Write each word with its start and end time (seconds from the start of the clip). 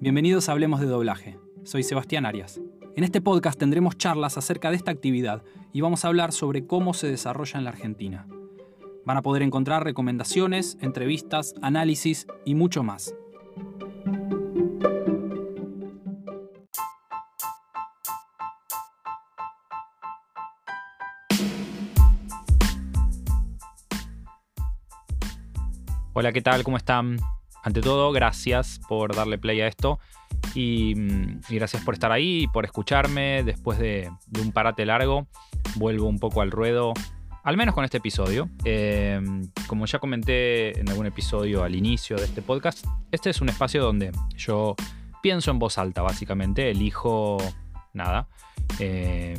Bienvenidos 0.00 0.48
a 0.48 0.52
Hablemos 0.52 0.78
de 0.78 0.86
Doblaje. 0.86 1.40
Soy 1.64 1.82
Sebastián 1.82 2.24
Arias. 2.24 2.60
En 2.94 3.02
este 3.02 3.20
podcast 3.20 3.58
tendremos 3.58 3.98
charlas 3.98 4.38
acerca 4.38 4.70
de 4.70 4.76
esta 4.76 4.92
actividad 4.92 5.42
y 5.72 5.80
vamos 5.80 6.04
a 6.04 6.08
hablar 6.08 6.30
sobre 6.30 6.68
cómo 6.68 6.94
se 6.94 7.08
desarrolla 7.08 7.58
en 7.58 7.64
la 7.64 7.70
Argentina. 7.70 8.28
Van 9.04 9.16
a 9.16 9.22
poder 9.22 9.42
encontrar 9.42 9.82
recomendaciones, 9.82 10.78
entrevistas, 10.80 11.56
análisis 11.62 12.28
y 12.44 12.54
mucho 12.54 12.84
más. 12.84 13.12
Hola, 26.12 26.32
¿qué 26.32 26.40
tal? 26.40 26.62
¿Cómo 26.62 26.76
están? 26.76 27.18
Ante 27.62 27.80
todo, 27.80 28.12
gracias 28.12 28.80
por 28.88 29.14
darle 29.14 29.38
play 29.38 29.60
a 29.60 29.66
esto 29.66 29.98
y, 30.54 30.94
mm, 30.94 31.40
gracias 31.50 31.82
por 31.82 31.94
estar 31.94 32.12
ahí 32.12 32.44
y 32.44 32.46
por 32.48 32.64
escucharme 32.64 33.42
después 33.42 33.78
de, 33.78 34.10
un 34.40 34.52
parate 34.52 34.86
largo. 34.86 35.26
Vuelvo 35.76 36.06
un 36.06 36.18
poco 36.18 36.40
al 36.40 36.50
ruedo, 36.50 36.94
al 37.42 37.56
menos 37.56 37.74
con 37.74 37.84
este 37.84 37.98
episodio. 37.98 38.48
Em, 38.64 39.48
como 39.66 39.86
ya 39.86 39.98
comenté 39.98 40.78
en 40.78 40.88
algún 40.88 41.06
episodio 41.06 41.64
al 41.64 41.74
inicio 41.74 42.16
de 42.16 42.24
este 42.24 42.42
podcast, 42.42 42.86
este 43.10 43.30
es 43.30 43.40
un 43.40 43.48
espacio 43.48 43.82
donde 43.82 44.12
yo 44.36 44.76
pienso 45.22 45.50
en 45.50 45.58
voz 45.58 45.78
alta, 45.78 46.02
básicamente. 46.02 46.70
Elijo 46.70 47.38
nada. 47.92 48.28
Em, 48.78 49.36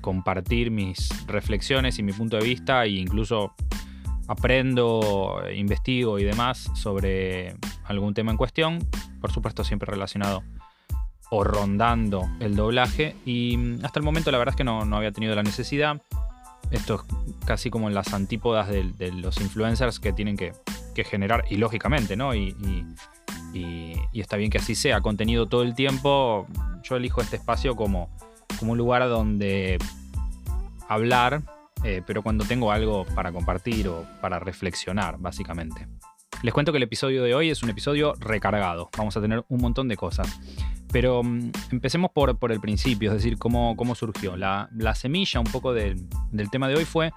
compartir 0.00 0.70
mis 0.70 1.08
reflexiones 1.26 1.98
y 1.98 2.02
mi 2.02 2.12
punto 2.12 2.36
de 2.36 2.44
vista 2.44 2.84
e 2.84 2.90
incluso 2.90 3.54
aprendo, 4.28 5.42
investigo 5.54 6.18
y 6.18 6.24
demás 6.24 6.70
sobre 6.74 7.56
algún 7.84 8.14
tema 8.14 8.30
en 8.30 8.36
cuestión, 8.36 8.86
por 9.20 9.32
supuesto 9.32 9.64
siempre 9.64 9.90
relacionado 9.90 10.44
o 11.30 11.44
rondando 11.44 12.28
el 12.40 12.54
doblaje 12.54 13.16
y 13.26 13.82
hasta 13.82 13.98
el 13.98 14.04
momento 14.04 14.30
la 14.30 14.38
verdad 14.38 14.52
es 14.52 14.56
que 14.56 14.64
no, 14.64 14.80
había 14.96 15.12
tenido 15.12 15.34
la 15.34 15.42
necesidad. 15.42 16.00
Esto 16.70 16.96
es 16.96 17.46
casi 17.46 17.70
como 17.70 17.88
en 17.88 17.94
las 17.94 18.12
antípodas 18.12 18.68
de, 18.68 19.12
los 19.12 19.40
influencers 19.40 19.98
que 19.98 20.12
tienen 20.12 20.36
que, 20.36 20.52
generar, 21.04 21.44
y 21.48 21.56
lógicamente, 21.56 22.16
¿no? 22.16 22.34
Y, 22.34 22.54
y, 23.54 23.94
está 24.12 24.36
bien 24.36 24.50
que 24.50 24.58
así 24.58 24.74
sea, 24.74 25.00
contenido 25.00 25.46
todo 25.46 25.62
el 25.62 25.74
tiempo. 25.74 26.46
Yo 26.82 26.96
elijo 26.96 27.20
este 27.20 27.36
espacio 27.36 27.76
como, 27.76 28.10
como 28.58 28.72
un 28.72 28.78
lugar 28.78 29.08
donde 29.08 29.78
hablar 30.88 31.42
eh, 31.84 32.02
pero 32.06 32.22
cuando 32.22 32.44
tengo 32.44 32.72
algo 32.72 33.04
para 33.14 33.32
compartir 33.32 33.88
o 33.88 34.06
para 34.20 34.38
reflexionar, 34.38 35.16
básicamente. 35.18 35.86
Les 36.42 36.54
cuento 36.54 36.72
que 36.72 36.78
el 36.78 36.84
episodio 36.84 37.24
de 37.24 37.34
hoy 37.34 37.50
es 37.50 37.62
un 37.62 37.70
episodio 37.70 38.14
recargado. 38.18 38.90
Vamos 38.96 39.16
a 39.16 39.20
tener 39.20 39.44
un 39.48 39.60
montón 39.60 39.88
de 39.88 39.96
cosas. 39.96 40.40
Pero 40.92 41.22
mm, 41.22 41.50
empecemos 41.72 42.10
por, 42.12 42.36
el 42.50 42.60
principio, 42.60 43.10
es 43.10 43.16
decir, 43.16 43.38
cómo, 43.38 43.94
surgió. 43.94 44.36
La, 44.36 44.68
la 44.76 44.94
semilla 44.94 45.40
un 45.40 45.46
poco 45.46 45.72
del 45.72 46.06
tema 46.50 46.68
de 46.68 46.76
hoy 46.76 46.84
fue 46.84 47.12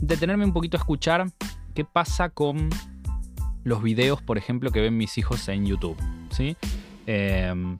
detenerme 0.00 0.44
un 0.44 0.52
poquito 0.52 0.76
a 0.76 0.80
escuchar 0.80 1.26
qué 1.74 1.84
pasa 1.84 2.30
con 2.30 2.68
los 3.64 3.82
videos, 3.82 4.20
por 4.22 4.38
ejemplo, 4.38 4.70
que 4.70 4.80
ven 4.80 4.96
mis 4.96 5.16
hijos 5.18 5.48
en 5.48 5.64
YouTube. 5.66 5.96
¿sí? 6.30 6.56
Em, 7.06 7.78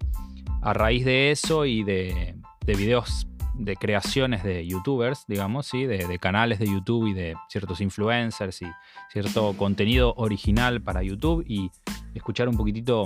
a 0.62 0.73
raíz 0.73 1.05
de 1.05 1.33
eso 1.33 1.67
y 1.67 1.83
de, 1.83 2.36
de 2.64 2.75
videos 2.75 3.27
de 3.55 3.77
creaciones 3.77 4.42
de 4.42 4.67
youtubers, 4.67 5.25
digamos, 5.28 5.67
¿sí? 5.67 5.84
De, 5.84 6.19
canales 6.19 6.58
de 6.58 6.67
YouTube 6.67 7.08
y 7.08 7.12
de 7.12 7.36
ciertos 7.48 7.81
influencers 7.81 8.62
y 8.62 8.67
cierto 9.12 9.55
contenido 9.56 10.14
original 10.17 10.81
para 10.81 11.03
YouTube 11.03 11.45
y 11.47 11.70
escuchar 12.14 12.48
un 12.48 12.56
poquitito 12.56 13.05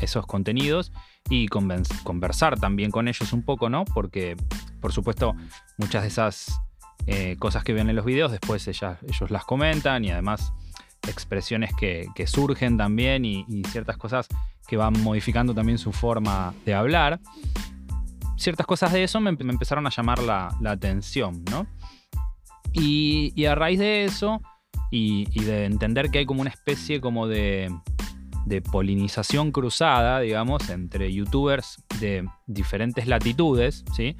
esos 0.00 0.26
contenidos 0.26 0.92
y 1.30 1.48
conversar 1.48 2.58
también 2.58 2.90
con 2.90 3.08
ellos 3.08 3.32
un 3.32 3.42
poco, 3.42 3.70
¿no? 3.70 3.84
Porque, 3.84 4.36
por 4.80 4.92
supuesto, 4.92 5.34
muchas 5.78 6.02
de 6.02 6.08
esas 6.08 6.60
eh, 7.06 7.36
cosas 7.38 7.64
que 7.64 7.72
ven 7.72 7.88
en 7.88 7.96
los 7.96 8.04
videos 8.04 8.32
después 8.32 8.66
ellos 8.66 9.30
las 9.30 9.44
comentan 9.44 10.04
y 10.04 10.10
además 10.10 10.52
expresiones 11.08 11.70
que, 11.74 12.08
surgen 12.26 12.76
también 12.78 13.24
y, 13.24 13.44
y 13.48 13.62
ciertas 13.64 13.96
cosas 13.96 14.26
que 14.66 14.76
van 14.76 14.94
modificando 15.02 15.54
también 15.54 15.78
su 15.78 15.92
forma 15.92 16.54
de 16.64 16.74
hablar 16.74 17.20
ciertas 18.36 18.66
cosas 18.66 18.92
de 18.92 19.04
eso 19.04 19.20
me, 19.20 19.30
empezaron 19.30 19.86
a 19.86 19.90
llamar 19.90 20.22
la, 20.22 20.56
atención, 20.66 21.44
¿no? 21.50 21.66
Y, 22.72 23.44
a 23.44 23.54
raíz 23.54 23.78
de 23.78 24.04
eso, 24.04 24.40
y, 24.90 25.26
de 25.44 25.66
entender 25.66 26.10
que 26.10 26.18
hay 26.18 26.26
como 26.26 26.40
una 26.40 26.50
especie 26.50 27.00
como 27.00 27.28
de, 27.28 27.70
polinización 28.70 29.52
cruzada, 29.52 30.20
digamos, 30.20 30.68
entre 30.68 31.12
youtubers 31.12 31.82
de 31.98 32.28
diferentes 32.46 33.06
latitudes, 33.06 33.84
¿sí? 33.94 34.16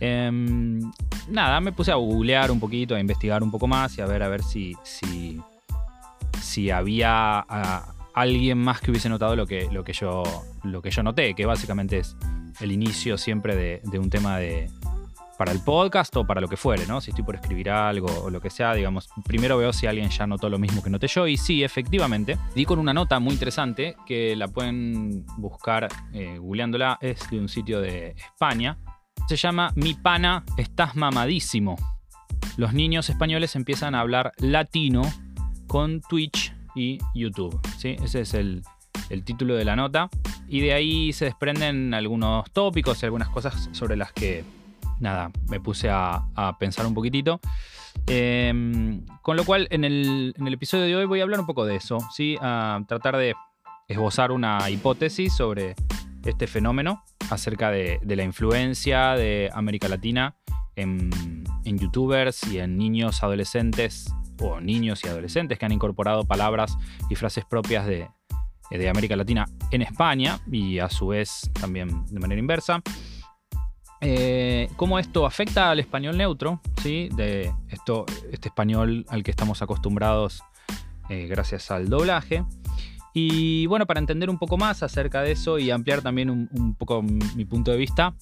Em, 0.00 0.80
nada, 1.28 1.60
me 1.60 1.72
puse 1.72 1.90
a 1.90 1.96
googlear 1.96 2.50
un 2.50 2.60
poquito, 2.60 2.94
a 2.94 3.00
investigar 3.00 3.42
un 3.42 3.50
poco 3.50 3.66
más 3.66 3.96
y 3.98 4.00
a 4.00 4.06
ver 4.06 4.22
a 4.22 4.28
ver 4.28 4.42
si, 4.42 4.74
si, 4.84 5.40
si 6.40 6.70
había 6.70 7.44
alguien 8.14 8.58
más 8.58 8.80
que 8.80 8.90
hubiese 8.90 9.08
notado 9.08 9.34
lo 9.34 9.46
que, 9.46 9.68
lo 9.72 9.82
que, 9.82 9.92
yo, 9.92 10.22
lo 10.62 10.80
que 10.80 10.90
yo 10.90 11.02
noté, 11.02 11.34
que 11.34 11.46
básicamente 11.46 11.98
es 11.98 12.16
el 12.60 12.72
inicio 12.72 13.18
siempre 13.18 13.80
de, 13.82 13.98
un 13.98 14.10
tema 14.10 14.38
de, 14.38 14.70
para 15.38 15.52
el 15.52 15.60
podcast 15.60 16.14
o 16.16 16.26
para 16.26 16.40
lo 16.40 16.48
que 16.48 16.56
fuere, 16.56 16.86
¿no? 16.86 17.00
Si 17.00 17.10
estoy 17.10 17.24
por 17.24 17.34
escribir 17.34 17.70
algo 17.70 18.06
o 18.22 18.30
lo 18.30 18.40
que 18.40 18.50
sea, 18.50 18.74
digamos, 18.74 19.08
primero 19.24 19.56
veo 19.58 19.72
si 19.72 19.86
alguien 19.86 20.10
ya 20.10 20.26
notó 20.26 20.48
lo 20.48 20.58
mismo 20.58 20.82
que 20.82 20.90
noté 20.90 21.08
yo 21.08 21.26
y 21.26 21.36
sí, 21.36 21.64
efectivamente, 21.64 22.38
di 22.54 22.64
con 22.64 22.78
una 22.78 22.94
nota 22.94 23.18
muy 23.18 23.32
interesante 23.32 23.96
que 24.06 24.36
la 24.36 24.48
pueden 24.48 25.24
buscar 25.38 25.88
eh, 26.12 26.38
googleándola, 26.38 26.98
es 27.00 27.28
de 27.30 27.38
un 27.38 27.48
sitio 27.48 27.80
de 27.80 28.14
España, 28.16 28.78
se 29.28 29.36
llama 29.36 29.72
Mi 29.74 29.94
pana, 29.94 30.44
estás 30.56 30.96
mamadísimo. 30.96 31.76
Los 32.56 32.74
niños 32.74 33.08
españoles 33.08 33.56
empiezan 33.56 33.94
a 33.94 34.00
hablar 34.00 34.32
latino 34.38 35.02
con 35.66 36.00
Twitch 36.02 36.54
y 36.74 36.98
YouTube, 37.14 37.58
¿sí? 37.78 37.96
Ese 38.02 38.20
es 38.20 38.34
el, 38.34 38.62
el 39.10 39.24
título 39.24 39.54
de 39.54 39.64
la 39.64 39.76
nota. 39.76 40.08
Y 40.48 40.60
de 40.60 40.72
ahí 40.72 41.12
se 41.12 41.26
desprenden 41.26 41.94
algunos 41.94 42.50
tópicos 42.50 43.02
y 43.02 43.06
algunas 43.06 43.28
cosas 43.28 43.68
sobre 43.72 43.96
las 43.96 44.12
que, 44.12 44.44
nada, 45.00 45.30
me 45.48 45.60
puse 45.60 45.88
a, 45.90 46.24
pensar 46.58 46.86
un 46.86 46.94
poquitito. 46.94 47.40
Em, 48.06 49.04
con 49.22 49.36
lo 49.36 49.44
cual, 49.44 49.68
en 49.70 49.84
el, 49.84 50.34
episodio 50.52 50.84
de 50.84 50.96
hoy 50.96 51.04
voy 51.06 51.20
a 51.20 51.22
hablar 51.22 51.40
un 51.40 51.46
poco 51.46 51.64
de 51.64 51.76
eso, 51.76 51.98
¿sí? 52.14 52.36
A 52.40 52.80
tratar 52.86 53.16
de 53.16 53.34
esbozar 53.88 54.32
una 54.32 54.68
hipótesis 54.70 55.34
sobre 55.34 55.74
este 56.24 56.46
fenómeno 56.46 57.02
acerca 57.30 57.70
de, 57.70 58.00
la 58.04 58.22
influencia 58.22 59.12
de 59.12 59.50
América 59.52 59.88
Latina 59.88 60.36
en, 60.76 61.10
en, 61.64 61.78
youtubers 61.78 62.44
y 62.44 62.58
en 62.58 62.76
niños 62.76 63.22
adolescentes 63.22 64.12
o 64.40 64.60
niños 64.60 65.04
y 65.04 65.08
adolescentes 65.08 65.58
que 65.58 65.66
han 65.66 65.72
incorporado 65.72 66.24
palabras 66.24 66.76
y 67.08 67.14
frases 67.14 67.44
propias 67.44 67.86
de, 67.86 68.08
de 68.70 68.88
América 68.88 69.16
Latina 69.16 69.46
en 69.70 69.82
España 69.82 70.40
y 70.50 70.78
a 70.78 70.88
su 70.88 71.08
vez 71.08 71.50
también 71.60 72.04
de 72.06 72.20
manera 72.20 72.38
inversa. 72.38 72.82
Eh, 74.00 74.68
cómo 74.76 74.98
esto 74.98 75.24
afecta 75.24 75.70
al 75.70 75.80
español 75.80 76.18
neutro, 76.18 76.60
¿sí? 76.82 77.08
de 77.14 77.50
esto, 77.70 78.04
este 78.30 78.48
español 78.48 79.06
al 79.08 79.22
que 79.22 79.30
estamos 79.30 79.62
acostumbrados 79.62 80.42
eh, 81.08 81.26
gracias 81.26 81.70
al 81.70 81.88
doblaje. 81.88 82.44
Y 83.14 83.64
bueno, 83.66 83.86
para 83.86 84.00
entender 84.00 84.28
un 84.28 84.38
poco 84.38 84.58
más 84.58 84.82
acerca 84.82 85.22
de 85.22 85.32
eso 85.32 85.58
y 85.58 85.70
ampliar 85.70 86.02
también 86.02 86.28
un, 86.28 86.74
poco 86.74 87.00
mi 87.00 87.44
punto 87.44 87.70
de 87.70 87.76
vista, 87.76 88.14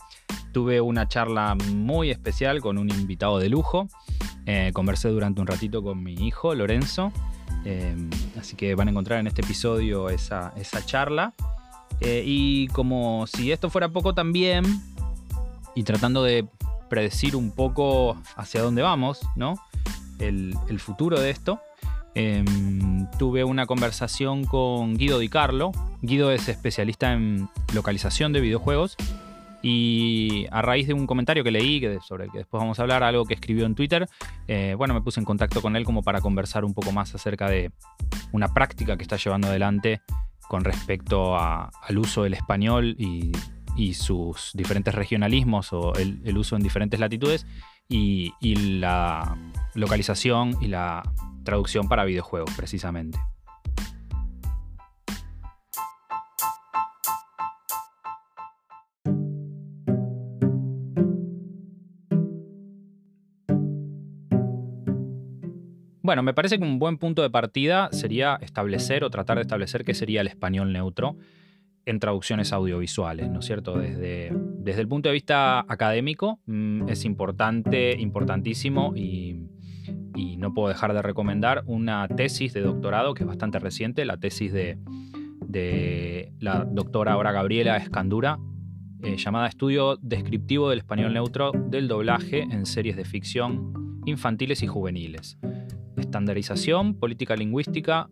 tuve 0.53 0.81
una 0.81 1.09
charla 1.09 1.57
muy 1.73 2.11
especial 2.11 2.61
con 2.61 2.79
un 2.79 2.91
invitado 2.91 3.39
de 3.39 3.49
lujo. 3.49 3.89
conversé 4.75 5.09
durante 5.09 5.41
un 5.41 5.47
ratito 5.47 5.83
con 5.83 6.03
mi 6.03 6.13
hijo, 6.13 6.55
Lorenzo, 6.55 7.11
Em, 7.65 8.11
así 8.39 8.57
que 8.57 8.75
van 8.75 8.89
a 8.89 8.91
encontrar 8.91 9.21
en 9.21 9.27
este 9.27 9.43
episodio 9.43 10.09
esa, 10.09 10.53
charla. 10.85 11.33
Eh, 12.01 12.25
y 12.27 12.67
como 12.69 13.27
si 13.27 13.53
esto 13.53 13.71
fuera 13.71 13.89
poco 13.89 14.15
también, 14.15 14.65
y 15.75 15.85
tratando 15.85 16.23
de 16.23 16.47
predecir 16.89 17.37
un 17.37 17.53
poco 17.53 18.17
hacia 18.37 18.63
dónde 18.63 18.83
vamos, 18.83 19.21
¿no? 19.37 19.59
El, 20.19 20.57
futuro 20.79 21.19
de 21.21 21.31
esto. 21.31 21.61
Em, 22.15 23.09
tuve 23.19 23.45
una 23.45 23.67
conversación 23.67 24.45
con 24.45 24.97
Guido 24.97 25.19
Di 25.19 25.29
Carlo. 25.29 25.73
Guido 26.03 26.31
es 26.31 26.49
especialista 26.49 27.13
en 27.13 27.49
localización 27.73 28.33
de 28.33 28.41
videojuegos 28.41 28.97
y 29.63 30.47
a 30.51 30.61
raíz 30.63 30.87
de 30.87 30.95
un 30.95 31.07
comentario 31.07 31.45
que 31.45 31.51
leí, 31.51 31.81
sobre 32.07 32.25
el 32.25 32.31
que 32.31 32.39
después 32.39 32.61
vamos 32.61 32.79
a 32.79 32.83
hablar, 32.83 33.03
algo 33.03 33.25
que 33.25 33.35
escribió 33.35 33.65
en 33.65 33.75
Twitter, 33.75 34.09
eh, 34.49 34.75
bueno, 34.77 34.95
me 34.95 35.01
puse 35.01 35.21
en 35.21 35.25
contacto 35.25 35.63
con 35.63 35.77
él 35.77 35.85
como 35.85 36.03
para 36.03 36.21
conversar 36.21 36.65
un 36.65 36.75
poco 36.75 36.93
más 36.93 37.15
acerca 37.15 37.49
de 37.49 37.71
una 38.33 38.53
práctica 38.53 38.97
que 38.97 39.03
está 39.03 39.17
llevando 39.17 39.49
adelante 39.49 40.03
con 40.49 40.65
respecto 40.65 41.37
al 41.37 41.99
uso 41.99 42.25
del 42.25 42.35
español 42.35 42.97
y, 42.99 43.33
sus 43.95 44.53
diferentes 44.55 44.95
regionalismos 44.95 45.73
o 45.73 45.95
el, 45.95 46.37
uso 46.37 46.57
en 46.57 46.63
diferentes 46.63 47.01
latitudes 47.01 47.47
y 47.89 48.33
la 48.45 49.37
localización 49.75 50.57
y 50.61 50.69
la 50.69 51.03
traducción 51.45 51.89
para 51.89 52.05
videojuegos 52.05 52.51
precisamente. 52.57 53.19
Bueno, 66.03 66.25
me 66.25 66.35
parece 66.35 66.59
que 66.59 66.65
un 66.65 66.81
buen 66.81 66.99
punto 66.99 67.23
de 67.23 67.31
partida 67.31 67.89
sería 67.93 68.37
establecer 68.43 69.05
o 69.05 69.11
tratar 69.11 69.37
de 69.37 69.43
establecer 69.43 69.85
qué 69.85 69.95
sería 69.95 70.21
el 70.21 70.27
español 70.27 70.73
neutro 70.73 71.17
en 71.87 72.01
traducciones 72.01 72.53
audiovisuales, 72.53 73.31
¿no 73.31 73.39
es 73.39 73.47
cierto? 73.47 73.79
Desde, 73.79 74.33
desde 74.59 74.81
el 74.81 74.89
punto 74.89 75.09
de 75.09 75.13
vista 75.15 75.61
académico 75.61 76.41
mm, 76.47 76.89
es 76.89 77.05
importante, 77.05 77.93
importantísimo 78.01 78.93
y, 78.97 79.49
no 80.39 80.55
puedo 80.55 80.69
dejar 80.69 80.93
de 80.93 81.03
recomendar 81.03 81.63
una 81.67 82.09
tesis 82.09 82.53
de 82.53 82.63
doctorado 82.63 83.15
que 83.15 83.23
es 83.23 83.29
bastante 83.29 83.61
reciente, 83.61 84.05
la 84.05 84.17
tesis 84.17 84.53
de, 84.53 84.77
la 86.41 86.65
doctora 86.65 87.13
ahora 87.13 87.31
Gabriela 87.31 87.77
Escandura, 87.77 88.41
eh, 89.05 89.17
llamada 89.19 89.47
Estudio 89.47 89.99
Descriptivo 90.03 90.69
del 90.69 90.81
Español 90.81 91.15
Neutro 91.15 91.53
del 91.53 91.87
Doblaje 91.87 92.43
en 92.43 92.67
Series 92.67 92.97
de 92.97 93.05
Ficción 93.05 94.01
Infantiles 94.05 94.65
y 94.65 94.67
Juveniles. 94.67 95.39
Estandarización, 95.97 96.95
Política 96.95 97.37
Lingüística, 97.37 98.09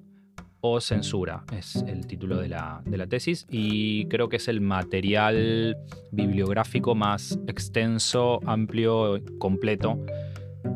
o 0.61 0.81
censura, 0.81 1.45
es 1.57 1.77
el 1.87 2.07
título 2.07 2.39
de 2.39 2.49
la, 2.49 2.83
tesis 3.09 3.47
y 3.49 4.05
creo 4.07 4.29
que 4.29 4.37
es 4.37 4.49
el 4.49 4.61
material 4.61 5.77
bibliográfico 6.13 6.95
más 6.95 7.39
extenso, 7.47 8.41
amplio, 8.45 9.21
completo 9.39 9.99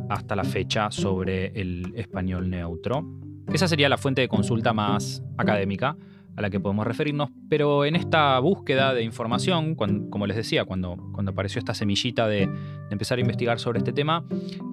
hasta 0.08 0.36
la 0.36 0.44
fecha 0.44 0.90
sobre 0.90 1.48
el 1.60 1.92
español 1.96 2.48
neutro. 2.48 3.04
Esa 3.52 3.68
sería 3.68 3.90
la 3.90 3.98
fuente 3.98 4.22
de 4.22 4.28
consulta 4.28 4.72
más 4.72 5.22
académica 5.36 5.96
a 6.36 6.42
la 6.42 6.50
que 6.50 6.60
podemos 6.60 6.86
referirnos, 6.86 7.31
pero 7.48 7.84
en 7.84 7.96
esta 7.96 8.38
búsqueda 8.38 8.94
de 8.94 9.02
información, 9.02 9.75
como 9.75 10.26
les 10.26 10.36
decía, 10.36 10.64
cuando, 10.64 10.96
cuando 11.12 11.32
apareció 11.32 11.58
esta 11.58 11.75
semillita 11.75 12.26
de, 12.26 12.48
empezar 12.90 13.19
a 13.19 13.20
investigar 13.20 13.58
sobre 13.58 13.78
este 13.78 13.92
tema, 13.92 14.25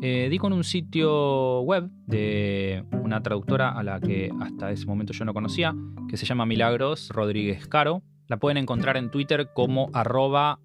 eh, 0.02 0.28
di 0.30 0.38
con 0.38 0.54
un 0.54 0.64
sitio 0.64 1.62
web 1.62 1.90
de 2.06 2.86
una 3.04 3.24
traductora 3.24 3.72
a 3.72 3.84
la 3.84 4.00
que 4.00 4.32
hasta 4.40 4.72
ese 4.72 4.86
momento 4.86 5.14
yo 5.14 5.26
no 5.26 5.34
conocía, 5.34 5.76
que 6.08 6.18
se 6.18 6.26
llama 6.26 6.46
Milagros 6.46 7.10
Rodríguez 7.10 7.68
Caro. 7.68 8.04
La 8.28 8.38
pueden 8.38 8.58
encontrar 8.58 8.98
en 8.98 9.10
Twitter 9.10 9.50
como 9.54 9.90
arroba 9.94 10.60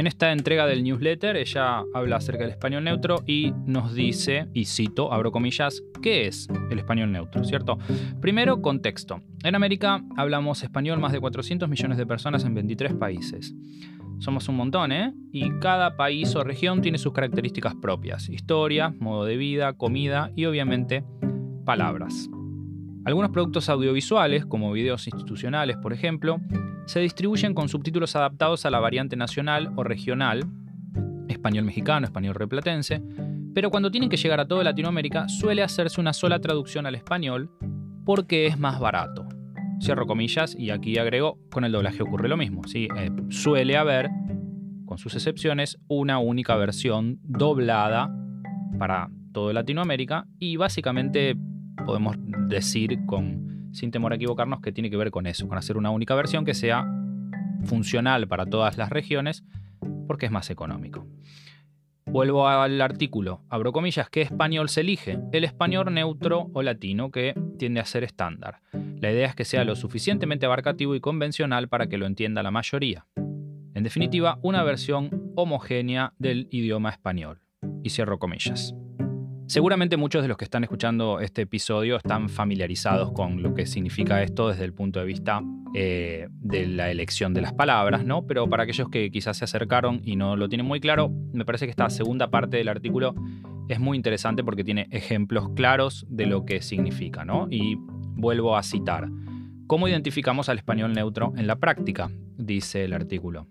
En 0.00 0.06
esta 0.06 0.32
entrega 0.32 0.66
del 0.66 0.82
newsletter 0.82 1.36
ella 1.36 1.84
habla 1.92 2.16
acerca 2.16 2.44
del 2.44 2.52
español 2.52 2.84
neutro 2.84 3.16
y 3.26 3.52
nos 3.66 3.92
dice, 3.92 4.48
y 4.54 4.64
cito, 4.64 5.12
abro 5.12 5.30
comillas, 5.30 5.82
¿qué 6.00 6.26
es 6.26 6.48
el 6.70 6.78
español 6.78 7.12
neutro? 7.12 7.44
¿Cierto? 7.44 7.76
Primero, 8.18 8.62
contexto. 8.62 9.20
En 9.44 9.56
América 9.56 10.02
hablamos 10.16 10.62
español 10.62 11.00
más 11.00 11.12
de 11.12 11.20
400 11.20 11.68
millones 11.68 11.98
de 11.98 12.06
personas 12.06 12.46
en 12.46 12.54
23 12.54 12.94
países. 12.94 13.54
Somos 14.20 14.48
un 14.48 14.56
montón, 14.56 14.90
¿eh? 14.90 15.12
Y 15.32 15.50
cada 15.58 15.98
país 15.98 16.34
o 16.34 16.44
región 16.44 16.80
tiene 16.80 16.96
sus 16.96 17.12
características 17.12 17.74
propias, 17.74 18.30
historia, 18.30 18.94
modo 19.00 19.26
de 19.26 19.36
vida, 19.36 19.74
comida 19.74 20.32
y 20.34 20.46
obviamente 20.46 21.04
palabras. 21.66 22.30
Algunos 23.04 23.32
productos 23.32 23.68
audiovisuales, 23.68 24.46
como 24.46 24.72
videos 24.72 25.06
institucionales 25.06 25.76
por 25.76 25.92
ejemplo, 25.92 26.40
se 26.86 27.00
distribuyen 27.00 27.54
con 27.54 27.68
subtítulos 27.68 28.16
adaptados 28.16 28.66
a 28.66 28.70
la 28.70 28.80
variante 28.80 29.16
nacional 29.16 29.72
o 29.76 29.84
regional, 29.84 30.44
español 31.28 31.64
mexicano, 31.64 32.06
español 32.06 32.34
replatense, 32.34 33.02
pero 33.54 33.70
cuando 33.70 33.90
tienen 33.90 34.08
que 34.08 34.16
llegar 34.16 34.40
a 34.40 34.46
toda 34.46 34.64
Latinoamérica 34.64 35.28
suele 35.28 35.62
hacerse 35.62 36.00
una 36.00 36.12
sola 36.12 36.40
traducción 36.40 36.86
al 36.86 36.94
español 36.94 37.50
porque 38.04 38.46
es 38.46 38.58
más 38.58 38.80
barato. 38.80 39.26
Cierro 39.80 40.06
comillas 40.06 40.54
y 40.58 40.70
aquí 40.70 40.98
agrego, 40.98 41.38
con 41.50 41.64
el 41.64 41.72
doblaje 41.72 42.02
ocurre 42.02 42.28
lo 42.28 42.36
mismo. 42.36 42.66
¿sí? 42.66 42.88
Eh, 42.96 43.10
suele 43.30 43.76
haber, 43.76 44.10
con 44.84 44.98
sus 44.98 45.14
excepciones, 45.14 45.78
una 45.88 46.18
única 46.18 46.54
versión 46.56 47.18
doblada 47.22 48.14
para 48.78 49.08
toda 49.32 49.52
Latinoamérica 49.52 50.26
y 50.38 50.56
básicamente 50.56 51.36
podemos 51.86 52.16
decir 52.48 52.98
con, 53.06 53.49
sin 53.72 53.90
temor 53.90 54.12
a 54.12 54.16
equivocarnos 54.16 54.60
que 54.60 54.72
tiene 54.72 54.90
que 54.90 54.96
ver 54.96 55.10
con 55.10 55.26
eso, 55.26 55.48
con 55.48 55.58
hacer 55.58 55.76
una 55.76 55.90
única 55.90 56.14
versión 56.14 56.44
que 56.44 56.54
sea 56.54 56.86
funcional 57.64 58.28
para 58.28 58.46
todas 58.46 58.76
las 58.78 58.90
regiones 58.90 59.44
porque 60.06 60.26
es 60.26 60.32
más 60.32 60.50
económico. 60.50 61.06
Vuelvo 62.06 62.48
al 62.48 62.80
artículo, 62.80 63.44
abro 63.48 63.72
comillas, 63.72 64.10
¿qué 64.10 64.22
español 64.22 64.68
se 64.68 64.80
elige? 64.80 65.20
El 65.32 65.44
español 65.44 65.94
neutro 65.94 66.50
o 66.52 66.62
latino 66.62 67.12
que 67.12 67.34
tiende 67.58 67.78
a 67.78 67.84
ser 67.84 68.02
estándar. 68.02 68.62
La 68.72 69.12
idea 69.12 69.28
es 69.28 69.36
que 69.36 69.44
sea 69.44 69.64
lo 69.64 69.76
suficientemente 69.76 70.46
abarcativo 70.46 70.96
y 70.96 71.00
convencional 71.00 71.68
para 71.68 71.86
que 71.86 71.98
lo 71.98 72.06
entienda 72.06 72.42
la 72.42 72.50
mayoría. 72.50 73.06
En 73.74 73.84
definitiva, 73.84 74.40
una 74.42 74.64
versión 74.64 75.32
homogénea 75.36 76.12
del 76.18 76.48
idioma 76.50 76.90
español. 76.90 77.42
Y 77.84 77.90
cierro 77.90 78.18
comillas. 78.18 78.74
Seguramente 79.50 79.96
muchos 79.96 80.22
de 80.22 80.28
los 80.28 80.36
que 80.36 80.44
están 80.44 80.62
escuchando 80.62 81.18
este 81.18 81.42
episodio 81.42 81.96
están 81.96 82.28
familiarizados 82.28 83.10
con 83.10 83.42
lo 83.42 83.52
que 83.52 83.66
significa 83.66 84.22
esto 84.22 84.46
desde 84.46 84.64
el 84.64 84.72
punto 84.72 85.00
de 85.00 85.06
vista 85.06 85.42
eh, 85.74 86.28
de 86.30 86.68
la 86.68 86.88
elección 86.92 87.34
de 87.34 87.40
las 87.40 87.52
palabras, 87.52 88.04
¿no? 88.04 88.28
Pero 88.28 88.48
para 88.48 88.62
aquellos 88.62 88.88
que 88.90 89.10
quizás 89.10 89.38
se 89.38 89.44
acercaron 89.44 90.02
y 90.04 90.14
no 90.14 90.36
lo 90.36 90.48
tienen 90.48 90.68
muy 90.68 90.78
claro, 90.78 91.10
me 91.32 91.44
parece 91.44 91.66
que 91.66 91.70
esta 91.70 91.90
segunda 91.90 92.30
parte 92.30 92.58
del 92.58 92.68
artículo 92.68 93.12
es 93.68 93.80
muy 93.80 93.96
interesante 93.96 94.44
porque 94.44 94.62
tiene 94.62 94.86
ejemplos 94.92 95.48
claros 95.56 96.06
de 96.08 96.26
lo 96.26 96.44
que 96.44 96.62
significa, 96.62 97.24
¿no? 97.24 97.48
Y 97.50 97.74
vuelvo 97.76 98.56
a 98.56 98.62
citar. 98.62 99.08
¿Cómo 99.66 99.88
identificamos 99.88 100.48
al 100.48 100.58
español 100.58 100.92
neutro 100.92 101.32
en 101.36 101.48
la 101.48 101.56
práctica? 101.56 102.08
Dice 102.36 102.84
el 102.84 102.92
artículo. 102.92 103.48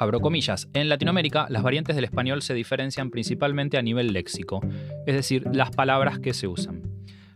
Abro 0.00 0.20
comillas, 0.20 0.66
en 0.72 0.88
Latinoamérica 0.88 1.46
las 1.50 1.62
variantes 1.62 1.94
del 1.94 2.06
español 2.06 2.40
se 2.40 2.54
diferencian 2.54 3.10
principalmente 3.10 3.76
a 3.76 3.82
nivel 3.82 4.14
léxico, 4.14 4.62
es 5.06 5.14
decir, 5.14 5.44
las 5.52 5.72
palabras 5.72 6.18
que 6.18 6.32
se 6.32 6.48
usan. 6.48 6.80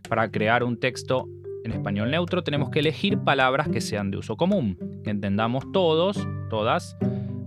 Para 0.09 0.31
crear 0.31 0.63
un 0.63 0.79
texto 0.79 1.29
en 1.63 1.73
español 1.73 2.09
neutro 2.09 2.43
tenemos 2.43 2.71
que 2.71 2.79
elegir 2.79 3.19
palabras 3.19 3.69
que 3.69 3.81
sean 3.81 4.09
de 4.09 4.17
uso 4.17 4.35
común, 4.35 4.79
que 5.03 5.11
entendamos 5.11 5.71
todos, 5.71 6.27
todas, 6.49 6.97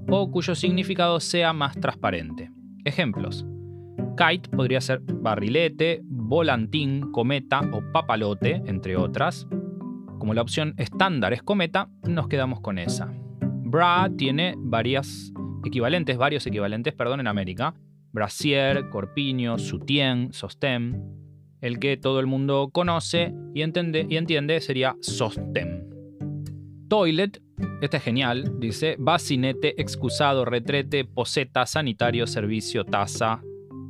o 0.08 0.30
cuyo 0.30 0.54
significado 0.54 1.18
sea 1.18 1.52
más 1.52 1.76
transparente. 1.80 2.52
Ejemplos. 2.84 3.44
Kite 4.16 4.48
podría 4.50 4.80
ser 4.80 5.00
barrilete, 5.00 6.00
volantín, 6.04 7.10
cometa 7.10 7.62
o 7.72 7.82
papalote, 7.92 8.62
entre 8.66 8.96
otras. 8.96 9.48
Como 10.20 10.32
la 10.32 10.42
opción 10.42 10.74
estándar 10.76 11.32
es 11.32 11.42
cometa, 11.42 11.88
nos 12.04 12.28
quedamos 12.28 12.60
con 12.60 12.78
esa. 12.78 13.12
Bra 13.70 14.08
tiene 14.16 14.54
varias 14.56 15.30
equivalentes, 15.62 16.16
varios 16.16 16.46
equivalentes, 16.46 16.94
perdón, 16.94 17.20
en 17.20 17.26
América. 17.26 17.74
Brasier, 18.12 18.88
corpiño, 18.88 19.58
sutien, 19.58 20.32
sostén. 20.32 21.04
El 21.60 21.78
que 21.78 21.98
todo 21.98 22.18
el 22.20 22.26
mundo 22.26 22.70
conoce 22.72 23.34
y 23.54 23.60
entiende, 23.60 24.60
sería 24.62 24.96
sostén. 25.02 25.86
Toilet, 26.88 27.42
este 27.82 27.98
es 27.98 28.02
genial, 28.02 28.58
dice 28.58 28.96
bacinete, 28.98 29.78
excusado, 29.78 30.46
retrete, 30.46 31.04
poseta, 31.04 31.66
sanitario, 31.66 32.26
servicio, 32.26 32.86
taza, 32.86 33.42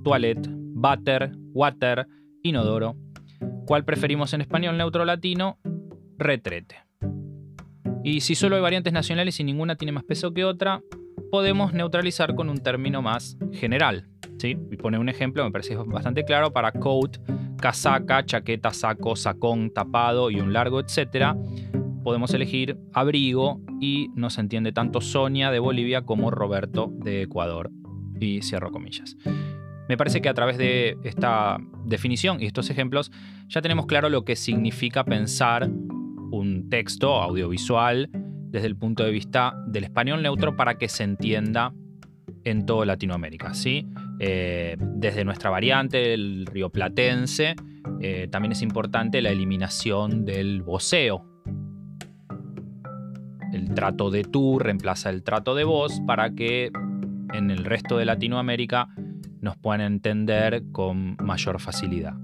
toilet, 0.02 0.44
butter, 0.50 1.30
water, 1.52 2.08
inodoro. 2.42 2.96
¿Cuál 3.64 3.84
preferimos 3.84 4.32
en 4.32 4.40
español 4.40 4.76
neutro 4.76 5.04
latino? 5.04 5.60
Retrete. 6.16 6.78
Y 8.08 8.22
si 8.22 8.34
solo 8.34 8.56
hay 8.56 8.62
variantes 8.62 8.94
nacionales 8.94 9.38
y 9.38 9.44
ninguna 9.44 9.76
tiene 9.76 9.92
más 9.92 10.02
peso 10.02 10.32
que 10.32 10.42
otra, 10.42 10.80
podemos 11.30 11.74
neutralizar 11.74 12.34
con 12.34 12.48
un 12.48 12.56
término 12.56 13.02
más 13.02 13.36
general. 13.52 14.08
¿sí? 14.38 14.56
Y 14.70 14.76
poner 14.78 14.98
un 14.98 15.10
ejemplo, 15.10 15.44
me 15.44 15.50
parece 15.50 15.76
bastante 15.76 16.24
claro, 16.24 16.50
para 16.50 16.72
coat, 16.72 17.18
casaca, 17.60 18.24
chaqueta, 18.24 18.72
saco, 18.72 19.14
sacón, 19.14 19.70
tapado 19.74 20.30
y 20.30 20.40
un 20.40 20.54
largo, 20.54 20.80
etc. 20.80 21.34
Podemos 22.02 22.32
elegir 22.32 22.78
abrigo 22.94 23.60
y 23.78 24.08
no 24.14 24.30
se 24.30 24.40
entiende 24.40 24.72
tanto 24.72 25.02
Sonia 25.02 25.50
de 25.50 25.58
Bolivia 25.58 26.00
como 26.00 26.30
Roberto 26.30 26.90
de 26.90 27.20
Ecuador. 27.20 27.70
Y 28.18 28.40
cierro 28.40 28.72
comillas. 28.72 29.18
Me 29.86 29.98
parece 29.98 30.22
que 30.22 30.30
a 30.30 30.34
través 30.34 30.56
de 30.56 30.96
esta 31.04 31.58
definición 31.84 32.42
y 32.42 32.46
estos 32.46 32.70
ejemplos 32.70 33.10
ya 33.48 33.60
tenemos 33.60 33.84
claro 33.84 34.08
lo 34.08 34.24
que 34.24 34.34
significa 34.34 35.04
pensar 35.04 35.68
un 36.30 36.68
texto 36.68 37.14
audiovisual 37.22 38.10
desde 38.12 38.66
el 38.66 38.76
punto 38.76 39.04
de 39.04 39.10
vista 39.10 39.54
del 39.66 39.84
español 39.84 40.22
neutro 40.22 40.56
para 40.56 40.78
que 40.78 40.88
se 40.88 41.04
entienda 41.04 41.72
en 42.44 42.66
toda 42.66 42.86
Latinoamérica. 42.86 43.54
¿sí? 43.54 43.86
Eh, 44.18 44.76
desde 44.78 45.24
nuestra 45.24 45.50
variante, 45.50 46.14
el 46.14 46.46
río 46.46 46.70
Platense, 46.70 47.54
eh, 48.00 48.28
también 48.30 48.52
es 48.52 48.62
importante 48.62 49.20
la 49.22 49.30
eliminación 49.30 50.24
del 50.24 50.62
voceo. 50.62 51.24
el 53.52 53.74
trato 53.74 54.10
de 54.10 54.24
tú 54.24 54.58
reemplaza 54.58 55.08
el 55.08 55.22
trato 55.22 55.54
de 55.54 55.64
vos 55.64 56.02
para 56.06 56.34
que 56.34 56.70
en 57.32 57.50
el 57.50 57.64
resto 57.64 57.96
de 57.96 58.04
Latinoamérica 58.04 58.88
nos 59.40 59.56
puedan 59.56 59.80
entender 59.80 60.64
con 60.72 61.16
mayor 61.22 61.60
facilidad. 61.60 62.14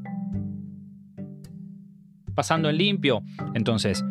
Pasando 2.35 2.69
en 2.69 2.79
limpio, 2.79 3.23
entonces, 3.55 4.05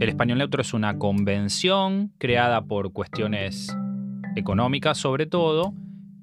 el 0.00 0.08
español 0.08 0.38
neutro 0.38 0.60
es 0.60 0.74
una 0.74 0.98
convención 0.98 2.12
creada 2.18 2.62
por 2.62 2.92
cuestiones 2.92 3.74
económicas 4.36 4.98
sobre 4.98 5.26
todo, 5.26 5.72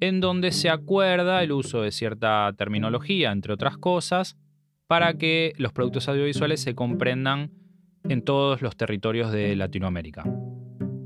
en 0.00 0.20
donde 0.20 0.52
se 0.52 0.68
acuerda 0.68 1.42
el 1.42 1.52
uso 1.52 1.82
de 1.82 1.90
cierta 1.90 2.52
terminología, 2.56 3.32
entre 3.32 3.52
otras 3.52 3.76
cosas, 3.78 4.36
para 4.86 5.14
que 5.14 5.52
los 5.56 5.72
productos 5.72 6.08
audiovisuales 6.08 6.60
se 6.60 6.74
comprendan 6.74 7.50
en 8.08 8.22
todos 8.22 8.62
los 8.62 8.76
territorios 8.76 9.32
de 9.32 9.56
Latinoamérica. 9.56 10.24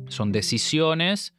Son 0.09 0.33
decisiones 0.33 1.35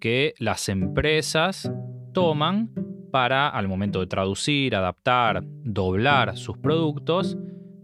que 0.00 0.34
las 0.38 0.68
empresas 0.68 1.70
toman 2.12 2.70
para, 3.10 3.48
al 3.48 3.68
momento 3.68 4.00
de 4.00 4.06
traducir, 4.06 4.74
adaptar, 4.74 5.42
doblar 5.62 6.36
sus 6.36 6.58
productos, 6.58 7.38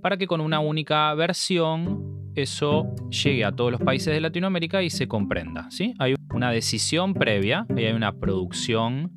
para 0.05 0.19
que 0.19 0.27
con 0.27 0.43
una 0.43 0.61
única 0.61 1.15
versión 1.15 2.31
eso 2.35 2.95
llegue 3.09 3.43
a 3.43 3.53
todos 3.53 3.73
los 3.73 3.81
países 3.81 4.13
de 4.13 4.21
Latinoamérica 4.21 4.83
y 4.83 4.91
se 4.91 5.09
comprenda. 5.09 5.71
¿sí? 5.71 5.95
Hay 5.99 6.15
una 6.35 6.51
decisión 6.51 7.15
previa, 7.15 7.67
y 7.75 7.85
hay 7.85 7.95
una 7.95 8.13
producción 8.13 9.11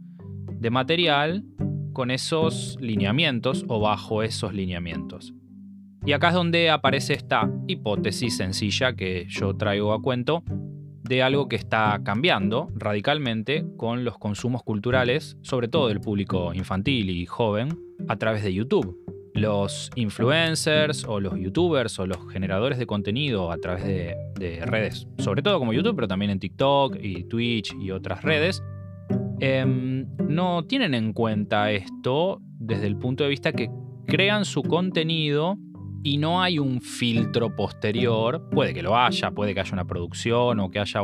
de 0.50 0.70
material 0.70 1.44
con 1.92 2.10
esos 2.10 2.78
lineamientos 2.80 3.66
o 3.68 3.82
bajo 3.82 4.24
esos 4.24 4.54
lineamientos. 4.54 5.34
Y 6.06 6.14
acá 6.14 6.30
es 6.30 6.36
donde 6.36 6.70
aparece 6.70 7.16
esta 7.16 7.52
hipótesis 7.68 8.38
sencilla 8.38 8.96
que 8.96 9.26
yo 9.28 9.58
traigo 9.58 9.92
a 9.92 10.02
cuento 10.02 10.42
de 11.04 11.22
algo 11.22 11.50
que 11.50 11.58
está 11.58 12.00
cambiando 12.06 12.70
radicalmente 12.76 13.66
con 13.76 14.06
los 14.06 14.18
consumos 14.18 14.64
culturales, 14.64 15.38
sobre 15.42 15.68
todo 15.68 15.90
del 15.90 16.00
público 16.00 16.54
infantil 16.54 17.10
y 17.10 17.26
joven, 17.26 17.78
a 18.08 18.16
través 18.16 18.42
de 18.42 18.54
YouTube. 18.54 19.17
Los 19.38 19.92
influencers 19.96 21.06
o 21.06 21.20
los 21.20 21.40
youtubers 21.40 22.00
o 22.00 22.08
los 22.08 22.18
generadores 22.32 22.80
de 22.80 22.88
contenido 22.88 23.52
a 23.52 23.58
través 23.58 23.86
de, 23.86 24.16
redes, 24.66 25.08
sobre 25.20 25.44
todo 25.44 25.60
como 25.60 25.74
YouTube, 25.74 25.96
pero 25.96 26.08
también 26.08 26.32
en 26.32 26.40
TikTok 26.40 26.98
y 27.00 27.24
Twitch 27.26 27.76
y 27.80 27.92
otras 27.92 28.24
redes, 28.24 28.64
em, 29.40 30.08
no 30.28 30.66
tienen 30.66 30.96
en 30.96 31.14
cuenta 31.14 31.72
esto 31.72 32.40
desde 32.42 32.88
el 32.88 32.98
punto 32.98 33.24
de 33.24 33.30
vista 33.30 33.52
que 33.52 33.70
crean 34.08 34.44
su 34.44 34.64
contenido 34.64 35.58
y 36.04 36.18
no 36.18 36.42
hay 36.42 36.58
un 36.58 36.82
filtro 36.82 37.56
posterior, 37.56 38.50
puede 38.50 38.74
que 38.74 38.82
lo 38.82 38.98
haya, 38.98 39.32
puede 39.32 39.54
que 39.54 39.60
haya 39.60 39.74
una 39.74 39.86
producción 39.86 40.60
o 40.60 40.72
que 40.72 40.80
haya 40.80 41.02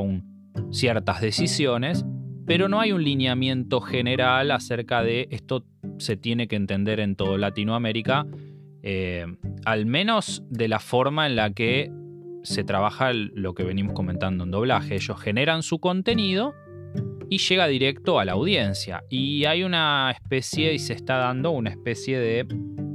ciertas 0.72 1.22
decisiones, 1.22 2.06
pero 2.46 2.68
no 2.68 2.80
hay 2.80 2.92
un 2.92 3.04
lineamiento 3.04 3.82
general 3.82 4.52
acerca 4.52 5.04
de 5.04 5.28
esto 5.32 5.66
se 5.98 6.18
tiene 6.18 6.48
que 6.48 6.56
entender 6.56 7.00
en 7.00 7.16
toda 7.16 7.38
Latinoamérica, 7.38 8.26
eh, 8.82 9.26
al 9.66 9.86
menos 9.86 10.44
de 10.50 10.68
la 10.68 10.80
forma 10.80 11.26
en 11.28 11.36
la 11.36 11.52
que 11.52 11.92
se 12.44 12.64
trabaja 12.64 13.14
lo 13.14 13.54
que 13.54 13.64
venimos 13.64 13.94
comentando 13.94 14.44
en 14.44 14.52
doblaje. 14.52 14.96
Ellos 14.96 15.20
generan 15.20 15.64
su 15.64 15.80
contenido 15.80 16.54
y 17.30 17.38
llega 17.38 17.68
directo 17.68 18.20
a 18.20 18.26
la 18.26 18.34
audiencia. 18.34 19.04
Y 19.10 19.46
hay 19.46 19.64
una 19.64 20.12
especie, 20.12 20.74
y 20.74 20.80
se 20.80 20.94
está 20.94 21.18
dando 21.18 21.52
una 21.52 21.70
especie 21.70 22.20
de 22.20 22.46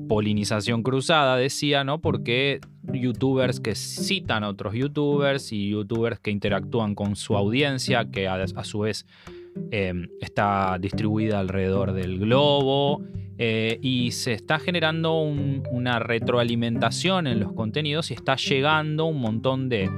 polinización 0.08 0.82
cruzada, 0.82 1.36
decía, 1.36 1.84
¿no? 1.84 2.00
Porque 2.00 2.60
youtubers 2.92 3.60
que 3.60 3.74
citan 3.74 4.44
a 4.44 4.48
otros 4.48 4.74
youtubers 4.74 5.52
y 5.52 5.70
youtubers 5.70 6.18
que 6.20 6.30
interactúan 6.30 6.94
con 6.94 7.16
su 7.16 7.36
audiencia, 7.36 8.10
que 8.10 8.28
a, 8.28 8.46
su 8.64 8.80
vez 8.80 9.06
em, 9.70 10.08
está 10.20 10.78
distribuida 10.80 11.40
alrededor 11.40 11.92
del 11.92 12.18
globo. 12.18 13.02
Eh, 13.40 13.78
y 13.82 14.10
se 14.10 14.32
está 14.32 14.58
generando 14.58 15.20
una 15.20 16.00
retroalimentación 16.00 17.28
en 17.28 17.38
los 17.38 17.52
contenidos 17.52 18.10
y 18.10 18.14
está 18.14 18.34
llegando 18.34 19.04
un 19.04 19.20
montón 19.20 19.68
de, 19.68 19.88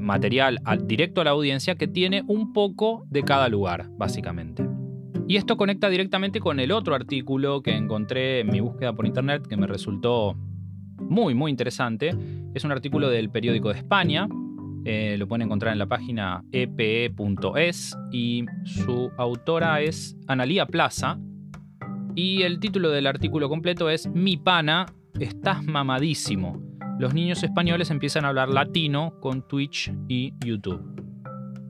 material 0.00 0.58
directo 0.84 1.20
a 1.20 1.24
la 1.24 1.30
audiencia 1.30 1.74
que 1.74 1.86
tiene 1.86 2.24
un 2.26 2.54
poco 2.54 3.04
de 3.10 3.22
cada 3.22 3.48
lugar, 3.48 3.86
básicamente. 3.96 4.66
Y 5.28 5.36
esto 5.36 5.56
conecta 5.56 5.88
directamente 5.88 6.40
con 6.40 6.58
el 6.58 6.72
otro 6.72 6.94
artículo 6.94 7.62
que 7.62 7.76
encontré 7.76 8.40
en 8.40 8.48
mi 8.48 8.60
búsqueda 8.60 8.92
por 8.92 9.06
internet 9.06 9.46
que 9.46 9.56
me 9.56 9.66
resultó 9.66 10.34
muy, 10.98 11.34
muy 11.34 11.50
interesante. 11.50 12.10
Es 12.54 12.64
un 12.64 12.72
artículo 12.72 13.08
del 13.08 13.30
periódico 13.30 13.68
de 13.68 13.78
España. 13.78 14.26
Eh, 14.84 15.16
lo 15.18 15.28
pueden 15.28 15.42
encontrar 15.42 15.72
en 15.72 15.78
la 15.78 15.86
página 15.86 16.44
epe.es 16.52 17.96
y 18.10 18.44
su 18.64 19.10
autora 19.16 19.80
es 19.80 20.16
Analía 20.26 20.66
Plaza. 20.66 21.18
Y 22.14 22.42
el 22.42 22.60
título 22.60 22.90
del 22.90 23.06
artículo 23.06 23.48
completo 23.48 23.88
es 23.88 24.06
Mi 24.08 24.36
pana, 24.36 24.86
estás 25.18 25.64
mamadísimo. 25.64 26.60
Los 26.98 27.14
niños 27.14 27.42
españoles 27.42 27.90
empiezan 27.90 28.24
a 28.24 28.28
hablar 28.28 28.48
latino 28.48 29.14
con 29.20 29.46
Twitch 29.46 29.92
y 30.08 30.34
YouTube. 30.44 30.82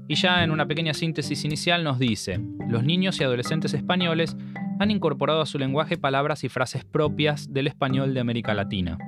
Y 0.08 0.14
ya 0.16 0.42
en 0.42 0.50
una 0.50 0.66
pequeña 0.66 0.94
síntesis 0.94 1.44
inicial 1.44 1.84
nos 1.84 1.98
dice, 1.98 2.40
los 2.68 2.82
niños 2.82 3.20
y 3.20 3.24
adolescentes 3.24 3.72
españoles 3.72 4.36
han 4.80 4.90
incorporado 4.90 5.40
a 5.40 5.46
su 5.46 5.58
lenguaje 5.58 5.96
palabras 5.96 6.44
y 6.44 6.48
frases 6.48 6.84
propias 6.84 7.52
del 7.52 7.68
español 7.68 8.14
de 8.14 8.20
América 8.20 8.52
Latina. 8.52 8.98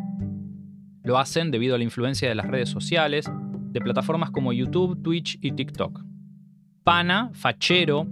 Lo 1.02 1.18
hacen 1.18 1.50
debido 1.50 1.74
a 1.74 1.78
la 1.78 1.84
influencia 1.84 2.28
de 2.28 2.34
las 2.34 2.46
redes 2.46 2.68
sociales, 2.68 3.30
de 3.74 3.80
plataformas 3.80 4.30
como 4.30 4.52
YouTube, 4.52 5.02
Twitch 5.02 5.36
y 5.42 5.50
TikTok. 5.50 6.00
Pana, 6.84 7.30
fachero 7.34 8.06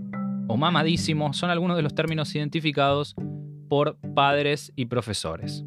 o 0.49 0.57
mamadísimo 0.57 1.33
son 1.33 1.51
algunos 1.51 1.77
de 1.77 1.85
los 1.85 1.95
términos 1.95 2.35
identificados 2.35 3.15
por 3.69 3.97
padres 4.13 4.73
y 4.75 4.87
profesores. 4.87 5.65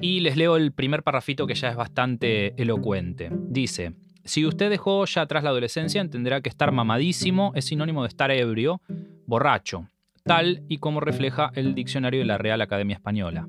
Y 0.00 0.20
les 0.20 0.38
leo 0.38 0.56
el 0.56 0.72
primer 0.72 1.02
parrafito 1.02 1.46
que 1.46 1.54
ya 1.54 1.68
es 1.68 1.76
bastante 1.76 2.60
elocuente. 2.60 3.30
Dice, 3.30 3.92
si 4.24 4.46
usted 4.46 4.70
dejó 4.70 5.04
ya 5.04 5.20
atrás 5.22 5.44
la 5.44 5.50
adolescencia, 5.50 6.00
entenderá 6.00 6.40
que 6.40 6.48
estar 6.48 6.72
mamadísimo 6.72 7.52
es 7.54 7.66
sinónimo 7.66 8.02
de 8.02 8.08
estar 8.08 8.30
ebrio, 8.30 8.80
borracho, 9.26 9.86
tal 10.24 10.62
y 10.66 10.78
como 10.78 11.00
refleja 11.00 11.50
el 11.54 11.74
diccionario 11.74 12.20
de 12.20 12.26
la 12.26 12.38
Real 12.38 12.62
Academia 12.62 12.94
Española. 12.94 13.48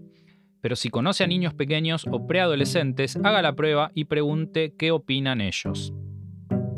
Pero 0.62 0.76
si 0.76 0.90
conoce 0.90 1.24
a 1.24 1.28
niños 1.28 1.54
pequeños 1.54 2.06
o 2.12 2.28
preadolescentes, 2.28 3.16
haga 3.18 3.42
la 3.42 3.54
prueba 3.54 3.92
y 3.94 4.06
pregunte 4.06 4.74
qué 4.78 4.92
opinan 4.92 5.42
ellos. 5.42 5.94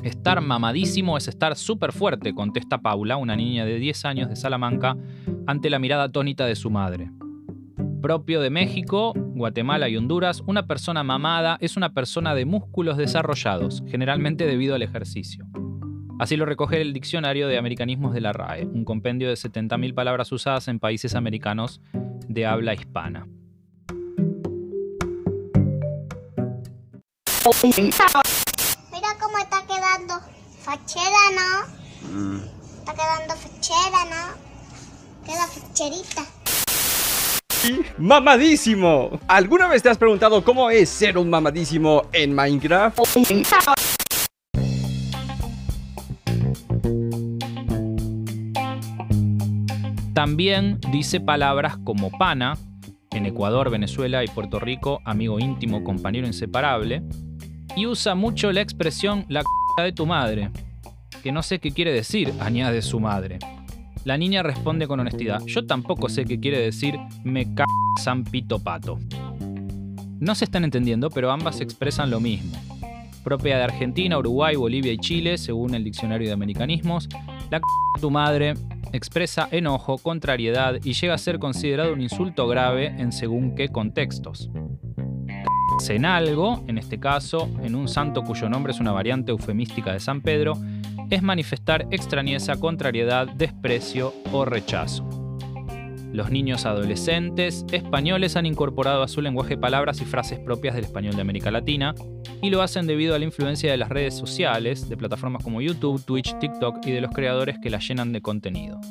Estar 0.03 0.41
mamadísimo 0.41 1.17
es 1.17 1.27
estar 1.27 1.55
súper 1.55 1.91
fuerte, 1.91 2.33
contesta 2.33 2.79
Paula, 2.79 3.17
una 3.17 3.36
niña 3.36 3.65
de 3.65 3.79
10 3.79 4.05
años 4.05 4.29
de 4.29 4.36
Salamanca, 4.36 4.98
ante 5.45 5.69
la 5.69 5.79
mirada 5.79 6.03
atónita 6.03 6.45
de 6.45 6.55
su 6.55 6.69
madre 6.69 7.12
propio 8.00 8.41
de 8.41 8.50
México, 8.50 9.13
Guatemala 9.15 9.89
y 9.89 9.98
Honduras, 9.98 10.41
una 10.48 10.65
persona 10.65 11.03
mamada 11.03 11.57
es 11.62 11.77
una 11.77 11.93
persona 11.93 12.33
de 12.33 12.45
músculos 12.45 12.98
desarrollados, 12.98 13.83
generalmente 13.88 14.45
debido 14.45 14.75
al 14.75 14.81
ejercicio. 14.81 15.45
Así 16.19 16.36
lo 16.36 16.45
recoge 16.45 16.81
el 16.81 16.93
Diccionario 16.93 17.48
de 17.48 17.57
Americanismos 17.57 18.13
de 18.13 18.21
la 18.21 18.33
RAE, 18.33 18.65
un 18.65 18.83
compendio 18.83 19.29
de 19.29 19.36
70.000 19.36 19.93
palabras 19.93 20.31
usadas 20.31 20.67
en 20.67 20.79
países 20.79 21.15
americanos 21.15 21.81
de 22.27 22.45
habla 22.45 22.74
hispana. 22.74 23.27
Mira 28.91 29.08
cómo 29.19 29.38
está 29.38 29.62
quedando 29.65 30.19
fachera, 30.63 31.31
¿no? 31.36 32.10
Mm. 32.10 32.41
Está 32.79 32.93
quedando 32.93 33.36
fachera, 33.36 34.05
¿no? 34.05 35.25
Queda 35.25 35.48
facherita. 35.48 36.25
¡Mamadísimo! 37.98 39.19
¿Alguna 39.27 39.67
vez 39.67 39.84
te 39.84 39.89
has 39.89 39.98
preguntado 39.98 40.43
cómo 40.43 40.69
es 40.69 40.89
ser 40.89 41.17
un 41.17 41.29
mamadísimo 41.29 42.03
en 42.13 42.34
Minecraft? 42.34 43.00
También 50.13 50.79
dice 50.91 51.19
palabras 51.19 51.77
como 51.84 52.12
pana, 52.12 52.58
en 53.12 53.25
Ecuador, 53.25 53.69
Venezuela 53.69 54.24
y 54.24 54.27
Puerto 54.27 54.60
Rico, 54.60 55.01
amigo 55.05 55.39
íntimo, 55.39 55.84
compañero 55.84 56.27
inseparable, 56.27 57.03
y 57.75 57.85
usa 57.85 58.15
mucho 58.15 58.51
la 58.51 58.61
expresión 58.61 59.25
la 59.29 59.41
c 59.41 59.83
de 59.83 59.91
tu 59.91 60.05
madre, 60.05 60.51
que 61.23 61.31
no 61.31 61.43
sé 61.43 61.59
qué 61.59 61.71
quiere 61.71 61.91
decir, 61.91 62.33
añade 62.39 62.81
su 62.81 62.99
madre. 62.99 63.39
La 64.05 64.17
niña 64.17 64.43
responde 64.43 64.88
con 64.88 64.99
honestidad. 64.99 65.41
Yo 65.45 65.65
tampoco 65.65 66.09
sé 66.09 66.25
qué 66.25 66.39
quiere 66.39 66.59
decir 66.59 66.97
me 67.23 67.43
c 67.43 67.63
San 68.01 68.23
Pito 68.23 68.59
Pato. 68.59 68.97
No 70.19 70.35
se 70.35 70.45
están 70.45 70.63
entendiendo, 70.63 71.09
pero 71.09 71.31
ambas 71.31 71.61
expresan 71.61 72.09
lo 72.09 72.19
mismo. 72.19 72.57
Propia 73.23 73.57
de 73.57 73.63
Argentina, 73.63 74.17
Uruguay, 74.17 74.55
Bolivia 74.55 74.93
y 74.93 74.97
Chile, 74.97 75.38
según 75.38 75.75
el 75.75 75.83
diccionario 75.83 76.27
de 76.27 76.33
americanismos, 76.33 77.09
la 77.51 77.59
c 77.59 77.63
de 77.95 78.01
tu 78.01 78.09
madre 78.09 78.53
expresa 78.91 79.47
enojo, 79.51 79.97
contrariedad 79.97 80.75
y 80.83 80.93
llega 80.93 81.13
a 81.13 81.17
ser 81.17 81.39
considerado 81.39 81.93
un 81.93 82.01
insulto 82.01 82.47
grave 82.47 82.88
en 82.88 83.11
según 83.11 83.55
qué 83.55 83.69
contextos. 83.69 84.49
En 85.88 86.05
algo, 86.05 86.62
en 86.67 86.77
este 86.77 87.00
caso, 87.00 87.50
en 87.63 87.74
un 87.74 87.88
santo 87.88 88.24
cuyo 88.24 88.50
nombre 88.50 88.74
es 88.74 88.81
una 88.81 88.91
variante 88.91 89.31
eufemística 89.31 89.93
de 89.93 90.01
San 90.01 90.19
Pedro, 90.19 90.53
es 91.09 91.24
manifestar 91.24 91.88
extrañeza, 91.89 92.59
contrariedad, 92.59 93.27
desprecio 93.29 94.13
o 94.33 94.43
rechazo. 94.43 95.07
Los 96.12 96.31
niños 96.31 96.65
adolescentes 96.65 97.65
españoles 97.71 98.36
han 98.36 98.45
incorporado 98.45 99.03
a 99.03 99.07
su 99.07 99.21
lenguaje 99.21 99.57
palabras 99.57 100.01
y 100.01 100.05
frases 100.05 100.39
propias 100.39 100.75
del 100.75 100.83
español 100.83 101.15
de 101.15 101.21
América 101.21 101.50
Latina 101.50 101.95
y 102.41 102.50
lo 102.50 102.62
hacen 102.62 102.86
debido 102.86 103.15
a 103.15 103.19
la 103.19 103.25
influencia 103.25 103.71
de 103.71 103.77
las 103.77 103.89
redes 103.89 104.15
sociales, 104.15 104.89
de 104.89 104.98
plataformas 104.98 105.43
como 105.43 105.62
YouTube, 105.62 106.03
Twitch, 106.03 106.38
TikTok 106.39 106.86
y 106.86 106.91
de 106.91 107.01
los 107.01 107.12
creadores 107.12 107.57
que 107.59 107.69
la 107.69 107.79
llenan 107.79 108.12
de 108.12 108.21
contenido. 108.21 108.81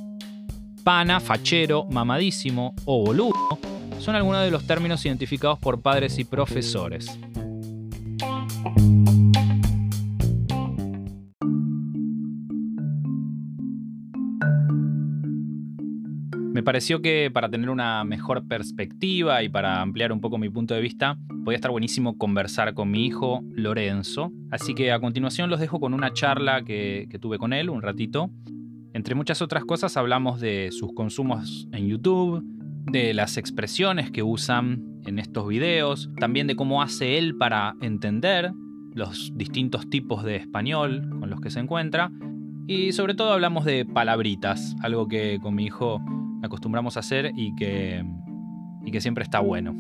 Pana, 0.85 1.21
fachero, 1.21 1.85
mamadísimo 1.91 2.75
o 2.87 3.05
boludo 3.05 3.59
son 3.99 4.15
algunos 4.15 4.43
de 4.43 4.51
los 4.51 4.67
términos 4.67 5.05
identificados 5.05 5.59
por 5.59 5.81
padres 5.81 6.19
y 6.19 6.25
profesores. 6.25 7.19
Me 16.53 16.63
pareció 16.65 17.01
que 17.01 17.31
para 17.33 17.49
tener 17.49 17.71
una 17.71 18.03
mejor 18.05 18.47
perspectiva 18.49 19.43
y 19.45 19.49
para 19.49 19.81
ampliar 19.81 20.13
un 20.13 20.21
poco 20.21 20.39
mi 20.39 20.49
punto 20.49 20.75
de 20.75 20.81
vista, 20.81 21.17
podía 21.45 21.57
estar 21.57 21.71
buenísimo 21.71 22.19
conversar 22.19 22.75
con 22.75 22.91
mi 22.91 23.07
hijo 23.07 23.43
Lorenzo. 23.53 24.33
Así 24.51 24.75
que 24.75 24.91
a 24.91 24.99
continuación 24.99 25.51
los 25.51 25.61
dejo 25.61 25.79
con 25.79 25.95
una 25.95 26.13
charla 26.13 26.65
que, 26.65 27.07
que 27.11 27.19
tuve 27.19 27.39
con 27.39 27.53
él 27.53 27.71
un 27.71 27.81
ratito. 27.81 28.31
Entre 28.93 29.15
muchas 29.15 29.41
otras 29.41 29.65
cosas 29.65 29.97
hablamos 29.97 30.41
de 30.41 30.71
sus 30.73 30.93
consumos 30.95 31.69
en 31.73 31.87
YouTube, 31.87 32.45
de 32.91 33.15
las 33.15 33.37
expresiones 33.37 34.11
que 34.11 34.23
usan 34.23 35.01
en 35.07 35.19
estos 35.19 35.47
videos, 35.47 36.11
también 36.19 36.47
de 36.47 36.57
cómo 36.57 36.83
hace 36.83 37.19
él 37.19 37.37
para 37.37 37.75
entender 37.81 38.53
los 38.95 39.33
distintos 39.35 39.89
tipos 39.89 40.25
de 40.25 40.37
español 40.37 41.09
con 41.21 41.31
los 41.31 41.41
que 41.41 41.51
se 41.51 41.61
encuentra. 41.61 42.11
Y 42.67 42.93
sobre 42.93 43.15
todo 43.15 43.33
hablamos 43.33 43.65
de 43.65 43.85
palabritas, 43.85 44.77
algo 44.83 45.09
que 45.09 45.39
con 45.41 45.55
mi 45.55 45.65
hijo 45.65 46.01
acostumbramos 46.43 46.97
a 46.97 47.01
hacer 47.01 47.33
y 47.37 47.55
que, 47.55 48.05
y 48.85 48.91
que 48.91 49.01
siempre 49.01 49.25
está 49.25 49.41
bueno. 49.41 49.75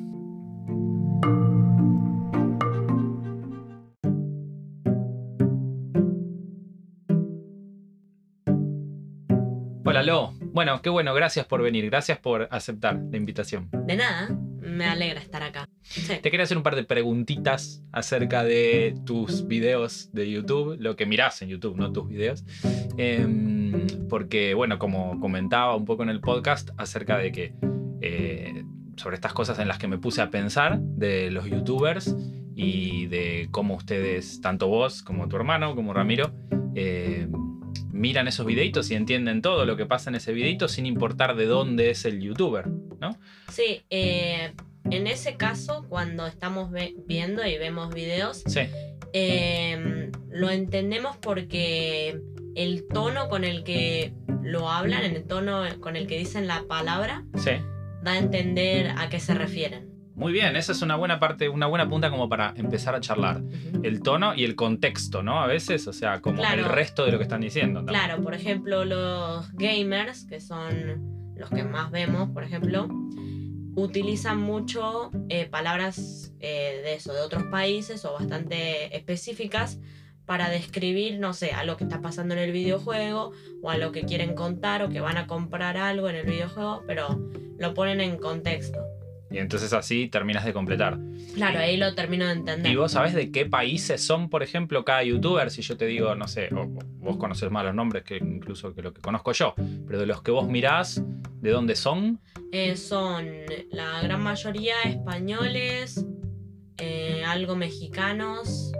Hola 9.84 10.02
Lo, 10.02 10.37
bueno, 10.58 10.82
qué 10.82 10.90
bueno, 10.90 11.14
gracias 11.14 11.46
por 11.46 11.62
venir, 11.62 11.84
gracias 11.86 12.18
por 12.18 12.48
aceptar 12.50 13.00
la 13.12 13.16
invitación. 13.16 13.68
De 13.86 13.94
nada, 13.94 14.28
me 14.60 14.86
alegra 14.86 15.20
estar 15.20 15.40
acá. 15.40 15.68
Sí. 15.82 16.14
Te 16.20 16.32
quería 16.32 16.42
hacer 16.42 16.56
un 16.56 16.64
par 16.64 16.74
de 16.74 16.82
preguntitas 16.82 17.84
acerca 17.92 18.42
de 18.42 18.96
tus 19.06 19.46
videos 19.46 20.12
de 20.12 20.28
YouTube, 20.28 20.76
lo 20.80 20.96
que 20.96 21.06
mirás 21.06 21.42
en 21.42 21.50
YouTube, 21.50 21.76
no 21.76 21.92
tus 21.92 22.08
videos. 22.08 22.44
Em, 22.96 23.86
porque, 24.08 24.54
bueno, 24.54 24.80
como 24.80 25.20
comentaba 25.20 25.76
un 25.76 25.84
poco 25.84 26.02
en 26.02 26.08
el 26.08 26.20
podcast 26.20 26.70
acerca 26.76 27.18
de 27.18 27.30
que 27.30 27.54
eh, 28.00 28.64
sobre 28.96 29.14
estas 29.14 29.34
cosas 29.34 29.60
en 29.60 29.68
las 29.68 29.78
que 29.78 29.86
me 29.86 29.98
puse 29.98 30.22
a 30.22 30.30
pensar 30.30 30.80
de 30.80 31.30
los 31.30 31.44
youtubers 31.44 32.16
y 32.56 33.06
de 33.06 33.46
cómo 33.52 33.76
ustedes, 33.76 34.40
tanto 34.40 34.66
vos 34.66 35.04
como 35.04 35.28
tu 35.28 35.36
hermano, 35.36 35.76
como 35.76 35.94
Ramiro, 35.94 36.32
eh, 36.74 37.28
miran 37.92 38.28
esos 38.28 38.46
videitos 38.46 38.90
y 38.90 38.94
entienden 38.94 39.42
todo 39.42 39.64
lo 39.64 39.76
que 39.76 39.86
pasa 39.86 40.10
en 40.10 40.16
ese 40.16 40.32
videito 40.32 40.68
sin 40.68 40.86
importar 40.86 41.36
de 41.36 41.46
dónde 41.46 41.90
es 41.90 42.04
el 42.04 42.20
youtuber, 42.20 42.68
¿no? 43.00 43.16
Sí, 43.50 43.82
eh, 43.90 44.52
en 44.90 45.06
ese 45.06 45.36
caso, 45.36 45.84
cuando 45.88 46.26
estamos 46.26 46.70
viendo 47.06 47.46
y 47.46 47.58
vemos 47.58 47.94
videos, 47.94 48.42
Sí, 48.46 48.60
eh, 49.12 50.10
lo 50.30 50.50
entendemos 50.50 51.16
porque 51.16 52.20
el 52.54 52.86
tono 52.88 53.28
con 53.28 53.44
el 53.44 53.64
que 53.64 54.12
lo 54.42 54.70
hablan, 54.70 55.04
en 55.04 55.16
el 55.16 55.24
tono 55.24 55.62
con 55.80 55.96
el 55.96 56.06
que 56.06 56.18
dicen 56.18 56.46
la 56.46 56.64
palabra, 56.68 57.24
sí. 57.36 57.52
da 58.02 58.12
a 58.12 58.18
entender 58.18 58.94
a 58.96 59.08
qué 59.08 59.20
se 59.20 59.34
refieren. 59.34 59.97
Muy 60.18 60.32
bien, 60.32 60.56
esa 60.56 60.72
es 60.72 60.82
una 60.82 60.96
buena 60.96 61.20
parte, 61.20 61.48
una 61.48 61.66
buena 61.68 61.88
punta 61.88 62.10
como 62.10 62.28
para 62.28 62.52
empezar 62.56 62.92
a 62.96 63.00
charlar. 63.00 63.40
El 63.84 64.02
tono 64.02 64.34
y 64.34 64.42
el 64.44 64.56
contexto, 64.56 65.22
¿no? 65.22 65.40
A 65.40 65.46
veces, 65.46 65.86
o 65.86 65.92
sea, 65.92 66.20
como 66.20 66.38
Claro. 66.42 66.62
el 66.62 66.68
resto 66.68 67.04
de 67.06 67.12
lo 67.12 67.18
que 67.18 67.22
están 67.22 67.40
diciendo. 67.40 67.84
también. 67.84 68.00
Claro, 68.04 68.22
por 68.24 68.34
ejemplo, 68.34 68.84
los 68.84 69.52
gamers, 69.52 70.24
que 70.24 70.40
son 70.40 71.32
los 71.36 71.48
que 71.50 71.62
más 71.62 71.92
vemos, 71.92 72.30
por 72.30 72.42
ejemplo, 72.42 72.88
utilizan 73.76 74.40
mucho 74.40 75.12
eh, 75.28 75.46
palabras 75.46 76.32
eh, 76.40 76.80
de 76.82 76.94
eso, 76.94 77.12
de 77.12 77.20
otros 77.20 77.44
países 77.44 78.04
o 78.04 78.12
bastante 78.14 78.96
específicas 78.96 79.78
para 80.26 80.50
describir, 80.50 81.20
no 81.20 81.32
sé, 81.32 81.52
a 81.52 81.62
lo 81.62 81.76
que 81.76 81.84
está 81.84 82.00
pasando 82.02 82.34
en 82.34 82.40
el 82.40 82.50
videojuego 82.50 83.30
o 83.62 83.70
a 83.70 83.78
lo 83.78 83.92
que 83.92 84.02
quieren 84.02 84.34
contar 84.34 84.82
o 84.82 84.88
que 84.88 85.00
van 85.00 85.16
a 85.16 85.28
comprar 85.28 85.76
algo 85.76 86.08
en 86.08 86.16
el 86.16 86.26
videojuego, 86.26 86.82
pero 86.88 87.20
lo 87.56 87.72
ponen 87.72 88.00
en 88.00 88.18
contexto. 88.18 88.78
Y 89.30 89.38
entonces 89.38 89.72
así 89.74 90.08
terminas 90.08 90.44
de 90.44 90.52
completar. 90.54 90.98
Claro, 91.34 91.58
ahí 91.58 91.76
lo 91.76 91.94
termino 91.94 92.26
de 92.26 92.32
entender. 92.32 92.72
¿Y 92.72 92.76
vos 92.76 92.92
sabés 92.92 93.12
de 93.14 93.30
qué 93.30 93.44
países 93.44 94.02
son, 94.04 94.30
por 94.30 94.42
ejemplo, 94.42 94.84
cada 94.84 95.02
youtuber? 95.02 95.50
Si 95.50 95.60
yo 95.62 95.76
te 95.76 95.84
digo, 95.86 96.14
no 96.14 96.26
sé, 96.26 96.48
o 96.54 96.66
vos 96.66 97.18
conoces 97.18 97.50
más 97.50 97.64
los 97.64 97.74
nombres 97.74 98.04
que 98.04 98.16
incluso 98.16 98.74
que 98.74 98.80
lo 98.82 98.92
que 98.94 99.00
conozco 99.02 99.32
yo, 99.32 99.54
pero 99.86 99.98
de 100.00 100.06
los 100.06 100.22
que 100.22 100.30
vos 100.30 100.48
mirás, 100.48 101.02
¿de 101.42 101.50
dónde 101.50 101.76
son? 101.76 102.20
Eh, 102.52 102.74
son 102.76 103.26
la 103.70 104.00
gran 104.02 104.22
mayoría 104.22 104.76
españoles, 104.84 106.04
eh, 106.78 107.22
algo 107.26 107.54
mexicanos, 107.54 108.72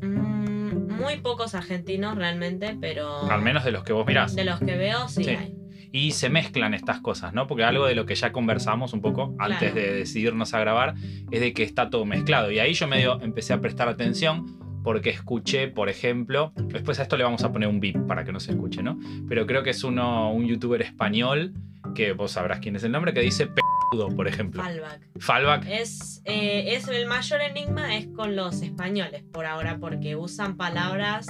mm, 0.00 0.92
muy 1.00 1.18
pocos 1.18 1.54
argentinos 1.54 2.16
realmente, 2.16 2.76
pero 2.80 3.30
Al 3.30 3.42
menos 3.42 3.64
de 3.64 3.72
los 3.72 3.84
que 3.84 3.92
vos 3.92 4.06
mirás. 4.06 4.34
de 4.34 4.44
los 4.44 4.58
que 4.60 4.76
veo 4.76 5.06
sí, 5.08 5.24
Sí. 5.24 5.30
hay. 5.30 5.54
Y 5.92 6.12
se 6.12 6.30
mezclan 6.30 6.72
estas 6.74 7.00
cosas, 7.00 7.32
¿no? 7.34 7.46
Porque 7.46 7.64
algo 7.64 7.84
de 7.86 7.94
lo 7.94 8.06
que 8.06 8.14
ya 8.14 8.30
conversamos 8.32 8.92
un 8.92 9.00
poco 9.00 9.34
antes 9.38 9.58
Claro. 9.72 9.74
de 9.74 9.92
decidirnos 9.94 10.54
a 10.54 10.60
grabar 10.60 10.94
es 11.30 11.40
de 11.40 11.52
que 11.52 11.62
está 11.64 11.90
todo 11.90 12.04
mezclado. 12.04 12.50
Y 12.52 12.58
ahí 12.60 12.74
yo 12.74 12.86
medio 12.86 13.20
empecé 13.22 13.52
a 13.52 13.60
prestar 13.60 13.88
atención 13.88 14.58
porque 14.84 15.10
escuché, 15.10 15.68
por 15.68 15.88
ejemplo, 15.88 16.52
después 16.56 16.98
a 17.00 17.02
esto 17.02 17.16
le 17.16 17.24
vamos 17.24 17.44
a 17.44 17.52
poner 17.52 17.68
un 17.68 17.80
beep 17.80 18.06
para 18.06 18.24
que 18.24 18.32
no 18.32 18.40
se 18.40 18.52
escuche, 18.52 18.82
¿no? 18.82 18.98
Pero 19.28 19.46
creo 19.46 19.62
que 19.62 19.70
es 19.70 19.84
uno, 19.84 20.32
un 20.32 20.46
youtuber 20.46 20.80
español, 20.80 21.52
que 21.94 22.12
vos 22.12 22.32
sabrás 22.32 22.60
quién 22.60 22.76
es 22.76 22.84
el 22.84 22.92
nombre, 22.92 23.12
que 23.12 23.20
dice 23.20 23.48
peludo, 23.48 24.08
por 24.14 24.26
ejemplo. 24.28 24.62
Fallback. 24.62 25.00
Fallback. 25.18 25.66
Es, 25.68 26.22
eh, 26.24 26.76
es 26.76 26.88
el 26.88 27.06
mayor 27.08 27.40
enigma 27.42 27.96
es 27.96 28.06
con 28.06 28.36
los 28.36 28.62
españoles 28.62 29.22
por 29.32 29.44
ahora, 29.44 29.78
porque 29.78 30.14
usan 30.16 30.56
palabras 30.56 31.26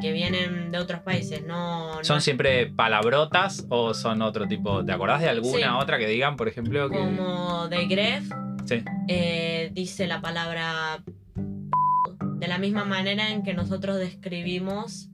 que 0.00 0.12
vienen 0.12 0.70
de 0.72 0.78
otros 0.78 1.00
países, 1.00 1.44
no, 1.46 1.96
no 1.96 2.04
¿Son 2.04 2.20
siempre 2.20 2.66
palabrotas 2.66 3.66
o 3.68 3.94
son 3.94 4.22
otro 4.22 4.46
tipo? 4.48 4.84
¿Te 4.84 4.92
acordás 4.92 5.20
de 5.20 5.28
alguna 5.28 5.68
Sí. 5.68 5.82
otra 5.82 5.98
que 5.98 6.06
digan, 6.08 6.36
por 6.36 6.48
ejemplo? 6.48 6.88
Que... 6.90 6.96
como 6.98 7.68
de 7.68 7.86
Gref, 7.86 8.30
Sí. 8.66 8.82
eh, 9.08 9.70
dice 9.72 10.06
la 10.06 10.20
palabra 10.20 11.02
de 11.36 12.48
la 12.48 12.58
misma 12.58 12.84
manera 12.84 13.30
en 13.30 13.42
que 13.42 13.54
nosotros 13.54 13.98
describimos 13.98 15.08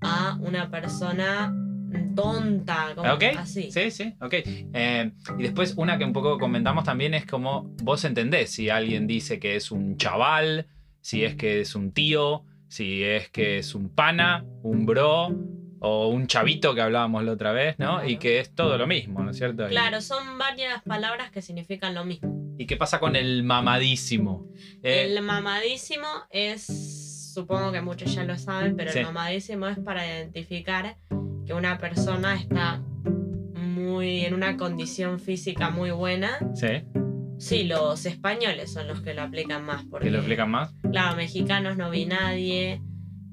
a 0.00 0.36
una 0.40 0.70
persona 0.70 1.54
tonta, 2.14 2.92
como 2.94 3.12
Ok, 3.12 3.22
así. 3.38 3.70
Sí, 3.70 3.90
sí, 3.90 4.14
ok. 4.20 4.34
Eh, 4.44 5.12
y 5.38 5.42
después 5.42 5.74
una 5.76 5.98
que 5.98 6.04
un 6.04 6.12
poco 6.12 6.38
comentamos 6.38 6.84
también 6.84 7.14
es 7.14 7.26
como 7.26 7.74
vos 7.82 8.04
entendés 8.04 8.50
si 8.50 8.68
alguien 8.70 9.06
dice 9.06 9.38
que 9.38 9.56
es 9.56 9.70
un 9.70 9.96
chaval, 9.96 10.66
si 11.00 11.24
es 11.24 11.34
que 11.34 11.60
es 11.60 11.74
un 11.74 11.92
tío, 11.92 12.44
si 12.68 13.02
es 13.04 13.30
que 13.30 13.58
es 13.58 13.74
un 13.74 13.88
pana, 13.94 14.44
un 14.62 14.86
bro 14.86 15.28
o 15.80 16.08
un 16.08 16.26
chavito 16.26 16.74
que 16.74 16.80
hablábamos 16.80 17.24
la 17.24 17.32
otra 17.32 17.52
vez, 17.52 17.78
¿no? 17.78 18.04
Y 18.04 18.16
que 18.16 18.40
es 18.40 18.54
todo 18.54 18.78
lo 18.78 18.86
mismo, 18.86 19.22
¿no 19.22 19.30
es 19.32 19.36
cierto? 19.36 19.66
Claro, 19.68 20.00
son 20.00 20.38
varias 20.38 20.82
palabras 20.82 21.30
que 21.30 21.42
significan 21.42 21.94
lo 21.94 22.04
mismo. 22.04 22.54
¿Y 22.58 22.66
qué 22.66 22.76
pasa 22.76 23.00
con 23.00 23.16
el 23.16 23.42
mamadísimo? 23.42 24.48
Eh, 24.82 25.06
El 25.14 25.22
mamadísimo 25.22 26.06
es, 26.30 27.32
supongo 27.34 27.72
que 27.72 27.80
muchos 27.82 28.14
ya 28.14 28.24
lo 28.24 28.38
saben, 28.38 28.76
pero 28.76 28.92
Sí. 28.92 29.00
el 29.00 29.06
mamadísimo 29.06 29.66
es 29.66 29.78
para 29.78 30.06
identificar 30.06 30.96
que 31.44 31.52
una 31.52 31.76
persona 31.78 32.36
está 32.36 32.80
muy 33.54 34.24
en 34.24 34.34
una 34.34 34.56
condición 34.56 35.20
física 35.20 35.68
muy 35.70 35.90
buena. 35.90 36.38
Sí, 36.54 36.84
Sí, 37.38 37.64
los 37.64 38.06
españoles 38.06 38.72
son 38.72 38.86
los 38.88 39.00
que 39.00 39.14
lo 39.14 39.22
aplican 39.22 39.64
más. 39.64 39.84
Porque, 39.90 40.06
que 40.06 40.10
lo 40.10 40.18
explican 40.18 40.50
más. 40.50 40.72
Claro, 40.90 41.16
mexicanos 41.16 41.76
no 41.76 41.90
vi 41.90 42.06
nadie, 42.06 42.80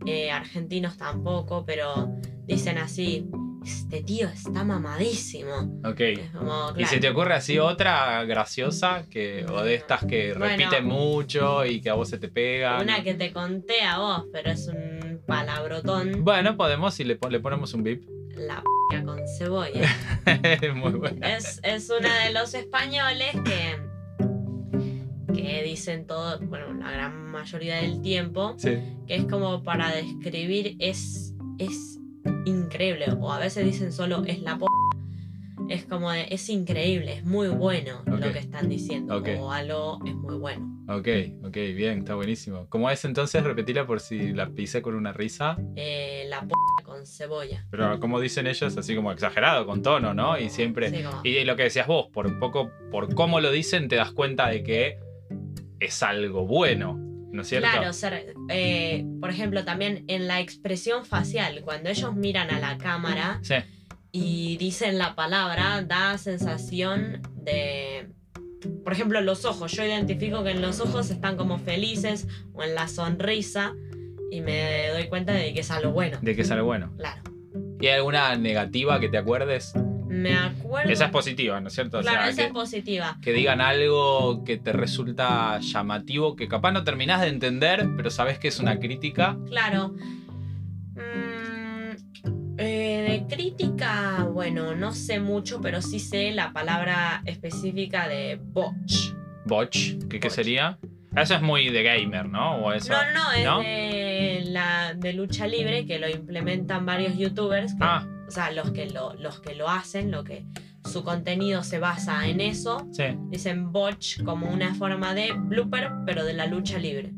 eh, 0.06 0.32
argentinos 0.32 0.98
tampoco, 0.98 1.66
pero 1.66 2.10
dicen 2.46 2.78
así, 2.78 3.28
este 3.64 4.02
tío 4.02 4.28
está 4.28 4.64
mamadísimo. 4.64 5.80
Ok. 5.86 6.02
¿Y 6.78 6.86
se 6.86 7.00
te 7.00 7.10
ocurre 7.10 7.36
así 7.36 7.60
otra 7.60 8.24
graciosa 8.26 9.06
que, 9.10 9.46
o 9.48 9.62
de 9.64 9.76
estas 9.76 10.04
que 10.06 10.34
Bueno. 10.34 10.46
repiten 10.58 10.86
mucho 10.86 11.64
y 11.66 11.80
que 11.80 11.90
a 11.92 11.94
vos 11.94 12.10
se 12.10 12.18
te 12.18 12.28
pega? 12.28 12.82
una 12.82 13.04
que 13.04 13.14
te 13.14 13.32
conté 13.32 13.84
a 13.84 14.00
vos, 14.00 14.26
pero 14.34 14.50
es 14.52 14.68
un 14.68 15.22
palabrotón, 15.28 16.24
Bueno, 16.24 16.58
podemos 16.58 17.00
y 17.00 17.04
le, 17.04 17.20
le 17.30 17.40
ponemos 17.40 17.74
un 17.76 17.84
beep. 17.84 18.04
la 18.36 18.64
p 18.90 19.04
con 19.06 19.20
cebolla. 19.38 19.88
Muy 20.76 20.94
buena. 20.94 21.38
es, 21.38 21.60
es 21.64 21.90
una 21.92 22.26
de 22.26 22.34
los 22.34 22.54
españoles 22.56 23.30
que, 23.46 23.78
que 25.34 25.64
dicen 25.64 26.06
todo, 26.08 26.40
bueno, 26.40 26.74
la 26.74 26.92
gran 26.92 27.26
mayoría 27.32 27.78
del 27.78 28.02
tiempo, 28.02 28.56
Sí. 28.58 28.78
que 29.08 29.16
es 29.16 29.26
como 29.26 29.64
para 29.64 29.92
describir, 29.94 30.76
es, 30.80 31.34
es 31.58 32.00
increíble. 32.46 33.06
O 33.20 33.32
a 33.32 33.40
veces 33.40 33.66
dicen 33.66 33.92
solo 33.92 34.24
es 34.26 34.42
la 34.42 34.58
p. 34.58 34.66
Es 35.70 35.86
como 35.86 36.12
de, 36.12 36.26
es 36.30 36.50
increíble, 36.50 37.14
es 37.14 37.24
muy 37.24 37.48
bueno 37.48 38.02
lo 38.06 38.18
que 38.34 38.40
están 38.40 38.68
diciendo. 38.68 39.18
Ok. 39.18 39.30
O 39.40 39.52
algo 39.52 40.00
es 40.06 40.14
muy 40.16 40.36
bueno. 40.36 40.68
Ok, 40.90 41.08
ok, 41.46 41.54
bien, 41.76 42.00
está 42.00 42.16
buenísimo. 42.16 42.66
¿Cómo 42.68 42.90
es 42.90 43.06
entonces? 43.06 43.42
Repetila 43.44 43.88
por 43.88 44.02
si 44.02 44.34
la 44.34 44.50
pisé 44.50 44.82
con 44.82 44.96
una 44.96 45.14
risa. 45.14 45.56
Eh, 45.78 46.26
la 46.28 46.42
p 46.42 46.50
con 46.84 47.06
cebolla. 47.06 47.66
Pero 47.72 48.00
como 48.02 48.20
dicen 48.20 48.48
ellos, 48.48 48.76
así 48.76 48.96
como 48.96 49.14
exagerado, 49.14 49.66
con 49.66 49.82
tono, 49.82 50.14
¿no? 50.14 50.38
Y 50.38 50.50
siempre... 50.50 50.90
Sí, 50.90 51.04
como- 51.04 51.22
Y 51.24 51.42
lo 51.46 51.56
que 51.56 51.64
decías 51.64 51.88
vos, 51.88 52.08
por 52.12 52.28
un 52.28 52.38
poco, 52.40 52.70
por 52.92 53.14
cómo 53.16 53.40
lo 53.40 53.50
dicen, 53.52 53.88
te 53.88 53.96
das 53.96 54.12
cuenta 54.12 54.50
de 54.50 54.64
que 54.64 54.98
es 55.82 56.02
algo 56.04 56.46
bueno, 56.46 56.98
¿no 56.98 57.42
es 57.42 57.50
cierto? 57.50 57.68
Claro, 57.70 57.92
ser, 57.92 58.34
eh, 58.50 59.06
por 59.20 59.30
ejemplo, 59.30 59.66
también 59.66 60.06
en 60.08 60.28
la 60.28 60.40
expresión 60.40 61.06
facial, 61.06 61.62
cuando 61.64 61.90
ellos 61.90 62.16
miran 62.16 62.50
a 62.52 62.60
la 62.60 62.78
cámara 62.78 63.40
Sí, 63.42 63.56
y 64.12 64.58
dicen 64.58 64.98
la 64.98 65.16
palabra, 65.16 65.82
da 65.84 66.18
sensación 66.18 67.22
de... 67.36 68.10
Por 68.84 68.94
ejemplo, 68.94 69.22
los 69.22 69.46
ojos. 69.46 69.72
Yo 69.72 69.84
identifico 69.84 70.44
que 70.44 70.52
en 70.52 70.62
los 70.62 70.80
ojos 70.82 71.10
están 71.10 71.38
como 71.38 71.58
felices 71.58 72.28
o 72.54 72.64
en 72.64 72.76
la 72.76 72.88
sonrisa 72.88 73.74
y 74.30 74.42
me 74.42 74.90
doy 74.90 75.08
cuenta 75.08 75.34
de 75.34 75.54
que 75.54 75.62
es 75.62 75.72
algo 75.72 75.92
bueno. 75.92 76.20
de 76.22 76.36
que 76.36 76.42
es 76.42 76.52
algo 76.52 76.66
bueno. 76.66 76.94
Claro. 76.98 77.22
¿Y 77.80 77.88
hay 77.88 77.96
alguna 77.96 78.36
negativa 78.36 79.00
que 79.00 79.10
te 79.10 79.18
acuerdes? 79.18 79.74
Me 80.12 80.36
acuerdo... 80.38 80.92
Esa 80.92 81.06
es 81.06 81.12
positiva, 81.12 81.60
¿no 81.62 81.70
es 81.70 81.74
cierto? 81.74 82.00
O 82.00 82.02
Claro, 82.02 82.20
sea, 82.22 82.30
esa 82.30 82.42
que, 82.42 82.48
es 82.48 82.54
positiva. 82.54 83.18
que 83.22 83.32
digan 83.32 83.62
algo 83.62 84.44
que 84.44 84.58
te 84.58 84.74
resulta 84.74 85.60
llamativo, 85.62 86.36
que 86.36 86.48
capaz 86.50 86.72
no 86.74 86.84
terminás 86.84 87.22
de 87.22 87.28
entender, 87.30 87.88
pero 87.96 88.10
sabes 88.12 88.38
que 88.38 88.50
es 88.50 88.60
una 88.60 88.78
crítica. 88.80 89.38
Claro. 89.48 89.96
Mm, 90.96 91.96
eh, 92.58 93.26
de 93.28 93.36
crítica, 93.36 94.28
bueno, 94.32 94.76
no 94.76 94.92
sé 94.94 95.20
mucho, 95.20 95.62
pero 95.62 95.82
sí 95.82 96.00
sé 96.00 96.32
la 96.32 96.52
palabra 96.54 97.22
específica 97.26 98.08
de 98.08 98.38
botch. 98.42 99.14
Botch, 99.46 99.94
¿qué, 100.10 100.30
sería? 100.30 100.78
Eso 101.16 101.36
es 101.36 101.42
muy 101.42 101.70
de 101.70 101.84
gamer, 101.84 102.28
¿no? 102.30 102.58
O 102.58 102.74
eso... 102.74 102.94
No, 102.94 103.00
no, 103.14 103.32
es 103.34 103.46
¿no? 103.46 103.60
De, 103.60 104.44
la, 104.48 104.94
de 104.94 105.14
lucha 105.14 105.48
libre 105.48 105.86
que 105.86 106.00
lo 106.00 106.08
implementan 106.10 106.86
varios 106.86 107.18
youtubers. 107.18 107.74
que- 107.74 107.80
Ah, 107.82 108.06
O 108.32 108.34
sea, 108.34 108.50
los 108.50 108.72
que 108.72 108.90
lo, 108.90 109.14
los 109.16 109.42
que 109.42 109.56
lo 109.56 109.68
hacen, 109.68 110.10
lo 110.10 110.24
que 110.24 110.46
su 110.86 111.04
contenido 111.04 111.64
se 111.64 111.80
basa 111.80 112.30
en 112.30 112.40
eso, 112.40 112.88
sí. 112.94 113.04
dicen 113.28 113.74
botch 113.74 114.24
como 114.24 114.50
una 114.50 114.74
forma 114.74 115.14
de 115.14 115.34
blooper, 115.34 115.92
pero 116.06 116.24
de 116.24 116.32
la 116.32 116.46
lucha 116.46 116.78
libre. 116.78 117.12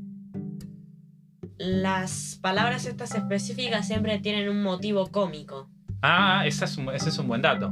Las 1.59 2.39
palabras 2.41 2.87
estas 2.87 3.13
específicas 3.13 3.85
siempre 3.85 4.17
tienen 4.17 4.49
un 4.49 4.63
motivo 4.63 5.11
cómico. 5.11 5.69
Ah, 6.01 6.47
esa 6.47 6.65
es 6.65 6.77
un- 6.77 6.89
ese 6.89 7.09
es 7.09 7.17
un 7.19 7.27
buen 7.27 7.43
dato. 7.43 7.71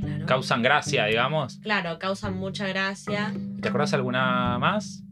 Claro. 0.00 0.26
Causan 0.26 0.60
gracia, 0.60 1.06
digamos. 1.06 1.58
Claro, 1.62 1.98
causan 1.98 2.36
mucha 2.36 2.66
gracia. 2.68 3.32
¿Te 3.62 3.68
acuerdas 3.68 3.94
alguna 3.94 4.58
más? 4.58 5.02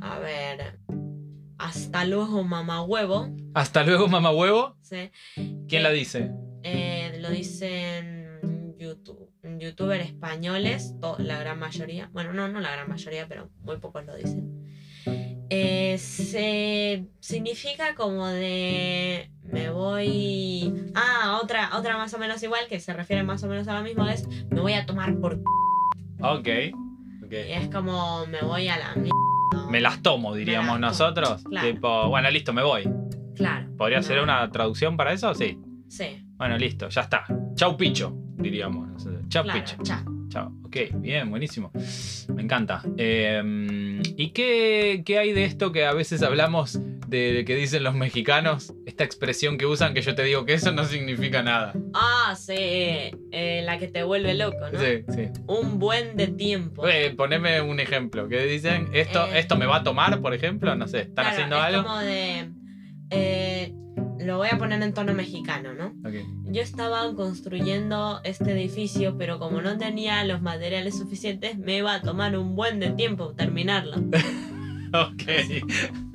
A 0.00 0.18
ver. 0.18 0.80
Hasta 1.58 2.04
luego, 2.04 2.42
mamá 2.42 2.82
huevo. 2.82 3.28
Hasta 3.54 3.84
luego, 3.84 4.08
mamá 4.08 4.32
huevo. 4.32 4.76
¿sí? 4.82 5.10
¿Quién 5.68 5.84
la 5.84 5.90
dice? 5.90 6.32
Eh, 6.62 7.18
lo 7.20 7.30
dicen 7.30 8.74
YouTube, 8.78 9.30
youtubers 9.58 10.04
españoles, 10.06 10.94
to- 11.00 11.16
la 11.18 11.38
gran 11.38 11.58
mayoría. 11.58 12.10
Bueno, 12.12 12.32
no, 12.32 12.48
no 12.48 12.60
la 12.60 12.70
gran 12.72 12.88
mayoría, 12.88 13.26
pero 13.28 13.50
muy 13.62 13.76
pocos 13.78 14.04
lo 14.04 14.14
dicen. 14.16 14.54
Eh, 15.50 15.96
se 15.98 17.06
significa 17.20 17.94
como 17.94 18.26
de 18.26 19.30
me 19.42 19.70
voy. 19.70 20.74
Ah, 20.94 21.40
otra, 21.42 21.70
otra 21.78 21.96
más 21.96 22.12
o 22.12 22.18
menos 22.18 22.42
igual, 22.42 22.66
que 22.68 22.80
se 22.80 22.92
refiere 22.92 23.22
más 23.22 23.42
o 23.44 23.48
menos 23.48 23.66
a 23.68 23.74
lo 23.78 23.82
mismo, 23.82 24.06
es 24.06 24.26
me 24.50 24.60
voy 24.60 24.74
a 24.74 24.84
tomar 24.84 25.16
por. 25.18 25.36
c-". 25.36 25.42
Ok. 26.20 26.48
ok. 27.24 27.32
Y 27.32 27.52
es 27.52 27.68
como 27.68 28.26
me 28.26 28.42
voy 28.42 28.68
a 28.68 28.76
la 28.78 28.94
mierda. 28.94 29.70
Me 29.70 29.80
las 29.80 30.02
tomo, 30.02 30.34
diríamos 30.34 30.78
nosotros. 30.80 31.42
claro. 31.44 31.66
Tipo, 31.72 32.08
bueno, 32.08 32.30
listo, 32.30 32.52
me 32.52 32.62
voy. 32.62 32.88
Claro. 33.34 33.68
¿Podría 33.76 33.98
no, 33.98 34.02
ser 34.02 34.20
una 34.20 34.50
traducción 34.50 34.96
para 34.96 35.12
eso? 35.12 35.34
Sí. 35.34 35.58
Sí, 35.88 36.22
Bueno, 36.38 36.56
listo, 36.56 36.88
ya 36.88 37.00
está. 37.02 37.24
Chau 37.54 37.76
picho, 37.76 38.16
diríamos. 38.36 39.04
Chau 39.28 39.42
claro, 39.44 39.60
picho. 39.60 39.76
cha. 39.82 40.04
Chao. 40.30 40.52
Ok, 40.64 40.76
bien, 40.96 41.30
buenísimo. 41.30 41.72
Me 42.34 42.42
encanta. 42.42 42.82
Eh, 42.98 44.00
¿Y 44.16 44.30
qué, 44.30 45.02
qué 45.04 45.18
hay 45.18 45.32
de 45.32 45.44
esto 45.44 45.72
que 45.72 45.86
a 45.86 45.94
veces 45.94 46.22
hablamos 46.22 46.78
de, 47.08 47.32
de 47.32 47.44
que 47.46 47.56
dicen 47.56 47.82
los 47.82 47.94
mexicanos? 47.94 48.74
Esta 48.84 49.04
expresión 49.04 49.56
que 49.56 49.64
usan 49.64 49.94
que 49.94 50.02
yo 50.02 50.14
te 50.14 50.22
digo 50.24 50.44
que 50.44 50.52
eso 50.52 50.70
no 50.70 50.84
significa 50.84 51.42
nada. 51.42 51.72
Ah, 51.94 52.34
sí, 52.36 52.52
eh, 52.54 53.62
la 53.64 53.78
que 53.78 53.88
te 53.88 54.02
vuelve 54.02 54.34
loco, 54.34 54.58
¿no? 54.70 54.78
Sí, 54.78 55.02
sí. 55.08 55.28
Un 55.46 55.78
buen 55.78 56.14
de 56.18 56.26
tiempo. 56.28 56.86
Eh, 56.86 57.14
poneme 57.16 57.62
un 57.62 57.80
ejemplo. 57.80 58.28
¿Qué 58.28 58.44
dicen? 58.44 58.90
¿Esto, 58.92 59.26
Eh. 59.28 59.38
¿Esto 59.38 59.56
me 59.56 59.64
va 59.64 59.76
a 59.76 59.82
tomar, 59.82 60.20
por 60.20 60.34
ejemplo? 60.34 60.74
No 60.76 60.86
sé, 60.88 61.00
¿están 61.00 61.24
Claro, 61.24 61.30
haciendo 61.30 61.56
es 61.56 61.62
algo? 61.62 61.82
como 61.84 61.98
de. 62.00 62.50
Lo 64.28 64.36
voy 64.38 64.48
a 64.52 64.58
poner 64.58 64.80
en 64.82 64.92
tono 64.94 65.14
mexicano, 65.14 65.72
¿no? 65.74 65.86
Ok. 66.08 66.14
Yo 66.44 66.62
estaba 66.62 67.14
construyendo 67.14 68.20
este 68.24 68.52
edificio, 68.52 69.16
pero 69.18 69.38
como 69.38 69.60
no 69.62 69.76
tenía 69.78 70.22
los 70.24 70.40
materiales 70.42 70.96
suficientes, 70.98 71.58
me 71.58 71.78
iba 71.78 71.94
a 71.94 72.02
tomar 72.02 72.36
un 72.38 72.54
buen 72.54 72.78
de 72.78 72.90
tiempo 72.90 73.34
terminarlo. 73.34 73.96
Ok, 74.90 75.22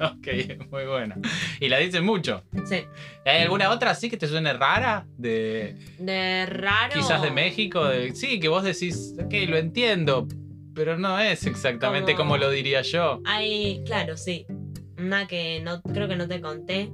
ok, 0.01 0.27
muy 0.71 0.85
bueno. 0.87 1.13
Y 1.59 1.69
la 1.69 1.77
dicen 1.77 2.03
mucho. 2.03 2.41
Sí. 2.65 2.77
¿Hay 3.23 3.43
alguna 3.43 3.69
otra 3.69 3.91
así 3.91 4.09
que 4.09 4.17
te 4.17 4.25
suene 4.27 4.51
rara? 4.51 5.05
De, 5.15 5.75
De 5.99 6.47
raro. 6.47 6.91
quizás 6.95 7.21
de 7.21 7.29
México. 7.29 7.85
de- 7.85 8.15
sí, 8.15 8.39
que 8.39 8.47
vos 8.47 8.63
decís, 8.63 9.13
ok, 9.23 9.31
lo 9.47 9.57
entiendo, 9.57 10.27
pero 10.73 10.97
no 10.97 11.19
es 11.19 11.45
exactamente 11.45 12.13
Como- 12.15 12.31
como 12.31 12.37
lo 12.37 12.49
diría 12.49 12.81
yo. 12.81 13.21
Hay, 13.25 13.83
claro, 13.85 14.17
sí. 14.17 14.47
Una 14.97 15.27
que 15.27 15.61
no 15.61 15.83
creo 15.83 16.07
que 16.07 16.15
no 16.15 16.27
te 16.27 16.41
conté, 16.41 16.89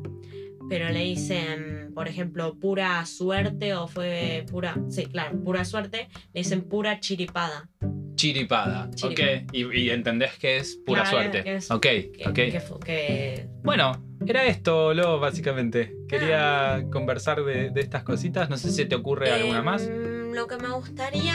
pero 0.69 0.89
le 0.89 0.99
dicen, 0.99 1.91
por 1.93 2.07
ejemplo, 2.07 2.55
pura 2.59 3.05
suerte 3.05 3.73
o 3.73 3.87
fue 3.87 4.45
pura, 4.49 4.75
sí, 4.89 5.05
claro, 5.07 5.41
pura 5.43 5.65
suerte, 5.65 6.07
le 6.33 6.41
dicen 6.41 6.61
pura 6.61 6.99
chiripada. 6.99 7.67
Chiripada, 8.15 8.89
Chiripada. 8.95 9.43
ok. 9.43 9.53
Y, 9.53 9.79
y 9.79 9.89
entendés 9.91 10.37
que 10.37 10.57
es 10.57 10.75
pura 10.85 11.03
Claro, 11.03 11.17
suerte. 11.17 11.43
que 11.43 11.55
es- 11.55 11.71
ok, 11.71 11.81
Que, 11.81 12.11
ok. 12.27 12.33
que 12.33 12.59
fu- 12.59 12.79
que- 12.79 13.47
Bueno, 13.63 13.93
era 14.27 14.45
esto, 14.45 14.93
Lo, 14.93 15.19
básicamente. 15.19 15.95
Quería 16.07 16.83
conversar 16.91 17.43
de, 17.45 17.69
de 17.69 17.81
estas 17.81 18.03
cositas. 18.03 18.49
No 18.49 18.57
sé 18.57 18.71
si 18.71 18.85
te 18.85 18.95
ocurre 18.95 19.31
alguna 19.31 19.59
Em, 19.59 19.65
más. 19.65 19.89
Lo 20.35 20.47
que 20.47 20.57
me 20.57 20.69
gustaría 20.69 21.33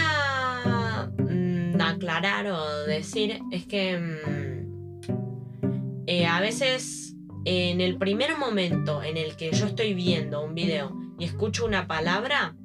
mm, 1.19 1.81
aclarar 1.81 2.47
o 2.49 2.85
decir 2.85 3.39
es 3.51 3.65
que 3.67 3.99
mm, 3.99 6.05
eh, 6.07 6.27
a 6.27 6.41
veces 6.41 7.04
en 7.45 7.81
el 7.81 7.97
primer 7.97 8.37
momento 8.39 9.03
en 9.03 9.17
el 9.17 9.37
que 9.37 9.53
yo 9.53 9.67
estoy 9.67 9.95
viendo 9.95 10.43
un 10.43 10.55
video 10.55 10.97
y 11.19 11.25
escucho 11.25 11.65
una 11.65 11.87
palabra, 11.87 12.57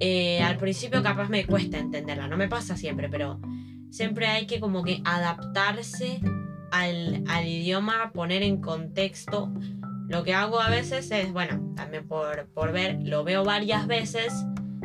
eh, 0.00 0.42
al 0.42 0.56
principio 0.56 1.02
capaz 1.02 1.28
me 1.28 1.46
cuesta 1.46 1.78
entenderla, 1.78 2.28
no 2.28 2.36
me 2.36 2.48
pasa 2.48 2.76
siempre, 2.76 3.08
pero 3.08 3.40
siempre 3.90 4.26
hay 4.26 4.46
que 4.46 4.60
como 4.60 4.82
que 4.82 5.00
adaptarse 5.04 6.20
al, 6.70 7.24
al 7.28 7.46
idioma, 7.46 8.12
poner 8.12 8.42
en 8.42 8.60
contexto. 8.60 9.52
Lo 10.08 10.22
que 10.22 10.34
hago 10.34 10.60
a 10.60 10.70
veces 10.70 11.10
es, 11.10 11.32
bueno, 11.32 11.74
también 11.76 12.06
por, 12.06 12.48
por 12.52 12.72
ver, 12.72 12.98
lo 13.02 13.24
veo 13.24 13.44
varias 13.44 13.86
veces 13.86 14.32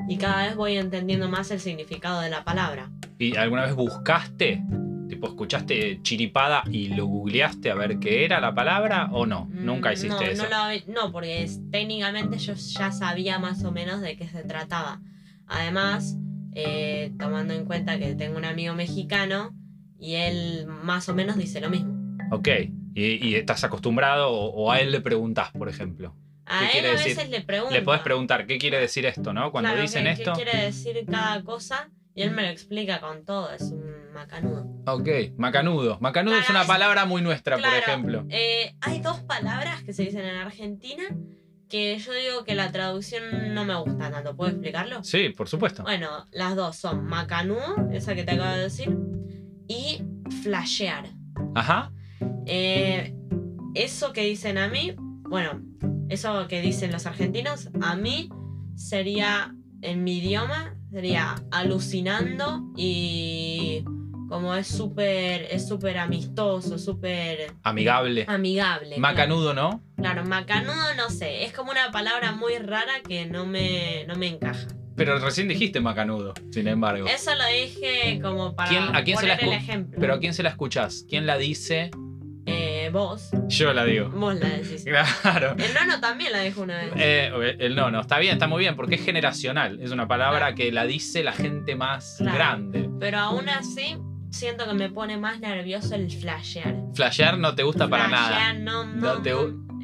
y 0.07 0.17
cada 0.17 0.47
vez 0.47 0.55
voy 0.55 0.77
entendiendo 0.77 1.29
más 1.29 1.51
el 1.51 1.59
significado 1.59 2.21
de 2.21 2.29
la 2.29 2.43
palabra. 2.43 2.91
¿Y 3.19 3.35
alguna 3.35 3.65
vez 3.65 3.75
buscaste? 3.75 4.63
Tipo, 5.11 5.27
escuchaste 5.27 5.99
chiripada 6.03 6.63
y 6.71 6.87
lo 6.87 7.05
googleaste 7.05 7.69
a 7.69 7.75
ver 7.75 7.99
qué 7.99 8.23
era 8.23 8.39
la 8.39 8.55
palabra 8.55 9.09
o 9.11 9.25
no? 9.25 9.45
Nunca 9.51 9.89
Mm, 9.89 9.93
hiciste 9.93 10.15
no, 10.15 10.21
eso. 10.23 10.45
No, 10.87 11.11
porque 11.11 11.43
es- 11.43 11.59
técnicamente 11.69 12.37
yo 12.37 12.53
ya 12.53 12.93
sabía 12.93 13.37
más 13.37 13.61
o 13.65 13.73
menos 13.73 13.99
de 13.99 14.15
qué 14.15 14.29
se 14.29 14.45
trataba. 14.45 15.01
Además, 15.47 16.15
eh, 16.53 17.11
tomando 17.19 17.53
en 17.53 17.65
cuenta 17.65 17.99
que 17.99 18.15
tengo 18.15 18.37
un 18.37 18.45
amigo 18.45 18.73
mexicano 18.73 19.53
y 19.99 20.13
él 20.15 20.65
más 20.67 21.09
o 21.09 21.13
menos 21.13 21.35
dice 21.35 21.59
lo 21.59 21.69
mismo. 21.69 21.93
Ok. 22.31 22.47
¿Y, 22.95 23.27
y 23.27 23.35
estás 23.35 23.65
acostumbrado 23.65 24.29
o, 24.29 24.45
o 24.63 24.71
a 24.71 24.79
él 24.79 24.93
le 24.93 25.01
preguntás, 25.01 25.51
por 25.51 25.67
ejemplo? 25.67 26.15
A 26.45 26.69
¿Qué 26.71 26.79
él 26.79 26.85
a 26.85 26.91
decir? 26.91 27.17
veces 27.17 27.29
le 27.29 27.41
pregunto. 27.41 27.73
Le 27.73 27.81
podés 27.81 27.99
preguntar 28.01 28.47
qué 28.47 28.57
quiere 28.57 28.79
decir 28.79 29.05
esto, 29.05 29.33
¿no? 29.33 29.51
Cuando 29.51 29.71
claro, 29.71 29.81
dicen 29.81 30.05
¿qué- 30.05 30.11
esto. 30.11 30.31
¿Qué 30.37 30.43
quiere 30.43 30.63
decir 30.67 31.05
cada 31.05 31.43
cosa? 31.43 31.89
Y 32.13 32.23
él 32.23 32.31
me 32.31 32.41
lo 32.43 32.49
explica 32.49 32.99
con 32.99 33.23
todo, 33.25 33.51
es 33.51 33.61
un 33.71 34.11
macanudo. 34.13 34.65
Ok, 34.85 35.07
macanudo. 35.37 35.97
Macanudo 36.01 36.37
es 36.37 36.49
una 36.49 36.61
es- 36.61 36.67
palabra 36.67 37.05
muy 37.05 37.21
nuestra, 37.21 37.55
por 37.55 37.63
Claro, 37.63 37.77
ejemplo. 37.77 38.25
eh, 38.29 38.75
hay 38.81 38.99
dos 38.99 39.19
palabras 39.21 39.81
que 39.83 39.93
se 39.93 40.03
dicen 40.03 40.25
en 40.25 40.35
Argentina 40.35 41.03
que 41.69 41.97
yo 41.99 42.11
digo 42.11 42.43
que 42.43 42.53
la 42.53 42.69
traducción 42.73 43.53
no 43.53 43.63
me 43.63 43.75
gusta 43.79 44.11
tanto. 44.11 44.35
¿Puedo 44.35 44.51
explicarlo? 44.51 45.03
Sí, 45.05 45.29
por 45.29 45.47
supuesto. 45.47 45.83
Bueno, 45.83 46.25
las 46.31 46.55
dos 46.57 46.75
son 46.75 47.05
macanudo, 47.05 47.89
esa 47.93 48.13
que 48.13 48.25
te 48.25 48.31
acabo 48.31 48.51
de 48.55 48.63
decir, 48.63 48.97
y 49.69 50.03
flashear. 50.43 51.05
Ajá. 51.55 51.93
Eh, 52.45 53.15
eso 53.73 54.11
que 54.11 54.25
dicen 54.25 54.57
a 54.57 54.67
mí, 54.67 54.93
bueno, 54.97 55.61
eso 56.09 56.45
que 56.49 56.61
dicen 56.61 56.91
los 56.91 57.05
argentinos, 57.05 57.69
a 57.81 57.95
mí 57.95 58.27
sería, 58.75 59.55
en 59.81 60.03
mi 60.03 60.17
idioma, 60.17 60.75
sería 60.91 61.35
alucinando 61.51 62.63
y 62.75 63.83
como 64.27 64.55
es 64.55 64.67
súper 64.67 65.43
es 65.51 65.67
súper 65.67 65.97
amistoso, 65.97 66.77
súper 66.77 67.53
Amigable. 67.63 68.25
amigable. 68.27 68.97
Macanudo, 68.97 69.53
¿no? 69.53 69.81
Claro, 69.97 70.23
macanudo 70.25 70.93
no 70.97 71.09
sé, 71.09 71.43
es 71.45 71.53
como 71.53 71.71
una 71.71 71.91
palabra 71.91 72.31
muy 72.31 72.57
rara 72.57 72.93
que 73.07 73.25
no 73.25 73.45
me, 73.45 74.05
no 74.07 74.15
me 74.15 74.27
encaja. 74.27 74.67
Pero 74.95 75.17
recién 75.19 75.47
dijiste 75.47 75.79
macanudo, 75.79 76.33
sin 76.51 76.67
embargo. 76.67 77.07
Eso 77.07 77.33
lo 77.35 77.45
dije 77.47 78.19
como 78.21 78.55
para 78.55 78.69
¿Quién- 78.69 78.95
a 78.95 79.03
quién 79.03 79.17
se 79.17 79.27
la 79.27 79.35
el 79.35 79.53
ejemplo. 79.53 79.97
Pero 79.99 80.13
¿a 80.15 80.19
quién 80.19 80.33
se 80.33 80.43
la 80.43 80.49
escuchás? 80.49 81.05
¿Quién 81.09 81.25
la 81.25 81.37
dice? 81.37 81.91
Eh, 82.91 82.93
vos, 82.93 83.29
Yo 83.47 83.73
la 83.73 83.85
digo. 83.85 84.09
vos 84.09 84.35
la 84.35 84.49
decís. 84.49 84.83
Claro. 84.83 85.55
El 85.57 85.73
nono 85.73 85.99
también 86.01 86.31
la 86.33 86.41
dijo 86.41 86.61
una 86.61 86.77
vez. 86.77 86.91
Eh, 86.97 87.55
el 87.59 87.75
no, 87.75 87.89
no, 87.89 88.01
está 88.01 88.19
bien, 88.19 88.33
está 88.33 88.47
muy 88.47 88.59
bien, 88.59 88.75
porque 88.75 88.95
es 88.95 89.05
generacional. 89.05 89.79
Es 89.81 89.91
una 89.91 90.07
palabra 90.07 90.53
que 90.55 90.71
la 90.71 90.85
dice 90.85 91.23
la 91.23 91.31
gente 91.33 91.75
más 91.75 92.15
Claro. 92.17 92.35
grande. 92.37 92.89
Pero 92.99 93.17
aún 93.19 93.49
así, 93.49 93.97
siento 94.29 94.65
que 94.67 94.73
me 94.73 94.89
pone 94.89 95.17
más 95.17 95.39
nervioso 95.39 95.95
el 95.95 96.11
flashear. 96.11 96.75
Flashear 96.93 97.37
no 97.37 97.55
te 97.55 97.63
gusta 97.63 97.87
para 97.87 98.07
nada. 98.07 98.53
No, 98.53 98.85
no, 98.85 99.15
No 99.15 99.21
te 99.21 99.33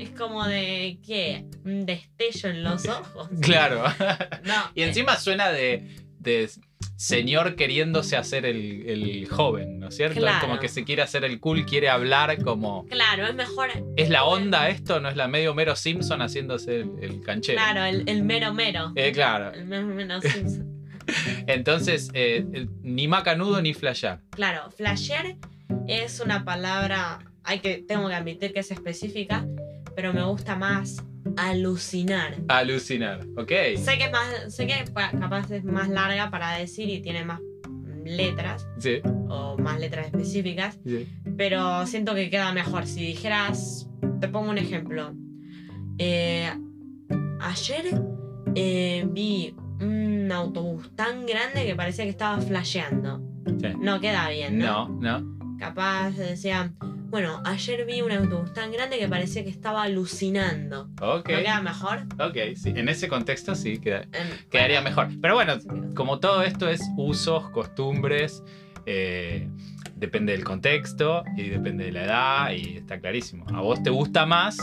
Es 0.04 0.10
como 0.12 0.46
de, 0.46 1.00
¿qué? 1.06 1.46
Un 1.66 1.86
destello 1.86 2.50
en 2.50 2.64
los 2.64 2.86
ojos. 2.88 3.30
Claro. 3.42 3.84
No. 4.44 4.54
y 4.76 4.84
encima 4.84 5.16
suena 5.18 5.50
de, 5.50 5.96
de 6.20 6.50
señor 6.96 7.56
queriéndose 7.56 8.18
hacer 8.18 8.46
el, 8.46 8.90
el 8.90 9.28
joven, 9.28 9.80
¿no 9.80 9.90
es 9.90 9.96
cierto? 9.96 10.20
Claro. 10.20 10.42
Como 10.42 10.60
que 10.60 10.68
se 10.68 10.84
quiere 10.84 11.02
hacer 11.02 11.24
el 11.24 11.40
cool, 11.40 11.66
quiere 11.66 11.90
hablar 11.90 12.42
como... 12.44 12.86
Claro, 12.88 13.28
es 13.28 13.36
mejor. 13.36 13.70
¿Es 13.96 14.10
la 14.10 14.26
onda 14.26 14.70
esto? 14.70 15.00
¿No 15.00 15.10
es 15.10 15.16
la 15.16 15.28
medio 15.28 15.54
mero 15.54 15.76
Simpson 15.76 16.22
haciéndose 16.22 16.82
el, 16.82 16.92
el 17.02 17.22
canchero? 17.22 17.58
Claro, 17.58 17.84
el, 17.84 18.08
el 18.08 18.24
mero 18.24 18.54
mero. 18.54 18.92
Eh, 18.96 19.12
claro. 19.12 19.54
El 19.54 19.66
mero 19.66 19.88
mero 19.88 20.22
Simpson. 20.22 20.78
Entonces, 21.48 22.10
eh, 22.14 22.68
ni 22.82 23.08
macanudo 23.08 23.62
ni 23.62 23.74
flashear. 23.74 24.22
Claro, 24.32 24.70
flashear 24.72 25.38
es 25.88 26.20
una 26.20 26.44
palabra. 26.44 27.20
Hay 27.44 27.60
que, 27.60 27.78
tengo 27.78 28.08
que 28.10 28.16
admitir 28.16 28.54
que 28.54 28.60
es 28.60 28.72
específica, 28.72 29.46
pero 29.96 30.14
me 30.14 30.24
gusta 30.24 30.56
más 30.56 31.04
alucinar. 31.36 32.36
Alucinar, 32.48 33.26
ok. 33.36 33.52
Sé 33.78 33.98
que 33.98 34.06
es 34.06 34.12
más, 34.12 34.54
sé 34.56 34.68
que 34.68 34.86
pa- 34.92 35.12
capaz 35.12 35.52
es 35.52 35.64
más 35.64 35.90
larga 35.90 36.30
para 36.32 36.58
decir 36.58 36.90
y 36.90 37.02
tiene 37.02 37.26
más 37.26 37.40
letras 38.06 38.66
Sí, 38.80 39.02
o 39.28 39.58
más 39.58 39.80
letras 39.80 40.06
específicas, 40.08 40.80
sí. 40.86 41.08
pero 41.38 41.86
siento 41.86 42.16
que 42.16 42.30
queda 42.30 42.54
mejor. 42.54 42.86
Si 42.86 43.02
dijeras, 43.06 43.90
te 44.22 44.28
pongo 44.30 44.50
un 44.50 44.58
ejemplo. 44.58 45.14
Eh, 45.98 46.50
ayer 47.42 47.86
eh, 48.56 49.06
vi 49.12 49.54
un 49.82 50.32
autobús 50.32 50.96
tan 50.96 51.26
grande 51.26 51.66
que 51.66 51.76
parecía 51.76 52.06
que 52.06 52.12
estaba 52.12 52.40
flasheando. 52.42 53.22
Sí. 53.60 53.68
No 53.80 54.00
queda 54.00 54.30
bien, 54.30 54.58
¿no? 54.58 54.88
No, 54.90 55.20
no. 55.22 55.58
Capaz 55.60 56.12
decía, 56.12 56.74
bueno, 57.10 57.42
ayer 57.46 57.86
vi 57.86 58.02
un 58.02 58.12
autobús 58.12 58.54
tan 58.54 58.72
grande 58.72 58.98
que 59.00 59.08
parecía 59.08 59.44
que 59.44 59.50
estaba 59.50 59.84
alucinando. 59.84 60.90
Ok. 61.02 61.30
¿No 61.30 61.38
queda 61.38 61.62
mejor? 61.62 62.06
Ok, 62.20 62.38
sí. 62.56 62.74
En 62.76 62.90
ese 62.90 63.08
contexto 63.08 63.56
sí 63.56 63.80
queda- 63.80 64.04
En- 64.14 64.50
quedaría 64.50 64.82
bueno, 64.82 64.90
mejor. 65.04 65.20
Pero 65.22 65.34
bueno, 65.36 65.60
sí 65.60 65.68
como 65.96 66.20
todo 66.20 66.44
esto 66.44 66.70
es 66.70 66.82
usos, 66.98 67.50
costumbres, 67.52 68.44
eh, 68.86 69.48
depende 69.96 70.32
del 70.34 70.44
contexto 70.44 71.24
y 71.36 71.50
depende 71.50 71.86
de 71.86 71.92
la 71.92 72.04
edad 72.06 72.52
y 72.52 72.78
está 72.78 73.00
clarísimo. 73.00 73.46
A 73.50 73.62
vos 73.62 73.82
te 73.82 73.90
gusta 73.90 74.26
más, 74.26 74.60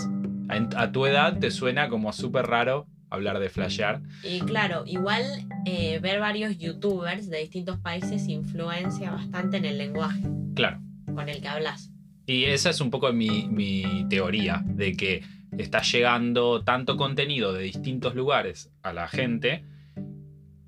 a, 0.49 0.83
a 0.83 0.93
tu 0.93 1.07
edad 1.07 1.39
te 1.39 1.51
suena 1.51 1.89
como 1.89 2.13
súper 2.13 2.47
raro 2.47 2.87
hablar 3.11 3.39
de 3.39 3.49
flashear. 3.49 4.01
Y 4.23 4.41
claro, 4.41 4.85
igual 4.87 5.23
eh, 5.67 5.99
ver 6.01 6.21
varios 6.21 6.59
youtubers 6.59 7.29
de 7.31 7.39
distintos 7.39 7.79
países 7.79 8.29
influencia 8.29 9.11
bastante 9.13 9.57
en 9.57 9.65
el 9.65 9.79
lenguaje 9.79 10.23
Claro. 10.55 10.81
con 11.15 11.29
el 11.29 11.41
que 11.41 11.49
hablas. 11.49 11.91
Y 12.27 12.45
esa 12.45 12.71
es 12.71 12.81
un 12.81 12.91
poco 12.91 13.13
mi, 13.13 14.07
teoría, 14.09 14.63
de 14.65 14.93
que 14.93 15.23
está 15.57 15.83
llegando 15.83 16.63
tanto 16.65 16.97
contenido 16.97 17.53
de 17.53 17.63
distintos 17.63 18.15
lugares 18.15 18.73
a 18.83 18.93
la 18.93 19.09
gente 19.09 19.65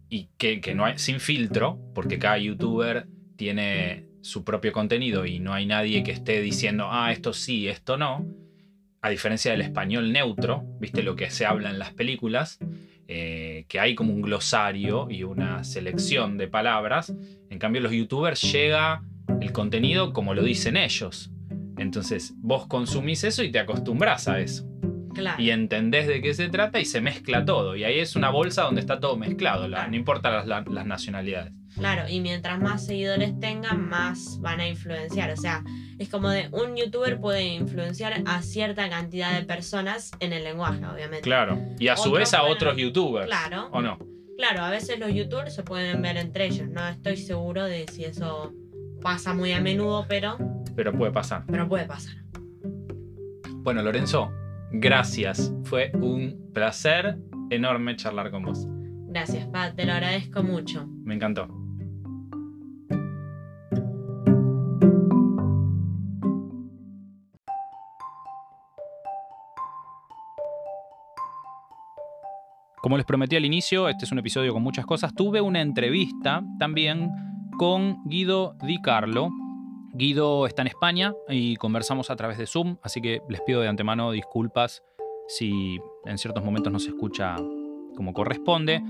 y 0.09 0.29
que, 0.37 0.61
que 0.61 0.75
no 0.75 0.85
hay, 0.85 0.99
sin 0.99 1.19
filtro, 1.19 1.81
porque 1.95 2.19
cada 2.19 2.38
youtuber 2.38 3.09
tiene 3.37 4.07
su 4.21 4.45
propio 4.45 4.73
contenido 4.73 5.25
y 5.25 5.38
no 5.38 5.55
hay 5.55 5.66
nadie 5.66 6.03
que 6.03 6.11
esté 6.11 6.40
diciendo, 6.40 6.88
ah, 6.90 7.12
esto 7.12 7.33
sí, 7.33 7.69
esto 7.69 7.97
no. 7.97 8.27
A 9.01 9.09
diferencia 9.09 9.53
del 9.53 9.61
español 9.61 10.12
neutro, 10.12 10.64
viste 10.81 11.03
lo 11.03 11.14
que 11.14 11.31
se 11.31 11.47
habla 11.47 11.71
en 11.71 11.79
las 11.79 11.95
películas, 11.95 12.59
eh, 13.09 13.66
que 13.69 13.79
hay 13.79 13.95
como 13.95 14.12
un 14.12 14.23
glosario 14.23 15.09
y 15.09 15.23
una 15.23 15.62
selección 15.62 16.38
de 16.38 16.49
palabras. 16.49 17.14
En 17.51 17.59
cambio, 17.59 17.81
los 17.81 17.92
youtubers 17.92 18.42
llega 18.42 19.05
el 19.40 19.53
contenido 19.53 20.12
como 20.12 20.35
lo 20.35 20.42
dicen 20.42 20.77
ellos. 20.77 21.31
Entonces, 21.79 22.35
vos 22.37 22.67
consumís 22.67 23.25
eso 23.25 23.43
y 23.43 23.51
te 23.51 23.59
acostumbras 23.59 24.29
a 24.29 24.41
eso. 24.41 24.65
Claro. 25.15 25.43
Y 25.43 25.51
entendés 25.51 26.07
de 26.07 26.21
qué 26.21 26.35
se 26.35 26.49
trata 26.51 26.79
y 26.79 26.85
se 26.85 27.01
mezcla 27.01 27.45
todo. 27.45 27.75
Y 27.75 27.85
ahí 27.85 27.99
es 28.01 28.17
una 28.17 28.29
bolsa 28.31 28.62
donde 28.65 28.81
está 28.83 29.01
todo 29.01 29.17
mezclado, 29.17 29.67
la- 29.67 29.87
no 29.87 29.97
importa 29.97 30.31
las, 30.31 30.47
la- 30.47 30.65
las 30.71 30.85
nacionalidades. 30.87 31.53
Claro, 31.75 32.09
y 32.09 32.21
mientras 32.21 32.59
más 32.59 32.85
seguidores 32.87 33.39
tengan, 33.41 33.89
más 33.89 34.39
van 34.41 34.61
a 34.61 34.69
influenciar. 34.69 35.31
O 35.31 35.37
sea, 35.37 35.62
es 35.99 36.09
como 36.11 36.29
de 36.31 36.49
un 36.53 36.77
youtuber 36.77 37.19
puede 37.21 37.45
influenciar 37.45 38.23
a 38.27 38.43
cierta 38.43 38.89
cantidad 38.91 39.39
de 39.39 39.45
personas 39.47 40.11
en 40.21 40.33
el 40.35 40.45
lenguaje, 40.45 40.85
obviamente. 40.87 41.21
Claro. 41.23 41.59
Y 41.79 41.89
a 41.89 41.97
su 41.97 42.09
Otros 42.11 42.19
vez 42.19 42.35
a 42.35 42.41
pueden- 42.41 42.55
otros 42.55 42.77
youtubers. 42.77 43.27
Claro. 43.27 43.69
¿O 43.73 43.81
no? 43.83 43.99
Claro, 44.39 44.65
a 44.65 44.71
veces 44.71 44.99
los 44.99 45.12
youtubers 45.15 45.55
se 45.55 45.62
pueden 45.62 46.03
ver 46.03 46.19
entre 46.19 46.47
ellos. 46.47 46.69
No 46.69 46.87
estoy 46.89 47.17
seguro 47.17 47.65
de 47.65 47.87
si 47.91 48.05
eso 48.05 48.53
pasa 49.07 49.33
muy 49.33 49.53
a 49.53 49.61
menudo, 49.61 50.05
pero, 50.09 50.37
Pero 50.75 50.92
puede 50.92 51.12
pasar. 51.12 51.45
pero 51.47 51.69
puede 51.69 51.87
pasar. 51.87 52.16
Bueno, 53.59 53.81
Lorenzo, 53.81 54.33
gracias. 54.73 55.55
Fue 55.62 55.92
un 55.95 56.51
placer 56.53 57.16
enorme 57.51 57.95
charlar 57.95 58.33
con 58.33 58.42
vos. 58.42 58.66
Gracias, 59.07 59.47
Pat, 59.47 59.77
te 59.77 59.85
lo 59.87 59.92
agradezco 59.92 60.42
mucho. 60.42 60.88
Me 61.05 61.14
encantó. 61.14 61.47
Como 72.83 72.97
les 72.97 73.07
prometí 73.07 73.37
al 73.37 73.45
inicio, 73.45 73.88
este 73.88 74.05
es 74.05 74.11
un 74.11 74.19
episodio 74.19 74.53
con 74.53 74.64
muchas 74.64 74.85
cosas. 74.85 75.14
Tuve 75.14 75.40
una 75.40 75.61
entrevista 75.61 76.42
también 76.59 77.09
con 77.57 78.03
Guido 78.05 78.55
Di 78.62 78.81
Carlo. 78.81 79.31
Guido 79.92 80.47
está 80.47 80.62
en 80.62 80.69
España 80.69 81.14
y 81.29 81.57
conversamos 81.57 82.11
a 82.11 82.16
través 82.16 82.38
de 82.38 82.47
Zoom, 82.47 82.77
así 82.83 83.01
que 83.01 83.23
les 83.29 83.40
pido 83.40 83.61
de 83.61 83.69
antemano 83.69 84.11
disculpas 84.11 84.83
si 85.29 85.79
en 86.05 86.19
ciertos 86.19 86.45
momentos 86.45 86.73
no 86.73 86.79
se 86.79 86.90
escucha 86.90 87.37
como 87.97 88.12
corresponde. 88.12 88.83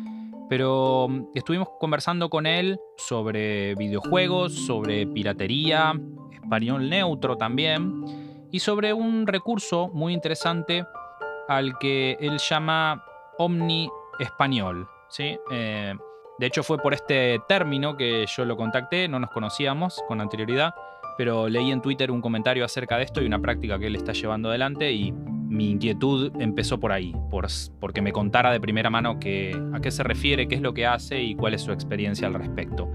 Pero 0.48 1.09
mm, 1.09 1.29
estuvimos 1.35 1.68
conversando 1.79 2.29
con 2.29 2.46
él 2.46 2.79
sobre 2.96 3.74
videojuegos, 3.76 4.55
sobre 4.66 5.07
piratería, 5.07 5.92
español 6.33 6.88
neutro 6.88 7.37
también, 7.37 8.05
y 8.50 8.59
sobre 8.59 8.92
un 8.92 9.26
recurso 9.26 9.88
muy 9.92 10.12
interesante 10.12 10.85
al 11.48 11.79
que 11.79 12.16
él 12.20 12.38
llama 12.38 13.05
Omni 13.38 13.88
Español. 14.18 14.88
¿sí? 15.09 15.38
Eh, 15.50 15.94
de 16.38 16.46
hecho 16.46 16.62
fue 16.62 16.79
por 16.79 16.94
este 16.94 17.40
término 17.49 17.96
que 17.96 18.27
yo 18.27 18.44
lo 18.44 18.57
contacté, 18.57 19.09
no 19.09 19.18
nos 19.18 19.31
conocíamos 19.31 20.03
con 20.07 20.20
anterioridad, 20.20 20.75
pero 21.16 21.49
leí 21.49 21.70
en 21.70 21.81
Twitter 21.81 22.11
un 22.11 22.20
comentario 22.20 22.64
acerca 22.64 22.99
de 22.99 23.05
esto 23.05 23.22
y 23.22 23.27
una 23.27 23.40
práctica 23.40 23.79
que 23.79 23.87
él 23.87 23.96
está 23.96 24.12
llevando 24.12 24.51
adelante 24.51 24.92
y 24.92 25.12
mi 25.12 25.70
inquietud 25.70 26.33
empezó 26.40 26.79
por 26.79 26.92
ahí, 26.92 27.14
por, 27.31 27.46
porque 27.81 28.03
me 28.03 28.12
contara 28.12 28.53
de 28.53 28.61
primera 28.61 28.90
mano 28.90 29.12
a 29.12 29.18
qué 29.18 29.90
se 29.90 30.03
refiere, 30.03 30.49
qué 30.49 30.57
es 30.57 30.61
lo 30.61 30.75
que 30.75 30.87
hace 30.87 31.22
y 31.22 31.35
cuál 31.35 31.55
es 31.55 31.62
su 31.62 31.72
experiencia 31.72 32.27
al 32.27 32.35
respecto. 32.35 32.90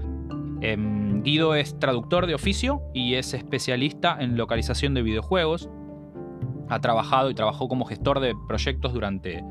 Em, 0.60 1.22
Guido 1.22 1.54
es 1.54 1.78
traductor 1.78 2.26
de 2.26 2.34
oficio 2.34 2.82
y 2.94 3.14
es 3.14 3.34
especialista 3.34 4.16
en 4.20 4.36
localización 4.36 4.94
de 4.94 5.02
videojuegos. 5.02 5.68
Ha 6.68 6.80
trabajado 6.80 7.30
y 7.30 7.34
trabajó 7.34 7.68
como 7.68 7.84
gestor 7.84 8.20
de 8.20 8.34
proyectos 8.46 8.92
durante 8.92 9.42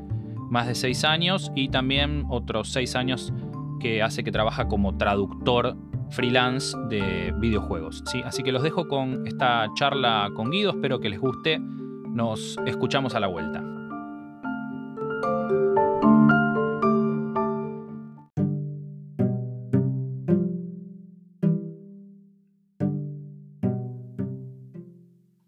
más 0.50 0.66
de 0.66 0.74
seis 0.74 1.04
años 1.04 1.52
y 1.54 1.68
también 1.68 2.24
otros 2.30 2.72
seis 2.72 2.96
años 2.96 3.32
que 3.82 4.00
hace 4.00 4.22
que 4.22 4.30
trabaja 4.30 4.68
como 4.68 4.96
traductor 4.96 5.76
freelance 6.10 6.76
de 6.88 7.34
videojuegos. 7.38 8.02
¿sí? 8.06 8.22
Así 8.24 8.42
que 8.44 8.52
los 8.52 8.62
dejo 8.62 8.86
con 8.86 9.26
esta 9.26 9.66
charla 9.74 10.30
con 10.36 10.50
Guido, 10.50 10.70
espero 10.70 11.00
que 11.00 11.10
les 11.10 11.18
guste. 11.18 11.58
Nos 11.58 12.56
escuchamos 12.64 13.14
a 13.16 13.20
la 13.20 13.26
vuelta. 13.26 13.60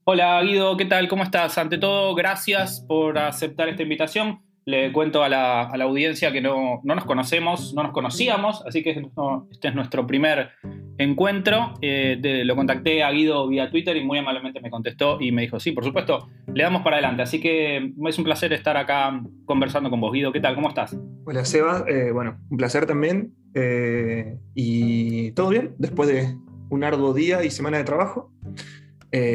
Hola 0.07 0.43
Guido, 0.43 0.77
¿qué 0.77 0.85
tal? 0.87 1.09
¿Cómo 1.09 1.23
estás? 1.23 1.57
Ante 1.57 1.79
todo, 1.79 2.15
gracias 2.15 2.85
por 2.87 3.17
aceptar 3.17 3.69
esta 3.69 3.83
invitación. 3.83 4.41
Le 4.67 4.93
cuento 4.93 5.23
a 5.23 5.29
la, 5.29 5.63
audiencia 5.65 6.33
que 6.33 6.41
no, 6.41 6.81
nos 6.83 7.05
conocemos, 7.05 7.75
no 7.75 7.83
nos 7.83 7.93
conocíamos, 7.93 8.65
así 8.67 8.83
que 8.83 8.91
este 9.51 9.69
es 9.69 9.75
nuestro 9.75 10.07
primer 10.07 10.51
encuentro. 10.97 11.75
Eh, 11.83 12.19
lo 12.47 12.57
contacté 12.57 13.03
a 13.03 13.11
Guido 13.11 13.47
vía 13.49 13.71
Twitter 13.71 13.97
y 13.97 14.05
muy 14.05 14.19
amablemente 14.19 14.61
me 14.63 14.71
contestó 14.71 15.21
y 15.21 15.33
me 15.33 15.43
dijo, 15.43 15.61
sí, 15.61 15.73
por 15.73 15.85
supuesto, 15.85 16.31
le 16.55 16.63
damos 16.63 16.83
para 16.83 16.97
adelante. 16.97 17.23
Así 17.23 17.41
que 17.41 17.93
es 18.07 18.19
un 18.19 18.25
placer 18.25 18.55
estar 18.55 18.77
acá 18.79 19.23
conversando 19.45 19.91
con 19.91 20.01
vos. 20.01 20.13
Guido, 20.13 20.33
¿qué 20.33 20.41
tal? 20.41 20.55
¿Cómo 20.55 20.69
estás? 20.69 20.97
Hola 21.27 21.45
Seba, 21.45 21.85
eh, 21.87 22.11
bueno, 22.11 22.39
un 22.49 22.57
placer 22.57 22.87
también. 22.87 23.35
Eh, 23.55 24.39
y 24.55 25.33
todo 25.33 25.51
bien, 25.51 25.75
después 25.79 26.09
de 26.09 26.37
un 26.71 26.85
arduo 26.85 27.13
día 27.13 27.45
y 27.45 27.51
semana 27.51 27.77
de 27.77 27.85
trabajo. 27.85 28.33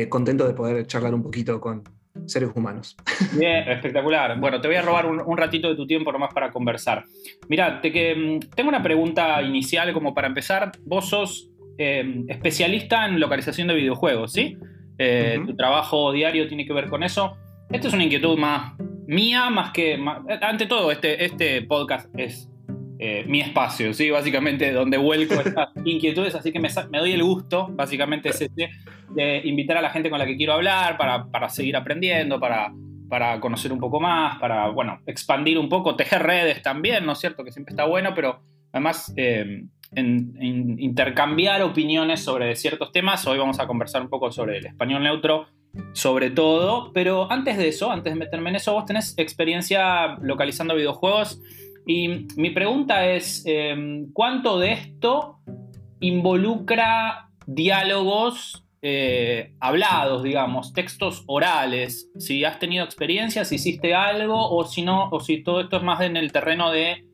contento 0.09 0.47
de 0.47 0.55
poder 0.55 0.87
charlar 0.87 1.13
un 1.13 1.21
poquito 1.21 1.61
con, 1.61 1.83
seres 2.25 2.49
humanos. 2.55 2.95
Bien, 3.33 3.67
espectacular. 3.69 4.39
Bueno, 4.39 4.59
te 4.61 4.67
voy 4.67 4.77
a 4.77 4.81
robar 4.81 5.05
un, 5.05 5.37
ratito 5.37 5.69
de 5.69 5.75
tu 5.75 5.87
tiempo 5.87 6.11
nomás 6.11 6.33
para 6.33 6.51
conversar. 6.51 7.05
Mira, 7.47 7.81
te 7.81 7.91
que, 7.91 8.15
mm, 8.15 8.55
tengo 8.55 8.69
una 8.69 8.83
pregunta 8.83 9.41
inicial 9.41 9.93
como 9.93 10.13
para 10.13 10.27
empezar. 10.27 10.71
Vos 10.85 11.09
sos 11.09 11.49
eh, 11.77 12.23
especialista 12.27 13.05
en 13.05 13.19
localización 13.19 13.67
de 13.67 13.75
videojuegos, 13.75 14.33
¿sí? 14.33 14.57
Eh, 14.97 15.39
tu 15.45 15.55
trabajo 15.55 16.11
diario 16.11 16.47
tiene 16.47 16.65
que 16.65 16.73
ver 16.73 16.89
con 16.89 17.03
eso. 17.03 17.37
Esta 17.69 17.87
es 17.87 17.93
una 17.93 18.03
inquietud 18.03 18.37
más 18.37 18.73
mía, 19.07 19.49
más 19.49 19.71
que... 19.71 19.97
ante 20.41 20.65
todo, 20.65 20.91
este, 20.91 21.23
este 21.23 21.61
podcast 21.61 22.09
es 22.17 22.48
eh, 23.01 23.23
mi 23.25 23.39
espacio, 23.39 23.93
¿sí? 23.93 24.09
Básicamente 24.09 24.73
donde 24.73 24.97
vuelco 24.97 25.33
estas 25.45 25.69
inquietudes, 25.85 26.35
así 26.35 26.51
que 26.51 26.59
me, 26.59 26.67
doy 26.91 27.13
el 27.13 27.23
gusto, 27.23 27.69
básicamente 27.71 28.27
es 28.27 28.39
de 28.39 29.41
invitar 29.45 29.77
a 29.77 29.81
la 29.81 29.89
gente 29.89 30.09
con 30.09 30.19
la 30.19 30.25
que 30.25 30.35
quiero 30.35 30.51
hablar 30.51 30.97
para, 30.97 31.47
seguir 31.47 31.77
aprendiendo, 31.77 32.41
para, 32.41 32.73
para 33.07 33.39
conocer 33.39 33.71
un 33.71 33.79
poco 33.79 34.01
más, 34.01 34.37
para, 34.39 34.67
bueno, 34.67 34.99
expandir 35.05 35.57
un 35.57 35.69
poco, 35.69 35.95
tejer 35.95 36.23
redes 36.23 36.61
también, 36.61 37.05
¿no 37.05 37.13
es 37.13 37.19
cierto? 37.19 37.45
Que 37.45 37.53
siempre 37.53 37.71
está 37.71 37.85
bueno, 37.85 38.11
pero 38.13 38.41
además 38.73 39.13
eh, 39.15 39.63
en, 39.95 40.75
intercambiar 40.77 41.61
opiniones 41.61 42.19
sobre 42.19 42.53
ciertos 42.57 42.91
temas. 42.91 43.25
Hoy 43.25 43.37
vamos 43.37 43.61
a 43.61 43.67
conversar 43.67 44.01
un 44.01 44.09
poco 44.09 44.29
sobre 44.29 44.57
el 44.57 44.65
español 44.65 45.03
neutro, 45.03 45.47
sobre 45.93 46.31
todo, 46.31 46.91
pero 46.91 47.31
antes 47.31 47.57
de 47.57 47.69
eso, 47.69 47.91
antes 47.91 48.11
de 48.13 48.19
meterme 48.19 48.49
en 48.49 48.57
eso, 48.57 48.73
vos 48.73 48.83
tenés 48.83 49.17
experiencia 49.17 50.17
localizando 50.21 50.75
videojuegos 50.75 51.41
y 51.89 52.27
mi 52.37 52.51
pregunta 52.51 53.09
es, 53.09 53.41
em, 53.47 54.13
¿cuánto 54.13 54.59
de 54.59 54.73
esto 54.73 55.39
involucra 55.99 57.31
diálogos 57.47 58.63
eh, 58.83 59.55
hablados, 59.59 60.21
digamos, 60.21 60.71
textos 60.73 61.23
orales? 61.25 62.11
Si 62.19 62.45
has 62.45 62.59
tenido 62.59 62.85
experiencias, 62.85 63.47
si 63.47 63.55
hiciste 63.55 63.95
algo, 63.95 64.51
o 64.51 64.65
si 64.65 64.83
no, 64.83 65.09
o 65.09 65.19
si 65.19 65.41
todo 65.41 65.61
esto 65.61 65.77
es 65.77 65.83
más 65.83 66.01
en 66.01 66.15
el 66.15 66.31
terreno 66.31 66.69
de, 66.69 67.07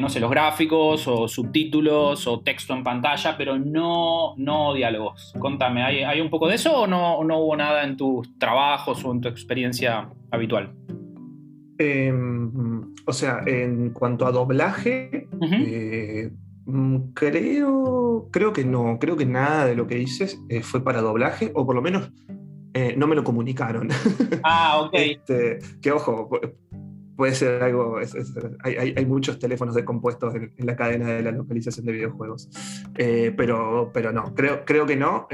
no 0.00 0.08
sé, 0.08 0.20
los 0.20 0.30
gráficos, 0.30 1.08
o 1.08 1.26
subtítulos, 1.26 2.28
o 2.28 2.38
texto 2.38 2.74
en 2.74 2.84
pantalla, 2.84 3.36
pero 3.36 3.58
no, 3.58 4.36
no 4.36 4.74
diálogos. 4.74 5.32
Contame, 5.40 5.82
¿hay, 5.82 6.20
un 6.20 6.30
poco 6.30 6.46
de 6.46 6.54
eso 6.54 6.82
o 6.82 6.86
no, 6.86 7.24
no 7.24 7.40
hubo 7.40 7.56
nada 7.56 7.82
en 7.82 7.96
tus 7.96 8.38
trabajos 8.38 9.04
o 9.04 9.10
en 9.10 9.22
tu 9.22 9.28
experiencia 9.28 10.08
habitual? 10.30 10.72
Em, 11.80 12.67
o 13.08 13.12
sea, 13.14 13.40
en 13.46 13.90
cuanto 13.90 14.26
a 14.26 14.32
doblaje, 14.32 15.28
eh, 15.40 16.30
mm, 16.66 16.96
creo, 17.14 18.28
creo 18.30 18.52
que 18.52 18.66
no, 18.66 18.98
creo 19.00 19.16
que 19.16 19.24
nada 19.24 19.64
de 19.64 19.74
lo 19.74 19.86
que 19.86 19.94
dices 19.94 20.38
eh, 20.50 20.62
fue 20.62 20.84
para 20.84 21.00
doblaje, 21.00 21.50
o 21.54 21.64
por 21.64 21.74
lo 21.74 21.80
menos 21.80 22.12
eh, 22.74 22.94
no 22.98 23.06
me 23.06 23.16
lo 23.16 23.24
comunicaron. 23.24 23.88
Ah, 24.44 24.82
ok. 24.82 24.90
Este, 24.92 25.58
que 25.80 25.90
ojo, 25.90 26.30
puede 27.16 27.34
ser 27.34 27.62
algo, 27.62 27.98
hay, 28.62 29.06
muchos 29.06 29.38
teléfonos 29.38 29.74
descompuestos 29.74 30.34
en, 30.34 30.52
en, 30.56 30.66
la 30.66 30.76
cadena 30.76 31.08
de 31.08 31.22
la 31.22 31.32
localización 31.32 31.86
de 31.86 31.92
videojuegos, 31.92 32.48
pero, 32.94 33.90
pero 33.92 34.12
no, 34.12 34.34
creo, 34.34 34.64
creo 34.64 34.86
que 34.86 34.96
no. 34.96 35.26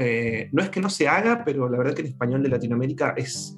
no 0.51 0.63
es 0.63 0.69
que 0.69 0.81
no 0.81 0.89
se 0.89 1.07
haga, 1.07 1.43
pero 1.45 1.69
la 1.69 1.77
verdad 1.77 1.93
que 1.93 2.01
el 2.01 2.07
español 2.07 2.41
de 2.41 2.49
Latinoamérica 2.49 3.13
es 3.15 3.57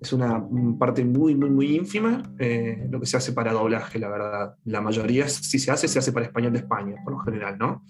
es 0.00 0.14
una 0.14 0.42
parte 0.78 1.04
muy, 1.04 1.34
muy, 1.34 1.50
muy 1.50 1.76
ínfima 1.76 2.22
eh, 2.38 2.86
lo 2.90 3.00
que 3.00 3.06
se 3.06 3.18
hace 3.18 3.32
para 3.32 3.52
doblaje, 3.52 3.98
la 3.98 4.08
verdad. 4.08 4.54
La 4.64 4.80
mayoría, 4.80 5.28
si 5.28 5.58
se 5.58 5.70
hace, 5.70 5.88
se 5.88 5.98
hace 5.98 6.12
para 6.12 6.24
español 6.26 6.52
de 6.52 6.60
España, 6.60 6.96
por 7.04 7.12
lo 7.12 7.18
general, 7.20 7.58
¿no? 7.58 7.84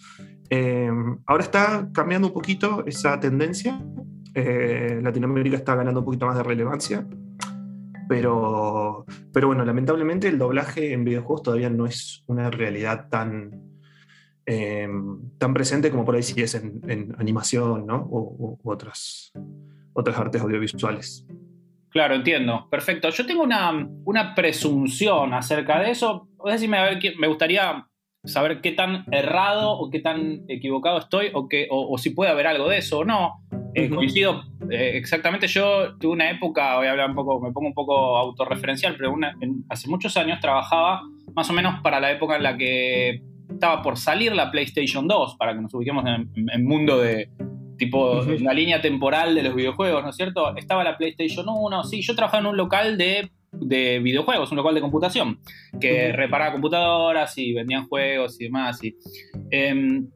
Eh, 0.51 0.91
ahora 1.27 1.45
está 1.45 1.89
cambiando 1.93 2.29
un 2.29 2.35
poquito 2.35 2.85
esa 2.85 3.21
tendencia. 3.21 3.81
Eh, 4.35 4.99
Latinoamérica 5.01 5.57
está 5.57 5.77
ganando 5.77 6.01
un 6.01 6.07
poquito 6.07 6.27
más 6.27 6.37
de 6.37 6.43
relevancia. 6.43 7.07
Pero, 8.09 9.07
pero 9.33 9.47
bueno, 9.47 9.65
lamentablemente 9.65 10.27
el 10.27 10.37
doblaje 10.37 10.93
en 10.93 11.05
videojuegos 11.05 11.45
todavía 11.45 11.71
no 11.71 11.87
es 11.87 12.25
una 12.27 12.51
realidad 12.51 13.09
tan, 13.09 13.53
tan 14.45 15.55
presente 15.55 15.93
como 15.93 16.05
por 16.05 16.17
ahí 16.17 16.25
sí 16.25 16.43
es 16.43 16.57
en, 16.57 17.15
animación 17.19 17.87
¿no? 17.87 18.09
o, 18.11 18.59
otras, 18.65 19.31
otras 19.93 20.19
artes 20.19 20.43
audiovisuales. 20.43 21.25
Claro, 21.91 22.15
entiendo. 22.15 22.69
Perfecto. 22.71 23.11
Yo 23.11 23.27
tengo 23.27 23.43
una, 23.43 24.35
presunción 24.35 25.35
acerca 25.35 25.81
de 25.81 25.91
eso. 25.91 26.29
Decime, 26.45 26.79
a 26.79 26.85
ver, 26.85 26.99
me 27.19 27.27
gustaría 27.27 27.87
saber 28.25 28.61
qué 28.61 28.73
tan 28.73 29.05
errado 29.11 29.73
o 29.73 29.91
qué 29.91 30.01
tan 30.01 30.43
equivocado 30.49 30.99
estoy 30.99 31.31
o, 31.33 31.49
que, 31.49 31.67
o, 31.71 31.97
si 31.99 32.11
puede 32.11 32.31
haber 32.31 32.47
algo 32.47 32.69
de 32.69 32.79
eso 32.79 33.01
o 33.01 33.05
no. 33.05 33.45
Eh, 33.75 33.89
coincido 33.89 34.43
eh, 34.71 34.93
exactamente. 34.95 35.47
Yo 35.49 35.97
tuve 35.99 36.13
una 36.13 36.31
época, 36.31 36.77
voy 36.77 36.87
a 36.87 36.93
hablar 36.93 37.11
un 37.11 37.17
poco, 37.17 37.41
me 37.41 37.53
pongo 37.53 37.69
un 37.69 37.75
poco 37.75 38.17
autorreferencial, 38.17 38.97
pero 38.97 39.15
hace 39.69 39.89
muchos 39.89 40.17
años 40.17 40.41
trabajaba 40.41 41.03
más 41.35 41.49
o 41.51 41.53
menos 41.53 41.81
para 41.83 42.01
la 42.01 42.11
época 42.11 42.37
en 42.37 42.43
la 42.43 42.57
que 42.57 43.23
estaba 43.49 43.83
por 43.83 43.97
salir 43.97 44.33
la 44.33 44.51
PlayStation 44.51 45.07
2, 45.07 45.37
para 45.37 45.55
que 45.55 45.61
nos 45.61 45.75
ubiquemos 45.75 46.05
en 46.07 46.49
el 46.53 46.63
mundo 46.63 46.99
de, 46.99 47.31
tipo 47.81 48.23
la 48.23 48.53
línea 48.53 48.81
temporal 48.81 49.35
de 49.35 49.43
los 49.43 49.55
videojuegos, 49.55 50.05
¿no 50.05 50.11
es 50.11 50.17
cierto? 50.17 50.55
Estaba 50.55 50.85
la 50.85 50.99
PlayStation 50.99 51.47
1, 51.49 51.85
sí, 51.85 52.03
yo 52.03 52.15
trabajaba 52.15 52.43
en 52.43 52.47
un 52.47 52.57
local 52.57 52.99
de, 52.99 53.31
videojuegos, 53.51 54.51
un 54.53 54.59
local 54.59 54.75
de 54.75 54.83
computación, 54.83 55.41
que 55.81 56.13
reparaba 56.13 56.53
computadoras 56.53 57.37
y 57.39 57.55
vendían 57.55 57.89
juegos 57.89 58.39
y 58.41 58.45
demás. 58.45 58.85
Y, 58.85 58.95
em, 59.51 60.09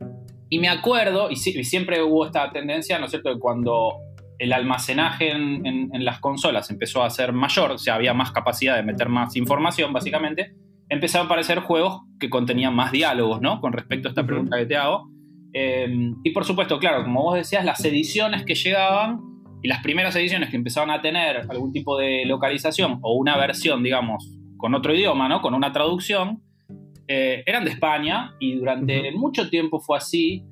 y 0.50 0.58
me 0.58 0.68
acuerdo, 0.68 1.30
y, 1.30 1.36
siempre 1.36 2.02
hubo 2.02 2.26
esta 2.26 2.52
tendencia, 2.52 2.98
¿no 2.98 3.06
es 3.06 3.10
cierto?, 3.10 3.32
que 3.32 3.40
cuando 3.40 3.94
el 4.38 4.52
almacenaje 4.52 5.30
en, 5.30 6.04
las 6.04 6.20
consolas 6.20 6.70
empezó 6.70 7.02
a 7.02 7.08
ser 7.08 7.32
mayor, 7.32 7.72
o 7.72 7.78
sea, 7.78 7.94
había 7.94 8.12
más 8.12 8.30
capacidad 8.30 8.76
de 8.76 8.82
meter 8.82 9.08
más 9.08 9.36
información, 9.36 9.92
básicamente, 9.92 10.54
empezaron 10.90 11.24
a 11.24 11.28
aparecer 11.28 11.60
juegos 11.60 12.02
que 12.20 12.28
contenían 12.28 12.74
más 12.74 12.92
diálogos, 12.92 13.40
¿no? 13.40 13.60
Con 13.60 13.72
respecto 13.72 14.08
a 14.08 14.10
esta 14.10 14.26
pregunta 14.26 14.58
que 14.58 14.66
te 14.66 14.76
hago. 14.76 15.13
Em, 15.56 16.16
y 16.24 16.30
por 16.30 16.44
supuesto, 16.44 16.80
claro, 16.80 17.04
como 17.04 17.22
vos 17.22 17.36
decías, 17.36 17.64
las 17.64 17.82
ediciones 17.84 18.44
que 18.44 18.56
llegaban 18.56 19.20
y 19.62 19.68
las 19.68 19.82
primeras 19.82 20.14
ediciones 20.16 20.50
que 20.50 20.56
empezaban 20.56 20.90
a 20.90 21.00
tener 21.00 21.46
algún 21.48 21.72
tipo 21.72 21.96
de 21.96 22.24
localización 22.26 22.98
o 23.02 23.14
una 23.14 23.36
versión, 23.36 23.82
digamos, 23.84 24.28
con 24.56 24.74
otro 24.74 24.92
idioma, 24.92 25.28
¿no? 25.28 25.40
Con 25.40 25.54
una 25.54 25.72
traducción, 25.72 26.42
eh, 27.06 27.44
eran 27.46 27.64
de 27.64 27.70
España 27.70 28.34
y 28.40 28.54
durante 28.54 29.12
mucho 29.12 29.48
tiempo 29.48 29.78
fue 29.78 29.96
así. 29.96 30.44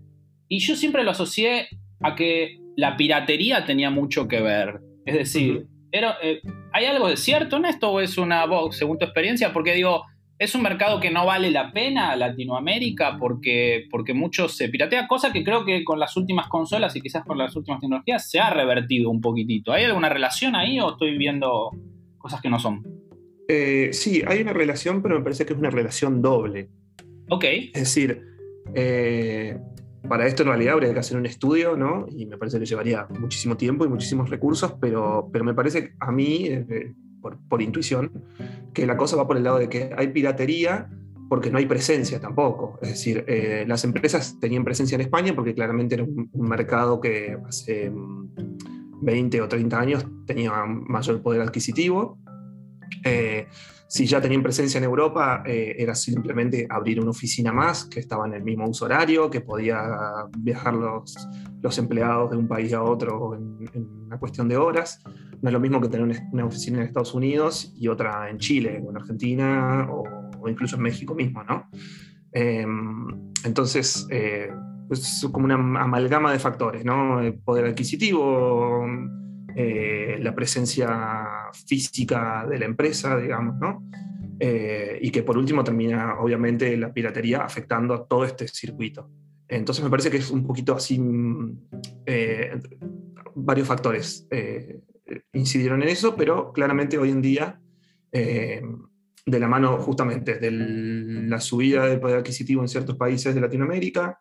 Y 0.48 0.60
yo 0.60 0.76
siempre 0.76 1.02
lo 1.02 1.10
asocié 1.10 1.66
a 2.00 2.14
que 2.14 2.58
la 2.76 2.96
piratería 2.96 3.64
tenía 3.64 3.90
mucho 3.90 4.28
que 4.28 4.40
ver. 4.40 4.80
Es 5.04 5.14
decir, 5.14 5.66
eh, 5.90 6.40
¿hay 6.72 6.84
algo 6.84 7.08
de 7.08 7.16
cierto 7.16 7.56
en 7.56 7.64
esto 7.64 7.90
o 7.90 8.00
es 8.00 8.18
una 8.18 8.46
voz, 8.46 8.76
según 8.76 8.98
tu 8.98 9.04
experiencia? 9.04 9.52
Porque 9.52 9.74
digo, 9.74 10.04
es 10.42 10.56
un 10.56 10.62
mercado 10.62 10.98
que 10.98 11.10
no 11.10 11.24
vale 11.24 11.50
la 11.50 11.72
pena 11.72 12.16
Latinoamérica 12.16 13.16
porque, 13.18 13.86
porque 13.90 14.12
mucho 14.12 14.48
se 14.48 14.68
piratea, 14.68 15.06
cosa 15.06 15.32
que 15.32 15.44
creo 15.44 15.64
que 15.64 15.84
con 15.84 16.00
las 16.00 16.16
últimas 16.16 16.48
consolas 16.48 16.96
y 16.96 17.00
quizás 17.00 17.24
con 17.24 17.38
las 17.38 17.54
últimas 17.54 17.80
tecnologías 17.80 18.28
se 18.28 18.40
ha 18.40 18.50
revertido 18.50 19.08
un 19.08 19.20
poquitito. 19.20 19.72
¿Hay 19.72 19.84
alguna 19.84 20.08
relación 20.08 20.56
ahí 20.56 20.80
o 20.80 20.92
estoy 20.92 21.16
viendo 21.16 21.70
cosas 22.18 22.40
que 22.40 22.50
no 22.50 22.58
son? 22.58 22.82
Eh, 23.48 23.90
sí, 23.92 24.22
hay 24.26 24.42
una 24.42 24.52
relación, 24.52 25.00
pero 25.00 25.16
me 25.16 25.22
parece 25.22 25.46
que 25.46 25.52
es 25.52 25.58
una 25.58 25.70
relación 25.70 26.20
doble. 26.20 26.70
Ok. 27.28 27.44
Es 27.44 27.94
decir, 27.94 28.20
eh, 28.74 29.56
para 30.08 30.26
esto 30.26 30.42
en 30.42 30.48
realidad 30.48 30.74
habría 30.74 30.92
que 30.92 30.98
hacer 30.98 31.16
un 31.16 31.26
estudio, 31.26 31.76
¿no? 31.76 32.06
Y 32.10 32.26
me 32.26 32.36
parece 32.36 32.58
que 32.58 32.66
llevaría 32.66 33.06
muchísimo 33.18 33.56
tiempo 33.56 33.84
y 33.84 33.88
muchísimos 33.88 34.28
recursos, 34.28 34.74
pero, 34.80 35.28
pero 35.32 35.44
me 35.44 35.54
parece 35.54 35.92
a 36.00 36.10
mí, 36.10 36.46
eh, 36.46 36.94
por, 37.22 37.62
intuición, 37.62 38.10
que 38.74 38.86
la 38.86 38.96
cosa 38.96 39.16
va 39.16 39.26
por 39.26 39.36
el 39.36 39.44
lado 39.44 39.58
de 39.58 39.68
que 39.68 39.90
hay 39.96 40.08
piratería 40.08 40.90
porque 41.28 41.50
no 41.50 41.56
hay 41.56 41.66
presencia 41.66 42.20
tampoco. 42.20 42.78
Es 42.82 42.90
decir, 42.90 43.24
eh, 43.26 43.64
las 43.66 43.84
empresas 43.84 44.38
tenían 44.38 44.64
presencia 44.64 44.96
en 44.96 45.00
España 45.00 45.34
porque 45.34 45.54
claramente 45.54 45.94
era 45.94 46.04
un, 46.04 46.28
mercado 46.34 47.00
que 47.00 47.38
hace 47.48 47.90
20 49.00 49.40
mm, 49.40 49.44
o 49.44 49.48
30 49.48 49.80
años 49.80 50.06
tenía 50.26 50.52
mayor 50.66 51.22
poder 51.22 51.40
adquisitivo 51.40 52.18
Eh, 53.04 53.46
si 53.92 54.06
ya 54.06 54.22
tenían 54.22 54.42
presencia 54.42 54.78
en 54.78 54.84
Europa, 54.84 55.42
eh, 55.44 55.76
era 55.76 55.94
simplemente 55.94 56.66
abrir 56.70 56.98
una 56.98 57.10
oficina 57.10 57.52
más 57.52 57.84
que 57.84 58.00
estaba 58.00 58.26
en 58.26 58.32
el 58.32 58.42
mismo 58.42 58.66
uso 58.66 58.86
horario, 58.86 59.28
que 59.28 59.42
podía 59.42 59.82
viajar 60.38 60.72
los, 60.72 61.14
los 61.60 61.76
empleados 61.76 62.30
de 62.30 62.38
un 62.38 62.48
país 62.48 62.72
a 62.72 62.82
otro 62.82 63.34
en, 63.34 63.68
una 64.06 64.18
cuestión 64.18 64.48
de 64.48 64.56
horas. 64.56 64.98
No 65.42 65.50
es 65.50 65.52
lo 65.52 65.60
mismo 65.60 65.78
que 65.78 65.88
tener 65.88 66.18
una, 66.32 66.46
oficina 66.46 66.78
en 66.78 66.84
Estados 66.84 67.12
Unidos 67.12 67.74
y 67.76 67.88
otra 67.88 68.30
en 68.30 68.38
Chile 68.38 68.82
o 68.82 68.88
en 68.88 68.96
Argentina 68.96 69.86
o, 69.90 70.48
incluso 70.48 70.76
en 70.76 70.82
México 70.82 71.14
mismo, 71.14 71.44
¿no? 71.44 71.68
Em, 72.32 73.30
entonces, 73.44 74.06
eh, 74.08 74.50
es 74.90 75.28
como 75.30 75.44
una 75.44 75.56
amalgama 75.56 76.32
de 76.32 76.38
factores, 76.38 76.82
¿no? 76.82 77.20
El 77.20 77.34
poder 77.34 77.66
adquisitivo, 77.66 78.86
eh, 79.54 80.18
la 80.20 80.34
presencia 80.34 81.50
física 81.66 82.46
de 82.48 82.58
la 82.58 82.64
empresa, 82.64 83.18
digamos, 83.18 83.58
¿no? 83.58 83.86
Eh, 84.38 84.98
y 85.02 85.10
que 85.10 85.22
por 85.22 85.36
último 85.36 85.62
termina, 85.62 86.18
obviamente, 86.18 86.76
la 86.76 86.92
piratería 86.92 87.44
afectando 87.44 87.94
a 87.94 88.06
todo 88.06 88.24
este 88.24 88.48
circuito. 88.48 89.10
Entonces 89.46 89.84
me 89.84 89.90
parece 89.90 90.10
que 90.10 90.16
es 90.16 90.30
un 90.30 90.46
poquito 90.46 90.74
así, 90.74 90.98
mm, 90.98 91.58
eh, 92.06 92.58
varios 93.34 93.68
factores 93.68 94.26
incidieron 95.34 95.82
en 95.82 95.88
eso, 95.90 96.16
pero 96.16 96.52
claramente 96.52 96.96
hoy 96.96 97.10
en 97.10 97.20
día, 97.20 97.60
de 98.10 99.38
la 99.38 99.48
mano 99.48 99.76
justamente 99.78 100.38
de 100.38 100.50
la 100.50 101.38
subida 101.38 101.86
del 101.86 102.00
poder 102.00 102.18
adquisitivo 102.18 102.62
en 102.62 102.68
ciertos 102.68 102.96
países 102.96 103.34
de 103.34 103.40
Latinoamérica, 103.42 104.18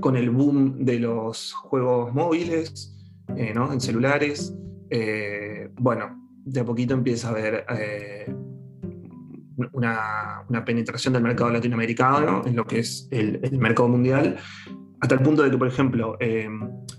con 0.00 0.16
el 0.16 0.30
boom 0.30 0.84
de 0.84 0.98
los 0.98 1.52
juegos 1.52 2.12
móviles, 2.12 2.99
eh, 3.36 3.52
en 3.54 3.80
celulares. 3.80 4.54
Eh, 4.90 5.68
bueno, 5.76 6.28
de 6.44 6.60
a 6.60 6.64
poquito 6.64 6.94
empieza 6.94 7.28
a 7.28 7.30
haber 7.30 7.64
eh, 7.78 8.32
una, 9.72 10.44
penetración 10.64 11.14
del 11.14 11.22
mercado 11.22 11.50
latinoamericano 11.50 12.42
en 12.44 12.56
lo 12.56 12.66
que 12.66 12.80
es 12.80 13.08
el, 13.10 13.40
mercado 13.58 13.88
mundial, 13.88 14.36
hasta 15.00 15.14
el 15.14 15.20
punto 15.22 15.42
de 15.42 15.50
que, 15.50 15.58
por 15.58 15.68
ejemplo, 15.68 16.18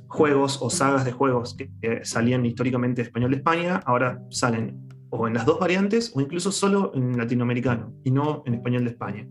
juegos 0.08 0.60
o 0.62 0.70
sagas 0.70 1.06
de 1.06 1.12
juegos 1.12 1.56
que 1.56 2.02
salían 2.04 2.46
históricamente 2.46 3.02
de 3.02 3.08
español 3.08 3.32
de 3.32 3.38
España, 3.38 3.82
ahora 3.86 4.22
salen 4.30 4.88
o 5.12 5.28
en 5.28 5.34
las 5.34 5.46
dos 5.46 5.60
variantes 5.60 6.12
o 6.16 6.22
incluso 6.22 6.52
solo 6.52 6.92
en 6.96 7.18
latinoamericano 7.18 7.94
y 8.04 8.12
no 8.12 8.44
en 8.46 8.56
español 8.56 8.86
de 8.86 8.92
España. 8.92 9.28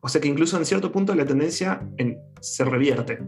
o 0.00 0.08
sea 0.08 0.20
que 0.20 0.28
incluso 0.28 0.56
en 0.56 0.64
cierto 0.64 0.90
punto 0.90 1.14
la 1.14 1.26
tendencia 1.26 1.86
se 2.40 2.64
revierte 2.64 3.18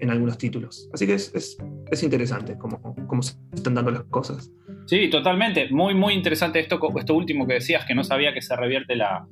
en, 0.00 0.10
algunos 0.10 0.38
títulos. 0.38 0.88
Así 0.92 1.06
que 1.06 1.14
es, 1.14 1.56
interesante 2.02 2.56
cómo, 2.58 2.94
cómo, 3.06 3.22
se 3.22 3.34
están 3.54 3.74
dando 3.74 3.90
las 3.90 4.04
cosas. 4.04 4.50
Sí, 4.86 5.08
totalmente. 5.08 5.68
Muy, 5.70 5.94
muy 5.94 6.14
interesante 6.14 6.60
esto, 6.60 6.80
esto 6.96 7.14
último 7.14 7.46
que 7.46 7.54
decías, 7.54 7.84
que 7.84 7.94
no 7.94 8.04
sabía 8.04 8.34
que 8.34 8.42
se 8.42 8.54
revierte 8.56 8.96
la, 8.96 9.26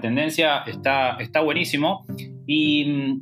tendencia. 0.00 0.58
Está, 0.66 1.16
está 1.16 1.40
buenísimo. 1.40 2.04
Y, 2.46 3.20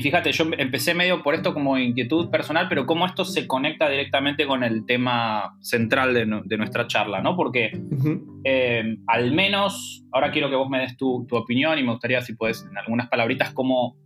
fíjate, 0.00 0.30
yo 0.32 0.44
empecé 0.58 0.94
medio 0.94 1.22
por 1.22 1.34
esto 1.34 1.54
como 1.54 1.78
inquietud 1.78 2.30
personal, 2.30 2.66
pero 2.68 2.86
cómo 2.86 3.06
esto 3.06 3.24
se 3.24 3.46
conecta 3.46 3.88
directamente 3.88 4.46
con 4.46 4.62
el 4.62 4.84
tema 4.84 5.56
central 5.60 6.14
de, 6.14 6.56
nuestra 6.56 6.86
charla, 6.86 7.20
¿no? 7.22 7.34
Porque 7.34 7.72
eh, 8.44 8.96
al 9.06 9.32
menos, 9.32 10.04
ahora 10.12 10.30
quiero 10.30 10.50
que 10.50 10.56
vos 10.56 10.68
me 10.68 10.80
des 10.80 10.96
tu, 10.96 11.26
tu, 11.26 11.36
opinión 11.36 11.78
y 11.78 11.82
me 11.82 11.92
gustaría, 11.92 12.20
si 12.20 12.34
puedes, 12.34 12.64
en 12.70 12.76
algunas 12.78 13.08
palabritas, 13.08 13.52
cómo, 13.52 13.96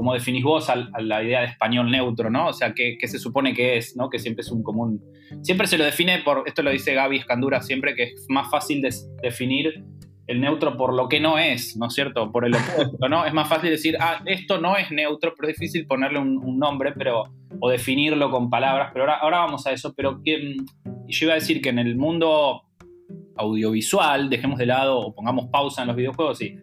como 0.00 0.14
definís 0.14 0.42
vos 0.42 0.66
la 0.98 1.22
idea 1.22 1.40
de 1.40 1.48
español 1.48 1.90
neutro, 1.90 2.30
¿no? 2.30 2.46
O 2.46 2.52
sea, 2.54 2.72
¿qué, 2.72 2.96
se 3.02 3.18
supone 3.18 3.52
que 3.52 3.76
es, 3.76 3.98
¿no? 3.98 4.08
Que 4.08 4.18
siempre 4.18 4.40
es 4.40 4.50
un 4.50 4.62
común... 4.62 4.98
Siempre 5.42 5.66
se 5.66 5.76
lo 5.76 5.84
define 5.84 6.20
por, 6.20 6.44
esto 6.46 6.62
lo 6.62 6.70
dice 6.70 6.94
Gaby 6.94 7.18
Escandura 7.18 7.60
siempre, 7.60 7.94
que 7.94 8.04
es 8.04 8.24
más 8.30 8.50
fácil 8.50 8.80
de 8.80 8.94
definir 9.22 9.84
el 10.26 10.40
neutro 10.40 10.78
por 10.78 10.94
lo 10.94 11.06
que 11.06 11.20
no 11.20 11.38
es, 11.38 11.76
¿no 11.76 11.88
es 11.88 11.92
cierto? 11.92 12.32
Por 12.32 12.46
el 12.46 12.54
opuesto, 12.54 13.10
¿no? 13.10 13.26
Es 13.26 13.34
más 13.34 13.46
fácil 13.46 13.68
decir, 13.68 13.98
ah, 14.00 14.22
esto 14.24 14.58
no 14.58 14.74
es 14.74 14.90
neutro, 14.90 15.34
pero 15.36 15.50
es 15.50 15.58
difícil 15.58 15.86
ponerle 15.86 16.18
un, 16.18 16.58
nombre, 16.58 16.94
pero, 16.96 17.24
o 17.60 17.68
definirlo 17.68 18.30
con 18.30 18.48
palabras, 18.48 18.92
pero 18.94 19.04
ahora, 19.12 19.40
vamos 19.40 19.66
a 19.66 19.72
eso, 19.72 19.92
pero 19.94 20.22
yo 20.24 21.26
iba 21.26 21.32
a 21.32 21.34
decir 21.34 21.60
que 21.60 21.68
en 21.68 21.78
el 21.78 21.96
mundo 21.96 22.62
audiovisual, 23.36 24.30
dejemos 24.30 24.58
de 24.58 24.64
lado 24.64 24.98
o 24.98 25.14
pongamos 25.14 25.48
pausa 25.52 25.82
en 25.82 25.88
los 25.88 25.96
videojuegos 25.96 26.40
y 26.40 26.56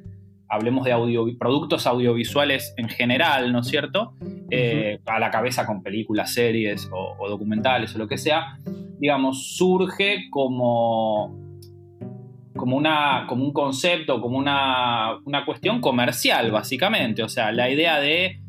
hablemos 0.50 0.86
de 0.86 0.92
audio, 0.92 1.26
productos 1.38 1.88
audiovisuales 1.88 2.74
en 2.78 2.90
general, 2.90 3.52
¿no 3.52 3.60
es 3.60 3.68
cierto? 3.68 4.14
Eh, 4.50 5.00
a 5.06 5.20
la 5.20 5.30
cabeza 5.30 5.66
con 5.66 5.84
películas, 5.84 6.34
series 6.34 6.90
o, 6.92 7.28
documentales 7.28 7.94
o 7.96 7.98
lo 7.98 8.08
que 8.08 8.18
sea, 8.18 8.58
digamos, 9.00 9.58
surge 9.58 10.30
como, 10.30 11.36
como, 12.56 12.78
una, 12.78 13.26
como 13.28 13.44
un 13.44 13.54
concepto, 13.54 14.22
como 14.22 14.38
una, 14.38 15.20
cuestión 15.46 15.82
comercial, 15.82 16.52
básicamente. 16.52 17.24
O 17.24 17.30
sea, 17.30 17.52
la 17.52 17.70
idea 17.70 18.00
de 18.00 18.42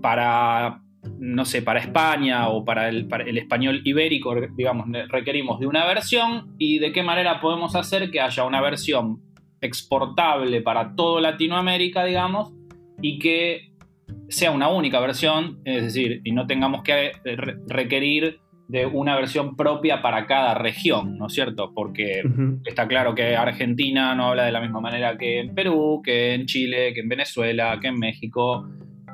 para, 0.00 0.82
no 1.18 1.44
sé, 1.44 1.62
para 1.62 1.80
España 1.80 2.48
o 2.48 2.64
para 2.64 2.88
el, 2.88 3.06
para 3.06 3.24
el 3.24 3.38
español 3.38 3.82
ibérico, 3.84 4.34
digamos, 4.56 4.86
requerimos 5.08 5.60
de 5.60 5.66
una 5.66 5.84
versión 5.86 6.54
y 6.58 6.78
de 6.78 6.92
qué 6.92 7.02
manera 7.02 7.40
podemos 7.40 7.76
hacer 7.76 8.10
que 8.10 8.20
haya 8.20 8.44
una 8.44 8.60
versión 8.60 9.20
exportable 9.64 10.60
para 10.60 10.94
todo 10.94 11.20
Latinoamérica, 11.20 12.04
digamos, 12.04 12.52
y 13.00 13.18
que 13.18 13.72
sea 14.28 14.50
una 14.50 14.68
única 14.68 15.00
versión, 15.00 15.60
es 15.64 15.82
decir, 15.84 16.20
y 16.24 16.32
no 16.32 16.46
tengamos 16.46 16.82
que 16.82 17.12
requerir 17.66 18.40
de 18.68 18.86
una 18.86 19.14
versión 19.14 19.56
propia 19.56 20.00
para 20.00 20.26
cada 20.26 20.54
región, 20.54 21.18
¿no 21.18 21.26
es 21.26 21.34
cierto? 21.34 21.72
Porque 21.74 22.22
está 22.64 22.88
claro 22.88 23.14
que 23.14 23.36
Argentina 23.36 24.14
no 24.14 24.28
habla 24.28 24.44
de 24.44 24.52
la 24.52 24.60
misma 24.60 24.80
manera 24.80 25.18
que 25.18 25.40
en 25.40 25.54
Perú, 25.54 26.00
que 26.02 26.34
en 26.34 26.46
Chile, 26.46 26.94
que 26.94 27.00
en 27.00 27.08
Venezuela, 27.08 27.78
que 27.80 27.88
en 27.88 27.98
México, 27.98 28.66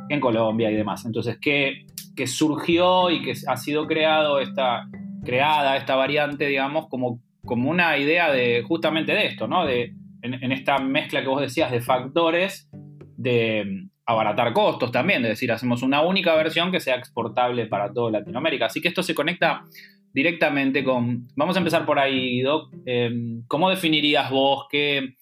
que 0.09 0.15
en 0.15 0.21
Colombia 0.21 0.71
y 0.71 0.77
demás. 0.77 1.05
Entonces, 1.05 1.39
que, 1.41 1.87
que 2.15 2.27
surgió 2.29 3.11
y 3.11 3.23
que 3.23 3.35
ha 3.47 3.57
sido 3.57 3.87
creado 3.87 4.39
esta, 4.39 4.89
creada 5.25 5.77
esta 5.77 5.97
variante, 5.97 6.47
digamos, 6.47 6.87
como, 6.89 7.21
como 7.45 7.71
una 7.71 7.99
idea 7.99 8.31
de 8.31 8.63
justamente 8.63 9.13
de 9.13 9.27
esto, 9.27 9.49
¿no? 9.49 9.67
De, 9.67 9.95
en, 10.23 10.53
esta 10.53 10.79
mezcla 10.79 11.23
que 11.23 11.29
vos 11.29 11.41
decías 11.41 11.71
de 11.71 11.81
factores 11.81 12.69
de 13.17 13.65
mm, 13.65 13.91
abaratar 14.07 14.53
costos 14.53 14.91
también, 14.91 15.23
es 15.25 15.31
decir, 15.31 15.53
hacemos 15.53 15.83
una 15.83 16.03
única 16.03 16.35
versión 16.35 16.73
que 16.73 16.81
sea 16.81 16.97
exportable 16.97 17.67
para 17.67 17.93
toda 17.93 18.11
Latinoamérica. 18.11 18.67
Así 18.67 18.81
que 18.81 18.89
esto 18.89 19.03
se 19.03 19.15
conecta 19.15 19.65
directamente 20.13 20.83
con... 20.83 21.29
Vamos 21.37 21.57
a 21.57 21.61
empezar 21.61 21.87
por 21.87 21.99
ahí, 21.99 22.41
Doc. 22.43 22.73
Em, 22.85 23.43
¿Cómo 23.47 23.71
definirías 23.71 24.31
vos 24.31 24.67
qué, 24.71 25.15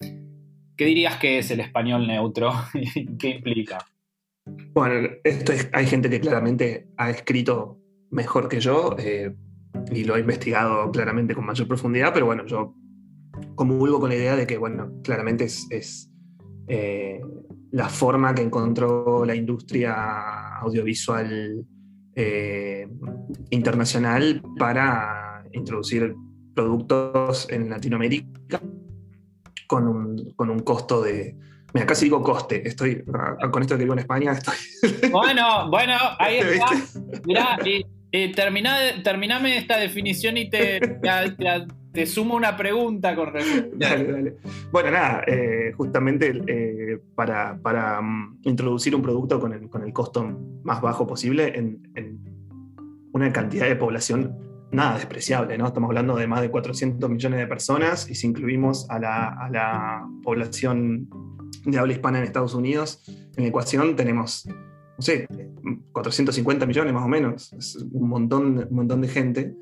qué 0.75 0.85
dirías 0.85 1.17
que 1.17 1.39
es 1.39 1.51
el 1.51 1.59
español 1.59 2.07
neutro 2.07 2.51
y 2.73 3.05
qué 3.17 3.29
implica? 3.29 3.77
Bueno, 4.73 5.09
esto 5.23 5.53
hay 5.73 5.85
gente 5.85 6.09
que 6.09 6.19
claramente 6.19 6.87
ha 6.97 7.09
escrito 7.09 7.77
mejor 8.09 8.49
que 8.49 8.59
yo 8.59 8.95
eh, 8.97 9.35
y 9.91 10.03
lo 10.03 10.15
ha 10.15 10.19
investigado 10.19 10.89
claramente 10.91 11.35
con 11.35 11.45
mayor 11.45 11.67
profundidad, 11.67 12.13
pero 12.13 12.25
bueno, 12.25 12.45
yo 12.45 12.73
comulgo 13.59 13.99
con 13.99 14.07
la 14.07 14.15
idea 14.15 14.37
de 14.37 14.47
que, 14.47 14.57
bueno, 14.57 14.89
claramente 15.03 15.43
es, 15.43 16.09
eh, 16.69 17.19
la 17.71 17.89
forma 17.89 18.33
que 18.33 18.41
encontró 18.41 19.25
la 19.25 19.35
industria 19.35 20.59
audiovisual 20.59 21.65
eh, 22.15 22.87
internacional 23.49 24.41
para 24.57 25.43
introducir 25.51 26.15
productos 26.55 27.49
en 27.49 27.69
Latinoamérica 27.69 28.61
con 29.67 29.89
un, 29.89 30.59
costo 30.59 31.01
de, 31.01 31.35
Mira, 31.73 31.85
casi 31.85 32.05
digo 32.05 32.23
coste. 32.23 32.65
Estoy 32.65 33.03
con 33.51 33.61
esto 33.61 33.77
que 33.77 33.83
vivo 33.83 33.91
en 33.91 33.99
España. 33.99 34.31
Estoy... 34.31 34.55
Bueno, 35.11 35.69
bueno, 35.69 35.95
ahí 36.17 36.37
está. 36.37 36.71
Mirá, 37.25 37.57
eh, 38.11 38.31
terminame 38.33 39.57
esta 39.57 39.77
definición 39.77 40.37
y 40.37 40.49
te, 40.49 40.79
te 41.91 42.05
sumo 42.05 42.35
una 42.35 42.55
pregunta 42.55 43.15
con 43.15 43.33
respecto. 43.33 43.75
Dale, 43.77 44.11
dale. 44.11 44.35
Bueno, 44.71 44.91
nada, 44.91 45.23
eh, 45.27 45.73
justamente 45.75 46.41
eh, 46.47 46.99
para, 47.15 48.01
mm, 48.01 48.39
introducir 48.43 48.95
un 48.95 49.01
producto 49.01 49.39
con 49.39 49.53
el, 49.53 49.69
con 49.69 49.83
el, 49.83 49.93
costo 49.93 50.23
más 50.63 50.81
bajo 50.81 51.07
posible 51.07 51.57
en, 51.57 51.81
una 53.11 53.33
cantidad 53.33 53.67
de 53.67 53.75
población 53.75 54.37
nada 54.71 54.95
despreciable, 54.95 55.57
¿no? 55.57 55.65
Estamos 55.65 55.89
hablando 55.89 56.15
de 56.15 56.27
más 56.27 56.41
de 56.41 56.51
400 56.51 57.09
millones 57.09 57.39
de 57.39 57.47
personas 57.47 58.09
y 58.09 58.13
si 58.13 58.27
incluimos 58.27 58.87
a 58.91 58.99
la, 58.99 59.27
a 59.29 59.49
la 59.49 60.07
población 60.21 61.09
de 61.65 61.79
habla 61.79 61.93
hispana 61.93 62.19
en 62.19 62.25
Estados 62.25 62.53
Unidos, 62.53 63.03
en 63.35 63.43
la 63.43 63.49
ecuación 63.49 63.95
tenemos, 63.95 64.47
no 64.99 65.03
sé, 65.03 65.29
450 65.93 66.65
millones 66.65 66.93
más 66.93 67.05
o 67.05 67.07
menos, 67.07 67.53
es 67.53 67.77
un 67.89 68.09
montón, 68.09 68.67
un 68.69 68.75
montón 68.75 68.99
de 68.99 69.07
gente. 69.07 69.55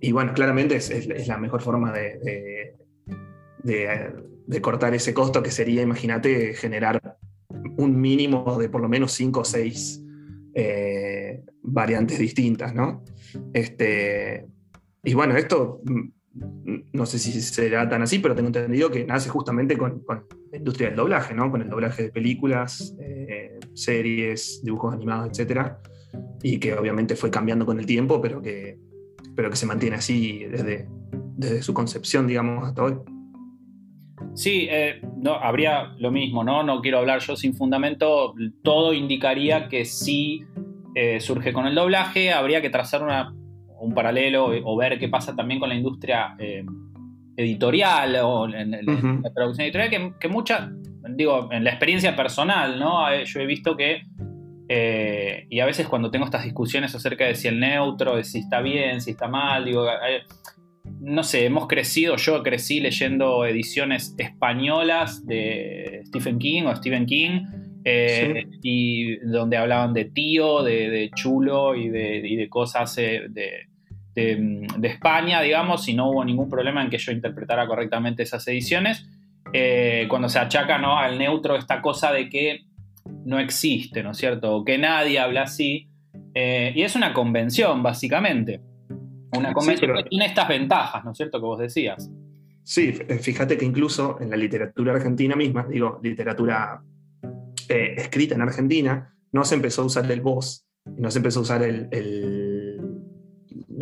Y 0.00 0.12
bueno, 0.12 0.32
claramente 0.32 0.76
es, 0.76 1.28
la 1.28 1.36
mejor 1.36 1.60
forma 1.60 1.92
de, 1.92 2.72
de, 3.62 4.60
cortar 4.62 4.94
ese 4.94 5.12
costo, 5.12 5.42
que 5.42 5.50
sería, 5.50 5.82
imagínate, 5.82 6.54
generar 6.54 7.18
un 7.76 8.00
mínimo 8.00 8.58
de 8.58 8.70
por 8.70 8.80
lo 8.80 8.88
menos 8.88 9.12
5 9.12 9.40
o 9.40 9.44
6 9.44 10.02
eh, 10.54 11.42
variantes 11.60 12.18
distintas, 12.18 12.74
¿no? 12.74 13.04
Este, 13.52 14.46
y 15.04 15.12
bueno, 15.12 15.36
esto 15.36 15.82
mm, 15.84 16.08
no 16.34 17.06
sé 17.06 17.18
si 17.18 17.40
será 17.40 17.88
tan 17.88 18.02
así, 18.02 18.18
pero 18.18 18.34
tengo 18.34 18.48
entendido 18.48 18.90
que 18.90 19.04
nace 19.04 19.28
justamente 19.28 19.76
con, 19.76 20.02
la 20.50 20.58
industria 20.58 20.88
del 20.88 20.96
doblaje, 20.96 21.34
¿no? 21.34 21.50
Con 21.50 21.62
el 21.62 21.68
doblaje 21.68 22.04
de 22.04 22.08
películas, 22.10 22.96
eh, 23.00 23.58
series, 23.74 24.60
dibujos 24.62 24.94
animados, 24.94 25.38
etc. 25.38 25.72
Y 26.42 26.58
que 26.58 26.74
obviamente 26.74 27.16
fue 27.16 27.30
cambiando 27.30 27.66
con 27.66 27.78
el 27.78 27.86
tiempo, 27.86 28.20
pero 28.20 28.40
que, 28.40 28.78
pero 29.34 29.50
que 29.50 29.56
se 29.56 29.66
mantiene 29.66 29.96
así 29.96 30.44
desde, 30.44 30.88
desde 31.36 31.62
su 31.62 31.74
concepción, 31.74 32.26
digamos, 32.26 32.68
hasta 32.68 32.82
hoy. 32.82 32.94
Sí, 34.34 34.66
eh, 34.70 35.00
no, 35.16 35.34
habría 35.34 35.94
lo 35.98 36.10
mismo, 36.10 36.44
¿no? 36.44 36.62
No 36.62 36.80
quiero 36.80 36.98
hablar 36.98 37.20
yo 37.20 37.36
sin 37.36 37.54
fundamento. 37.54 38.34
Todo 38.62 38.94
indicaría 38.94 39.68
que 39.68 39.84
sí 39.84 40.44
eh, 40.94 41.20
surge 41.20 41.52
con 41.52 41.66
el 41.66 41.74
doblaje. 41.74 42.32
Habría 42.32 42.62
que 42.62 42.70
trazar 42.70 43.02
un 43.82 43.94
paralelo 43.94 44.50
o 44.64 44.76
ver 44.76 44.98
qué 44.98 45.08
pasa 45.08 45.34
también 45.34 45.60
con 45.60 45.68
la 45.68 45.74
industria 45.74 46.34
eh, 46.38 46.64
editorial 47.36 48.16
o 48.22 48.48
en, 48.48 48.70
la 48.70 49.32
traducción 49.32 49.64
editorial, 49.64 49.90
que, 49.90 50.12
que 50.20 50.28
mucha, 50.28 50.72
digo, 51.10 51.48
en 51.50 51.64
la 51.64 51.70
experiencia 51.70 52.14
personal, 52.14 52.78
¿no? 52.78 53.06
Yo 53.24 53.40
he 53.40 53.46
visto 53.46 53.76
que 53.76 54.02
y 55.50 55.60
a 55.60 55.66
veces 55.66 55.86
cuando 55.86 56.10
tengo 56.10 56.24
estas 56.24 56.44
discusiones 56.44 56.94
acerca 56.94 57.26
de 57.26 57.34
si 57.34 57.46
el 57.46 57.60
neutro, 57.60 58.16
de 58.16 58.24
si 58.24 58.38
está 58.38 58.62
bien, 58.62 59.02
si 59.02 59.10
está 59.10 59.28
mal, 59.28 59.66
digo, 59.66 59.86
no 61.00 61.22
sé, 61.22 61.44
hemos 61.44 61.66
crecido, 61.66 62.16
yo 62.16 62.42
crecí 62.42 62.80
leyendo 62.80 63.44
ediciones 63.44 64.14
españolas 64.18 65.26
de 65.26 66.02
Stephen 66.06 66.38
King 66.38 66.62
o 66.64 66.76
Stephen 66.76 67.06
King, 67.06 67.44
eh, 67.84 68.46
y 68.62 69.16
donde 69.16 69.56
hablaban 69.56 69.92
de 69.92 70.06
tío, 70.06 70.62
de, 70.62 71.10
chulo 71.14 71.74
y 71.74 71.88
de, 71.88 72.46
cosas 72.48 72.96
eh, 72.98 73.22
de, 74.14 74.66
España, 74.82 75.40
digamos, 75.40 75.88
y 75.88 75.94
no 75.94 76.10
hubo 76.10 76.24
ningún 76.24 76.50
problema 76.50 76.82
en 76.82 76.90
que 76.90 76.98
yo 76.98 77.12
interpretara 77.12 77.66
correctamente 77.66 78.22
esas 78.22 78.46
ediciones. 78.48 79.06
Eh, 79.52 80.06
cuando 80.08 80.28
se 80.28 80.38
achaca 80.38 80.78
¿no? 80.78 80.98
al 80.98 81.18
neutro 81.18 81.56
esta 81.56 81.82
cosa 81.82 82.12
de 82.12 82.28
que 82.28 82.60
no 83.24 83.38
existe, 83.38 84.02
¿no 84.02 84.12
es 84.12 84.18
cierto? 84.18 84.56
O 84.56 84.64
que 84.64 84.78
nadie 84.78 85.18
habla 85.18 85.42
así. 85.42 85.88
y 86.34 86.82
es 86.82 86.96
una 86.96 87.12
convención, 87.12 87.82
básicamente. 87.82 88.60
Una 89.36 89.52
convención 89.52 89.94
que 89.94 90.04
tiene 90.10 90.26
estas 90.26 90.48
ventajas, 90.48 91.04
¿no 91.04 91.12
es 91.12 91.16
cierto? 91.16 91.38
Que 91.38 91.46
vos 91.46 91.58
decías. 91.58 92.10
Sí, 92.64 92.94
eh, 93.08 93.18
fíjate 93.18 93.56
que 93.56 93.64
incluso 93.64 94.18
en 94.20 94.30
la 94.30 94.36
literatura 94.36 94.92
argentina 94.92 95.34
misma, 95.34 95.66
digo, 95.68 95.98
literatura 96.02 96.82
eh, 97.68 97.94
escrita 97.96 98.34
en 98.34 98.42
Argentina, 98.42 99.14
no 99.32 99.44
se 99.44 99.56
empezó 99.56 99.82
a 99.82 99.86
usar 99.86 100.10
el 100.10 100.20
vos, 100.20 100.66
no 100.84 101.10
se 101.10 101.18
empezó 101.18 101.40
a 101.40 101.42
usar 101.42 101.62
el, 101.62 101.88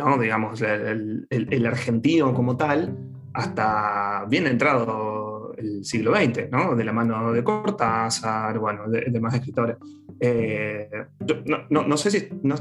no, 0.03 0.17
digamos, 0.17 0.61
el, 0.61 1.27
el, 1.29 1.65
argentino 1.65 2.33
como 2.33 2.57
tal, 2.57 2.97
hasta 3.33 4.25
bien 4.27 4.47
entrado 4.47 5.53
el 5.57 5.85
siglo 5.85 6.15
XX, 6.15 6.49
¿no? 6.51 6.75
De 6.75 6.83
la 6.83 6.91
mano 6.91 7.31
de 7.31 7.43
Cortázar, 7.43 8.57
bueno, 8.57 8.89
de, 8.89 9.01
de 9.01 9.19
más 9.19 9.35
escritores. 9.35 9.77
Eh, 10.23 10.87
no, 11.71 11.97
sé 11.97 12.11
si, 12.11 12.29
no, 12.43 12.53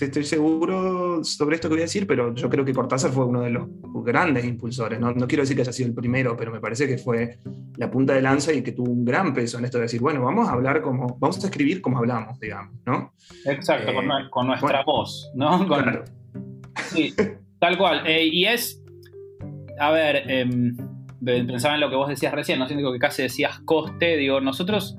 estoy 0.00 0.22
seguro 0.22 1.24
sobre 1.24 1.56
esto 1.56 1.68
que 1.68 1.74
voy 1.74 1.80
a 1.80 1.90
decir, 1.90 2.06
pero 2.06 2.32
yo 2.32 2.48
creo 2.48 2.64
que 2.64 2.72
Cortázar 2.72 3.10
fue 3.10 3.24
uno 3.24 3.40
de 3.40 3.50
los 3.50 3.66
grandes 4.04 4.44
impulsores. 4.44 5.00
No, 5.00 5.12
quiero 5.26 5.42
decir 5.42 5.56
que 5.56 5.62
haya 5.62 5.72
sido 5.72 5.88
el 5.88 5.94
primero, 5.96 6.36
pero 6.36 6.52
me 6.52 6.60
parece 6.60 6.86
que 6.86 6.98
fue 6.98 7.38
la 7.76 7.90
punta 7.90 8.12
de 8.12 8.22
lanza 8.22 8.52
y 8.52 8.62
que 8.62 8.70
tuvo 8.70 8.92
un 8.92 9.04
gran 9.04 9.34
peso 9.34 9.58
en 9.58 9.64
esto 9.64 9.78
de 9.78 9.82
decir, 9.82 10.00
bueno, 10.00 10.22
vamos 10.22 10.48
a 10.48 10.52
hablar 10.52 10.80
como, 10.80 11.16
vamos 11.18 11.42
a 11.42 11.46
escribir 11.48 11.82
como 11.82 11.98
hablamos, 11.98 12.38
digamos, 12.38 12.72
¿no? 12.86 13.12
Exacto, 13.46 13.92
con, 13.92 14.04
eh, 14.04 14.46
nuestra 14.46 14.84
voz, 14.84 15.32
¿no? 15.34 15.66
claro. 15.66 16.04
Sí, 16.76 17.14
tal 17.58 17.78
cual. 17.78 18.06
Eh, 18.06 18.26
y 18.26 18.46
es, 18.46 18.82
a 19.78 19.90
ver, 19.90 20.30
em, 20.30 20.76
pensaba 21.24 21.74
en 21.74 21.80
lo 21.80 21.90
que 21.90 21.96
vos 21.96 22.08
decías 22.08 22.32
recién, 22.32 22.58
no 22.58 22.66
siento 22.66 22.92
que 22.92 22.98
casi 22.98 23.22
decías 23.22 23.60
coste, 23.60 24.16
digo, 24.16 24.40
nosotros, 24.40 24.96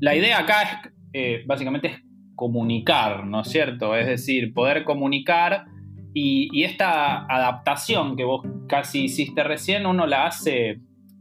la 0.00 0.14
idea 0.14 0.40
acá 0.40 0.62
es 0.62 0.94
eh, 1.16 1.44
básicamente 1.46 1.86
es 1.86 2.02
comunicar, 2.34 3.24
¿no 3.24 3.42
es 3.42 3.48
cierto? 3.48 3.94
Es 3.94 4.06
decir, 4.06 4.52
poder 4.52 4.82
comunicar 4.82 5.66
y, 6.12 6.64
esta 6.64 7.24
adaptación 7.26 8.16
que 8.16 8.24
vos 8.24 8.42
casi 8.68 9.04
hiciste 9.04 9.44
recién, 9.44 9.86
uno 9.86 10.08
la 10.08 10.26
hace 10.26 10.80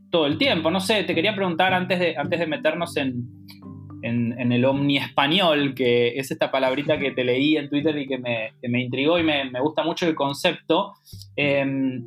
todo 0.09 0.25
el 0.25 0.39
tiempo. 0.39 0.71
No 0.71 0.79
sé, 0.79 1.03
te 1.03 1.13
quería 1.13 1.35
preguntar 1.35 1.75
antes 1.75 1.99
de, 1.99 2.17
antes 2.17 2.39
de 2.39 2.47
meternos 2.47 2.97
en, 2.97 3.23
en, 4.03 4.51
el 4.51 4.65
omni 4.65 4.97
español, 4.97 5.73
que 5.73 6.17
es 6.17 6.29
esta 6.29 6.51
palabrita 6.51 6.99
que 6.99 7.11
te 7.11 7.23
leí 7.23 7.57
en 7.57 7.69
Twitter 7.69 7.97
y 7.97 8.07
que 8.07 8.17
me, 8.17 8.81
intrigó 8.81 9.17
y 9.17 9.23
me, 9.23 9.49
gusta 9.61 9.83
mucho 9.83 10.07
el 10.07 10.15
concepto. 10.15 10.93
Em, 11.35 12.05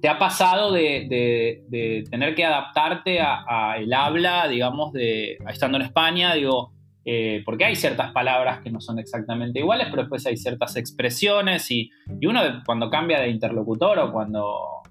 ¿Te 0.00 0.08
ha 0.08 0.18
pasado 0.18 0.72
de, 0.72 2.06
tener 2.10 2.34
que 2.34 2.44
adaptarte 2.44 3.20
a, 3.20 3.76
el 3.78 3.92
habla, 3.92 4.48
digamos, 4.48 4.92
de 4.92 5.38
estando 5.48 5.78
en 5.78 5.84
España? 5.84 6.34
Digo, 6.34 6.72
eh, 7.04 7.42
porque 7.44 7.64
hay 7.64 7.76
ciertas 7.76 8.12
palabras 8.12 8.60
que 8.60 8.70
no 8.70 8.80
son 8.80 8.98
exactamente 8.98 9.60
iguales, 9.60 9.86
pero 9.90 10.02
después 10.02 10.26
hay 10.26 10.36
ciertas 10.36 10.76
expresiones 10.76 11.70
y, 11.70 11.90
uno 12.26 12.40
cuando 12.64 12.90
cambia 12.90 13.20
de 13.20 13.28
interlocutor 13.28 13.98
o 13.98 14.12
cuando 14.12 14.82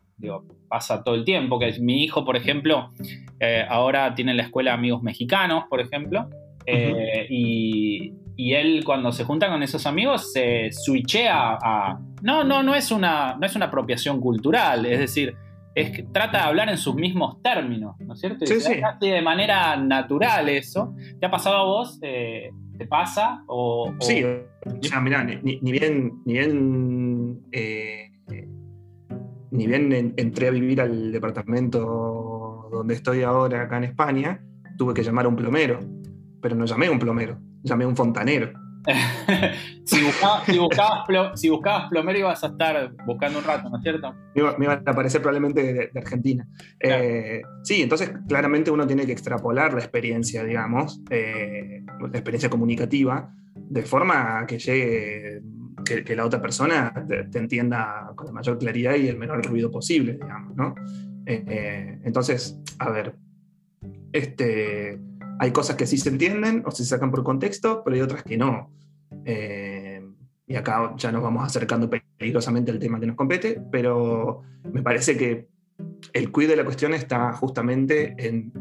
pasa 0.67 1.03
todo 1.03 1.15
el 1.15 1.23
tiempo, 1.23 1.59
que 1.59 1.79
mi 1.79 2.03
hijo, 2.03 2.25
por 2.25 2.35
ejemplo, 2.35 2.91
eh, 3.39 3.65
ahora 3.67 4.13
tiene 4.15 4.31
en 4.31 4.37
la 4.37 4.43
escuela 4.43 4.73
amigos 4.73 5.01
mexicanos, 5.03 5.65
por 5.69 5.81
ejemplo, 5.81 6.29
eh, 6.65 7.27
y, 7.29 8.13
él 8.37 8.83
cuando 8.83 9.13
se 9.13 9.23
junta 9.23 9.49
con 9.49 9.63
esos 9.63 9.85
amigos 9.85 10.33
se 10.33 10.69
switchea 10.71 11.57
a... 11.61 11.99
No, 12.21 12.43
no, 12.43 12.63
no 12.63 12.75
es 12.75 12.91
una, 12.91 13.37
no 13.39 13.45
es 13.45 13.55
una 13.55 13.67
apropiación 13.67 14.19
cultural, 14.19 14.85
es 14.85 14.99
decir, 14.99 15.35
es 15.75 15.91
que 15.91 16.03
trata 16.03 16.39
de 16.39 16.43
hablar 16.45 16.69
en 16.69 16.77
sus 16.77 16.95
mismos 16.95 17.41
términos, 17.41 17.95
¿no 17.99 18.13
es 18.13 18.19
cierto? 18.19 18.45
sí, 18.45 18.59
sí. 18.61 18.81
de 19.01 19.21
manera 19.21 19.75
natural 19.75 20.47
eso. 20.49 20.95
¿Te 21.19 21.25
ha 21.25 21.31
pasado 21.31 21.57
a 21.57 21.63
vos? 21.63 21.99
Eh, 22.01 22.49
¿Te 22.77 22.87
pasa? 22.87 23.43
O, 23.47 23.93
Sí, 23.99 24.23
o 24.23 24.83
sea, 24.83 25.01
mirá, 25.01 25.23
ni, 25.23 25.59
bien, 25.59 26.21
ni 26.25 26.33
bien, 26.33 27.41
eh, 27.51 28.09
ni 29.51 29.67
bien 29.67 30.13
entré 30.17 30.47
a 30.47 30.51
vivir 30.51 30.81
al 30.81 31.11
departamento 31.11 32.69
donde 32.71 32.93
estoy 32.93 33.23
ahora, 33.23 33.63
acá 33.63 33.77
en 33.77 33.85
España, 33.85 34.41
tuve 34.77 34.93
que 34.93 35.03
llamar 35.03 35.25
a 35.25 35.29
un 35.29 35.35
plomero, 35.35 35.79
pero 36.41 36.55
no 36.55 36.65
llamé 36.65 36.87
a 36.87 36.91
un 36.91 36.99
plomero, 36.99 37.39
llamé 37.63 37.85
a 37.85 37.87
un 37.87 37.95
fontanero. 37.95 38.51
si, 39.83 40.03
buscabas, 40.59 41.89
plomero 41.89 42.19
ibas 42.19 42.43
a 42.43 42.47
estar 42.47 42.91
buscando 43.05 43.39
un 43.39 43.45
rato, 43.45 43.69
¿no 43.69 43.77
es 43.77 43.83
cierto? 43.83 44.13
Me, 44.35 44.65
iba, 44.65 44.73
a 44.73 44.91
aparecer 44.91 45.21
probablemente 45.21 45.89
de, 45.91 45.99
Argentina. 45.99 46.47
Eh, 46.79 47.41
sí, 47.63 47.81
entonces 47.81 48.11
claramente 48.27 48.69
uno 48.69 48.85
tiene 48.85 49.05
que 49.05 49.11
extrapolar 49.11 49.73
la 49.73 49.79
experiencia, 49.79 50.43
digamos, 50.43 51.01
eh, 51.09 51.83
la 51.99 52.17
experiencia 52.17 52.49
comunicativa, 52.49 53.33
de 53.55 53.81
forma 53.81 54.45
que 54.45 54.59
llegue, 54.59 55.41
que, 55.85 56.15
la 56.15 56.25
otra 56.25 56.41
persona 56.41 57.05
te, 57.07 57.37
entienda 57.37 58.11
con 58.15 58.25
la 58.25 58.33
mayor 58.33 58.57
claridad 58.57 58.95
y 58.95 59.07
el 59.07 59.17
menor 59.17 59.45
ruido 59.45 59.71
posible, 59.71 60.13
digamos, 60.13 60.55
¿no? 60.55 60.75
Eh, 61.25 61.99
entonces, 62.03 62.59
a 62.79 62.89
ver, 62.89 63.15
este 64.11 64.99
hay 65.39 65.51
cosas 65.51 65.75
que 65.75 65.87
sí 65.87 65.97
se 65.97 66.09
entienden 66.09 66.63
o 66.65 66.71
se 66.71 66.85
sacan 66.85 67.11
por 67.11 67.23
contexto, 67.23 67.83
pero 67.83 67.95
hay 67.95 68.01
otras 68.01 68.23
que 68.23 68.37
no. 68.37 68.71
Eh, 69.25 70.01
y 70.47 70.55
acá 70.55 70.93
ya 70.97 71.11
nos 71.11 71.23
vamos 71.23 71.45
acercando 71.45 71.89
peligrosamente 71.89 72.71
al 72.71 72.79
tema 72.79 72.99
que 72.99 73.07
nos 73.07 73.15
compete, 73.15 73.61
pero 73.71 74.43
me 74.71 74.81
parece 74.81 75.17
que 75.17 75.47
el 76.13 76.31
cuid 76.31 76.49
de 76.49 76.55
la 76.55 76.63
cuestión 76.63 76.93
está 76.93 77.33
justamente 77.33 78.15
en 78.17 78.53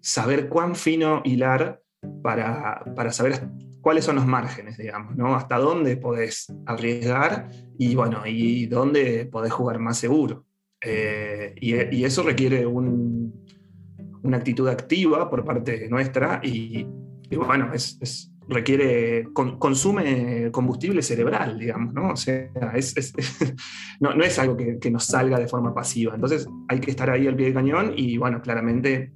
saber 0.00 0.48
cuán 0.48 0.74
fino 0.74 1.22
hilar 1.24 1.82
para, 2.22 2.82
para 2.96 3.12
saber 3.12 3.48
cuáles 3.80 4.04
son 4.04 4.16
los 4.16 4.26
márgenes, 4.26 4.76
digamos, 4.76 5.16
¿no? 5.16 5.34
Hasta 5.34 5.58
dónde 5.58 5.96
podés 5.96 6.52
arriesgar 6.66 7.48
y, 7.78 7.94
bueno, 7.94 8.22
y 8.26 8.66
dónde 8.66 9.26
podés 9.26 9.52
jugar 9.52 9.78
más 9.78 9.98
seguro. 9.98 10.44
Eh, 10.80 11.54
y, 11.60 11.96
y, 11.96 12.04
eso 12.04 12.22
requiere 12.22 12.64
un, 12.64 13.44
una 14.22 14.36
actitud 14.36 14.68
activa 14.68 15.28
por 15.28 15.44
parte 15.44 15.88
nuestra 15.88 16.40
y, 16.42 16.86
bueno, 17.36 17.72
es, 17.72 18.32
requiere, 18.48 19.28
consume 19.32 20.50
combustible 20.52 21.02
cerebral, 21.02 21.58
digamos, 21.58 21.92
¿no? 21.92 22.10
O 22.10 22.16
sea, 22.16 22.50
es, 22.74 22.94
no, 24.00 24.14
no, 24.14 24.24
es 24.24 24.38
algo 24.38 24.56
que, 24.56 24.78
que, 24.78 24.90
nos 24.90 25.04
salga 25.04 25.38
de 25.38 25.48
forma 25.48 25.74
pasiva. 25.74 26.14
Entonces 26.14 26.46
hay 26.68 26.80
que 26.80 26.90
estar 26.90 27.10
ahí 27.10 27.26
al 27.26 27.36
pie 27.36 27.46
del 27.46 27.54
cañón 27.54 27.92
y 27.96 28.16
bueno, 28.16 28.40
claramente 28.40 29.12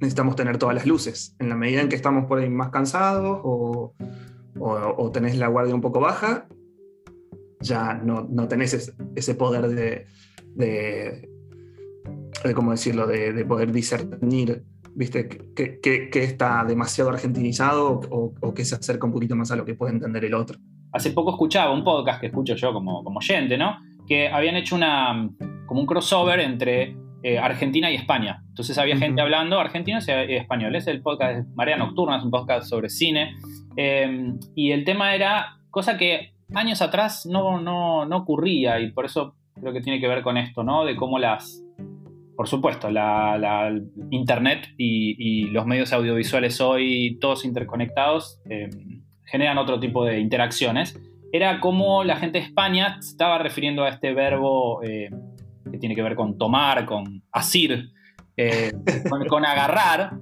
necesitamos 0.00 0.36
tener 0.36 0.58
todas 0.58 0.74
las 0.74 0.86
luces. 0.86 1.36
En 1.38 1.48
la 1.48 1.56
medida 1.56 1.80
en 1.80 1.88
que 1.88 1.96
estamos 1.96 2.26
por 2.26 2.38
ahí 2.38 2.48
más 2.48 2.70
cansados 2.70 3.40
o, 3.42 3.94
o, 4.58 5.10
tenés 5.10 5.36
la 5.36 5.48
guardia 5.48 5.74
un 5.74 5.80
poco 5.80 6.00
baja, 6.00 6.48
ya 7.60 7.94
no, 7.94 8.26
no 8.30 8.48
tenés 8.48 8.92
ese, 9.14 9.34
poder 9.34 9.68
de, 9.68 10.06
de 10.54 11.28
de 12.44 12.54
cómo 12.54 12.70
decirlo, 12.70 13.06
de, 13.06 13.44
poder 13.44 13.70
discernir, 13.70 14.64
¿viste? 14.94 15.28
Que, 15.28 16.10
está 16.14 16.64
demasiado 16.64 17.10
argentinizado 17.10 18.00
o, 18.10 18.54
que 18.54 18.64
se 18.64 18.76
acerca 18.76 19.06
un 19.06 19.12
poquito 19.12 19.36
más 19.36 19.50
a 19.50 19.56
lo 19.56 19.64
que 19.64 19.74
puede 19.74 19.92
entender 19.92 20.24
el 20.24 20.34
otro. 20.34 20.58
Hace 20.92 21.10
poco 21.10 21.32
escuchaba 21.32 21.72
un 21.72 21.84
podcast 21.84 22.20
que 22.20 22.28
escucho 22.28 22.54
yo 22.54 22.72
como, 22.72 23.04
como 23.04 23.18
oyente, 23.18 23.56
¿no? 23.56 23.76
que 24.10 24.28
habían 24.28 24.56
hecho 24.56 24.74
una, 24.74 25.30
como 25.66 25.80
un 25.80 25.86
crossover 25.86 26.40
entre 26.40 26.96
eh, 27.22 27.38
Argentina 27.38 27.90
y 27.90 27.96
España. 27.96 28.42
Entonces 28.48 28.78
había 28.78 28.96
gente 28.96 29.20
hablando 29.20 29.60
argentinos 29.60 30.08
y 30.08 30.12
españoles. 30.34 30.86
El 30.86 31.02
podcast 31.02 31.36
de 31.36 31.54
Marea 31.54 31.76
Nocturna 31.76 32.16
es 32.16 32.24
un 32.24 32.30
podcast 32.30 32.66
sobre 32.66 32.88
cine. 32.88 33.36
Em, 33.76 34.38
y 34.54 34.72
el 34.72 34.84
tema 34.84 35.14
era 35.14 35.58
cosa 35.70 35.96
que 35.96 36.32
años 36.54 36.82
atrás 36.82 37.26
no, 37.26 37.60
no, 37.60 38.06
no 38.06 38.16
ocurría 38.16 38.80
y 38.80 38.90
por 38.92 39.04
eso 39.04 39.34
creo 39.60 39.72
que 39.72 39.80
tiene 39.80 40.00
que 40.00 40.08
ver 40.08 40.22
con 40.22 40.36
esto, 40.36 40.62
¿no? 40.62 40.84
De 40.84 40.96
cómo 40.96 41.18
las, 41.18 41.62
por 42.36 42.48
supuesto, 42.48 42.90
la, 42.90 43.70
Internet 44.10 44.68
y, 44.78 45.44
los 45.50 45.66
medios 45.66 45.92
audiovisuales 45.92 46.60
hoy, 46.60 47.18
todos 47.20 47.44
interconectados, 47.44 48.40
em, 48.48 49.02
generan 49.24 49.58
otro 49.58 49.78
tipo 49.78 50.04
de 50.04 50.20
interacciones. 50.20 50.98
Era 51.32 51.60
como 51.60 52.02
la 52.02 52.16
gente 52.16 52.38
de 52.38 52.44
España 52.44 52.96
estaba 52.98 53.38
refiriendo 53.38 53.84
a 53.84 53.90
este 53.90 54.12
verbo 54.14 54.82
eh, 54.82 55.10
que 55.70 55.78
tiene 55.78 55.94
que 55.94 56.02
ver 56.02 56.14
con 56.14 56.36
tomar, 56.36 56.84
con 56.86 57.22
asir, 57.32 57.90
eh, 58.36 58.72
con, 59.28 59.44
agarrar, 59.44 60.12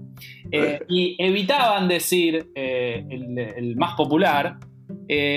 eh, 0.51 0.80
y 0.88 1.16
evitaban 1.18 1.88
decir 1.88 2.51
el, 2.55 3.76
más 3.76 3.94
popular, 3.94 4.59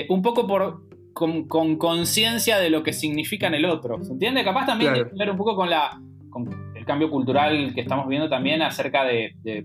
un 0.08 0.22
poco 0.22 0.46
por 0.46 0.92
con 1.12 1.76
conciencia 1.76 2.58
de 2.58 2.70
lo 2.70 2.82
que 2.82 2.92
significa 2.92 3.46
en 3.46 3.54
el 3.54 3.66
otro. 3.66 4.02
¿Se 4.02 4.12
entiende? 4.12 4.44
Capaz 4.44 4.66
también 4.66 4.94
tiene 4.94 5.10
que 5.10 5.16
ver 5.16 5.30
un 5.30 5.36
poco 5.36 5.54
con, 5.54 5.70
la, 5.70 6.00
con 6.30 6.72
el 6.74 6.84
cambio 6.84 7.10
cultural 7.10 7.72
que 7.74 7.82
estamos 7.82 8.08
viendo 8.08 8.28
también 8.28 8.62
acerca 8.62 9.04
de, 9.04 9.34
de, 9.42 9.64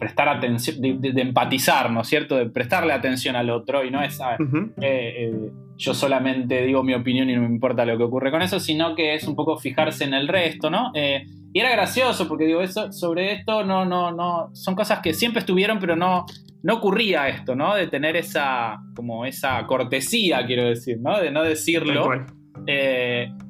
prestar 0.00 0.30
atención, 0.30 0.80
de, 0.80 1.12
empatizar, 1.20 1.90
¿no 1.92 2.00
es 2.00 2.08
cierto? 2.08 2.34
De 2.34 2.48
prestarle 2.48 2.94
atención 2.94 3.36
al 3.36 3.50
otro 3.50 3.84
y 3.84 3.90
no 3.90 4.02
es 4.02 4.18
ah, 4.22 4.36
eh, 4.40 4.78
eh, 4.80 5.50
yo 5.76 5.92
solamente 5.92 6.62
digo 6.62 6.82
mi 6.82 6.94
opinión 6.94 7.28
y 7.28 7.34
no 7.34 7.42
me 7.42 7.48
importa 7.48 7.84
lo 7.84 7.98
que 7.98 8.04
ocurre 8.04 8.30
con 8.30 8.40
eso, 8.40 8.58
sino 8.58 8.94
que 8.94 9.14
es 9.14 9.28
un 9.28 9.36
poco 9.36 9.58
fijarse 9.58 10.04
en 10.04 10.14
el 10.14 10.26
resto, 10.26 10.70
¿no? 10.70 10.90
Eh, 10.94 11.26
y 11.52 11.60
era 11.60 11.70
gracioso 11.70 12.26
porque 12.26 12.46
digo, 12.46 12.62
eso, 12.62 12.90
sobre 12.92 13.32
esto 13.32 13.62
no, 13.62 13.84
no, 13.84 14.10
no, 14.10 14.48
son 14.54 14.74
cosas 14.74 15.00
que 15.00 15.12
siempre 15.12 15.40
estuvieron, 15.40 15.78
pero 15.78 15.94
no, 15.96 16.24
no 16.62 16.74
ocurría 16.74 17.28
esto, 17.28 17.54
¿no? 17.54 17.74
De 17.74 17.86
tener 17.86 18.16
esa, 18.16 18.78
como 18.96 19.26
esa 19.26 19.66
cortesía, 19.66 20.46
quiero 20.46 20.64
decir, 20.64 20.96
¿no? 20.98 21.20
De 21.20 21.30
no 21.30 21.42
decirlo. 21.42 22.10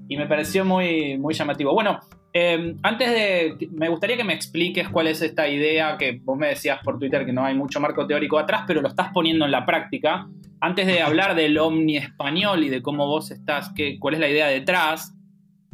y 0.09 0.17
me 0.17 0.27
pareció 0.27 0.65
muy, 0.65 1.17
muy 1.17 1.33
llamativo. 1.33 1.73
Bueno, 1.75 2.01
Em, 2.33 2.77
antes 2.83 3.11
de. 3.11 3.69
Me 3.73 3.89
gustaría 3.89 4.17
que 4.17 4.25
me 4.25 4.35
expliques 4.35 4.89
cuál 4.89 5.09
es 5.09 5.21
esta 5.21 5.49
idea 5.49 5.97
que 5.99 6.21
vos 6.23 6.39
me 6.39 6.49
decías 6.49 6.79
por 6.85 6.99
Twitter 6.99 7.27
que 7.27 7.33
no 7.33 7.45
hay 7.45 7.55
mucho 7.55 7.81
marco 7.81 8.07
teórico 8.07 8.39
atrás, 8.39 8.65
pero 8.67 8.81
lo 8.81 8.89
estás 8.89 9.09
poniendo 9.13 9.45
en 9.45 9.51
la 9.51 9.67
práctica. 9.67 10.29
Antes 10.61 10.87
de 10.87 11.03
hablar 11.03 11.35
del 11.35 11.59
omni 11.59 11.97
español 11.97 12.63
y 12.63 12.69
de 12.69 12.83
cómo 12.83 13.07
vos 13.07 13.31
estás, 13.31 13.73
qué, 13.75 13.99
cuál 13.99 14.15
es 14.15 14.21
la 14.21 14.29
idea 14.29 14.47
detrás, 14.47 15.15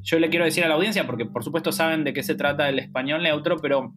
yo 0.01 0.19
le 0.19 0.31
quiero 0.31 0.45
decir 0.45 0.65
a 0.65 0.69
la 0.69 0.75
audiencia, 0.75 1.07
porque 1.07 1.27
por 1.27 1.43
supuesto 1.43 1.73
saben 1.73 2.05
de 2.05 2.13
qué 2.13 2.23
se 2.23 2.37
trata 2.37 2.69
el 2.69 2.79
español 2.79 3.23
neutro, 3.23 3.57
pero 3.57 3.93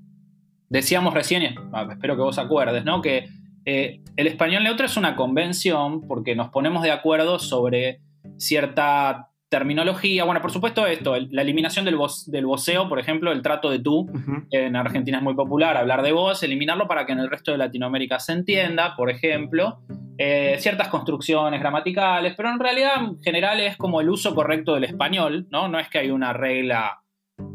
decíamos 0.68 1.14
recién, 1.14 1.56
ah, 1.72 1.88
espero 1.92 2.16
que 2.16 2.24
vos 2.24 2.40
acuerdes, 2.40 2.84
¿no? 2.84 3.02
Que 3.02 3.30
eh, 3.66 4.02
el 4.16 4.28
español 4.28 4.64
neutro 4.64 4.88
es 4.88 4.98
una 4.98 5.16
convención 5.16 6.08
porque 6.08 6.36
nos 6.36 6.50
ponemos 6.50 6.82
de 6.84 6.92
acuerdo 6.92 7.38
sobre 7.40 8.02
cierta 8.38 9.29
terminología. 9.50 10.24
Bueno, 10.24 10.42
por 10.42 10.52
supuesto 10.52 10.86
esto, 10.86 11.16
la 11.32 11.42
eliminación 11.42 11.84
del, 11.84 11.98
del 12.28 12.46
voceo, 12.46 12.88
por 12.88 13.00
ejemplo, 13.00 13.32
el 13.32 13.42
trato 13.42 13.70
de 13.70 13.80
tú. 13.80 14.08
En 14.52 14.76
Argentina 14.76 15.18
es 15.18 15.24
muy 15.24 15.34
popular 15.34 15.76
hablar 15.76 16.04
de 16.04 16.12
vos, 16.12 16.42
eliminarlo 16.44 16.88
para 16.88 17.06
que 17.06 17.14
en 17.14 17.20
el 17.20 17.30
resto 17.30 17.52
de 17.52 17.58
Latinoamérica 17.58 18.20
se 18.20 18.34
entienda, 18.34 18.96
por 18.96 19.10
ejemplo. 19.10 19.80
Eh, 20.18 20.58
ciertas 20.60 20.90
construcciones 20.90 21.60
gramaticales, 21.60 22.34
pero 22.36 22.50
en 22.50 22.60
realidad 22.60 22.92
en 23.00 23.20
general 23.20 23.60
es 23.62 23.78
como 23.78 24.02
el 24.02 24.10
uso 24.10 24.36
correcto 24.36 24.76
del 24.76 24.84
español, 24.84 25.48
¿no? 25.50 25.68
No 25.68 25.80
es 25.80 25.88
que 25.88 26.00
hay 26.00 26.12
una 26.12 26.34
regla 26.34 27.02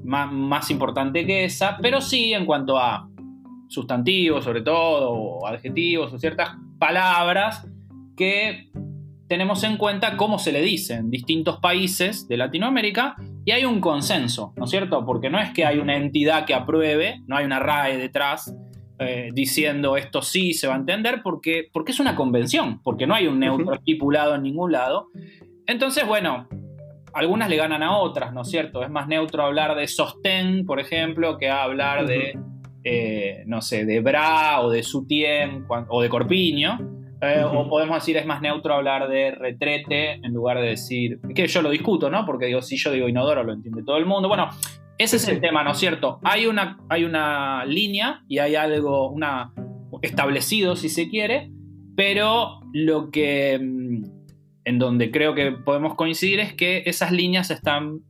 más, 0.03 0.33
más 0.33 0.71
importante 0.71 1.27
que 1.27 1.45
esa, 1.45 1.79
pero 1.81 2.01
sí 2.01 2.33
en 2.33 2.47
cuanto 2.47 2.79
a 2.79 3.07
sustantivos 3.69 4.45
sobre 4.45 4.63
todo, 4.63 5.11
o 5.11 5.47
adjetivos, 5.47 6.13
o 6.13 6.19
ciertas 6.19 6.57
palabras 6.79 7.69
que 8.17 8.71
tenemos 9.29 9.65
en 9.65 9.77
cuenta 9.77 10.17
cómo 10.17 10.39
se 10.39 10.53
le 10.53 10.61
dice 10.61 10.95
en 10.95 11.11
distintos 11.11 11.59
países 11.59 12.29
de 12.29 12.37
Latinoamérica 12.37 13.17
y 13.45 13.53
hay 13.53 13.65
un 13.65 13.81
consenso, 13.81 14.53
¿no 14.57 14.65
es 14.65 14.71
cierto? 14.71 15.05
Porque 15.07 15.31
no 15.31 15.41
es 15.41 15.51
que 15.51 15.65
hay 15.65 15.79
una 15.79 15.97
entidad 15.97 16.45
que 16.45 16.55
apruebe, 16.55 17.21
no 17.27 17.37
hay 17.37 17.45
una 17.45 17.59
RAE 17.59 17.97
detrás 17.97 18.55
eh, 19.01 19.31
diciendo 19.33 19.97
esto 19.97 20.23
sí 20.23 20.55
se 20.55 20.69
va 20.69 20.75
a 20.75 20.79
entender, 20.79 21.21
porque, 21.23 21.69
porque 21.73 21.93
es 21.93 22.01
una 22.01 22.15
convención, 22.15 22.81
porque 22.83 23.07
no 23.07 23.15
hay 23.15 23.27
un 23.27 23.41
neutro 23.41 23.75
estipulado 23.75 24.35
en 24.35 24.43
ningún 24.43 24.73
lado. 24.73 25.09
Entonces, 25.67 26.07
bueno, 26.07 26.47
algunas 27.13 27.49
le 27.49 27.57
ganan 27.57 27.83
a 27.83 27.99
otras, 27.99 28.33
¿no 28.33 28.43
es 28.43 28.51
cierto? 28.51 28.83
Es 28.83 28.91
más 28.91 29.09
neutro 29.09 29.43
hablar 29.43 29.75
de 29.75 29.89
sostén, 29.89 30.65
por 30.65 30.79
ejemplo, 30.79 31.39
que 31.39 31.49
hablar 31.49 32.07
de, 32.07 32.39
eh, 32.85 33.43
no 33.47 33.63
sé, 33.63 33.85
de 33.85 34.01
bra 34.01 34.61
o 34.61 34.71
de 34.71 34.83
sutien 34.83 35.65
o 35.69 36.03
de 36.03 36.09
corpiño. 36.09 36.94
Eh, 37.27 37.45
o 37.45 37.69
podemos 37.69 37.97
decir, 37.97 38.17
es 38.17 38.27
más 38.27 38.41
neutro 38.41 38.75
hablar 38.75 39.09
de 39.09 39.33
retrete 39.33 40.13
en 40.15 40.33
lugar 40.33 40.61
de 40.61 40.69
decir. 40.69 41.21
Que 41.35 41.47
yo 41.47 41.63
lo 41.63 41.71
discuto, 41.71 42.11
¿no? 42.11 42.25
Porque 42.27 42.47
digo, 42.47 42.63
si 42.63 42.77
yo 42.77 42.93
digo 42.93 43.09
inodoro, 43.09 43.43
lo 43.45 43.53
entiende 43.53 43.83
todo 43.83 43.97
el 43.97 44.07
mundo. 44.07 44.29
Bueno, 44.29 44.49
ese 44.99 45.17
es 45.17 45.29
el 45.29 45.41
tema, 45.41 45.65
¿no 45.65 45.73
es 45.73 45.79
cierto? 45.79 46.21
Hay 46.23 46.47
una, 46.47 46.79
hay 46.89 47.05
una 47.05 47.65
línea 47.65 48.23
y 48.29 48.39
hay 48.39 48.55
algo 48.55 49.11
una, 49.11 49.53
establecido, 50.03 50.77
si 50.77 50.89
se 50.89 51.09
quiere, 51.09 51.51
pero 51.97 52.61
lo 52.73 53.11
que. 53.11 53.59
Mm, 53.61 54.25
en 54.67 54.79
donde 54.79 55.11
creo 55.11 55.35
que 55.35 55.53
podemos 55.53 55.95
coincidir 55.95 56.41
es 56.41 56.55
que 56.55 56.85
esas 56.87 57.13
líneas 57.13 57.49
se 57.49 57.55
están 57.55 58.01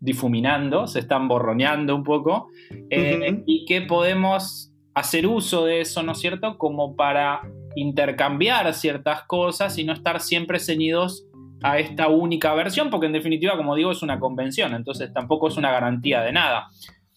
difuminando, 0.00 0.86
se 0.86 0.98
están 0.98 1.28
borroneando 1.28 1.94
un 1.94 2.04
poco, 2.04 2.48
eh, 2.90 3.42
y 3.46 3.64
que 3.64 3.82
podemos 3.82 4.72
hacer 4.94 5.26
uso 5.26 5.64
de 5.64 5.80
eso, 5.80 6.02
¿no 6.02 6.12
es 6.12 6.18
cierto? 6.18 6.58
Como 6.58 6.96
para 6.96 7.42
intercambiar 7.76 8.72
ciertas 8.74 9.22
cosas 9.24 9.78
y 9.78 9.84
no 9.84 9.92
estar 9.92 10.20
siempre 10.20 10.58
ceñidos 10.58 11.28
a 11.62 11.78
esta 11.78 12.08
única 12.08 12.54
versión, 12.54 12.90
porque 12.90 13.06
en 13.06 13.12
definitiva, 13.12 13.56
como 13.56 13.76
digo, 13.76 13.92
es 13.92 14.02
una 14.02 14.18
convención, 14.18 14.74
entonces 14.74 15.12
tampoco 15.12 15.48
es 15.48 15.56
una 15.56 15.70
garantía 15.70 16.22
de 16.22 16.32
nada. 16.32 16.68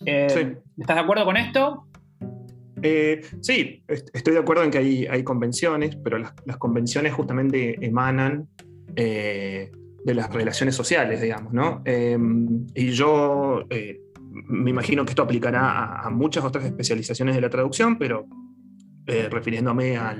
Eh, 0.05 0.57
¿Estás 0.77 0.95
de 0.95 1.01
acuerdo 1.01 1.25
con 1.25 1.37
esto? 1.37 1.85
Eh, 2.81 3.21
sí, 3.41 3.83
estoy 3.87 4.33
de 4.33 4.39
acuerdo 4.39 4.63
en 4.63 4.71
que 4.71 4.77
hay, 4.77 5.05
hay 5.07 5.23
convenciones, 5.23 5.97
pero 5.97 6.17
las, 6.17 6.33
convenciones 6.57 7.13
justamente 7.13 7.77
emanan 7.85 8.47
eh, 8.95 9.71
de 10.05 10.13
las 10.13 10.33
relaciones 10.33 10.75
sociales, 10.75 11.21
digamos, 11.21 11.53
¿no? 11.53 11.83
y 11.85 12.91
yo 12.91 13.65
me 14.31 14.69
imagino 14.69 15.05
que 15.05 15.11
esto 15.11 15.23
aplicará 15.23 16.01
a, 16.01 16.09
muchas 16.09 16.43
otras 16.43 16.63
especializaciones 16.65 17.35
de 17.35 17.41
la 17.41 17.49
traducción, 17.49 17.97
pero 17.97 18.25
eh, 19.09 19.27
refiriéndome 19.29 19.97
a 19.97 20.15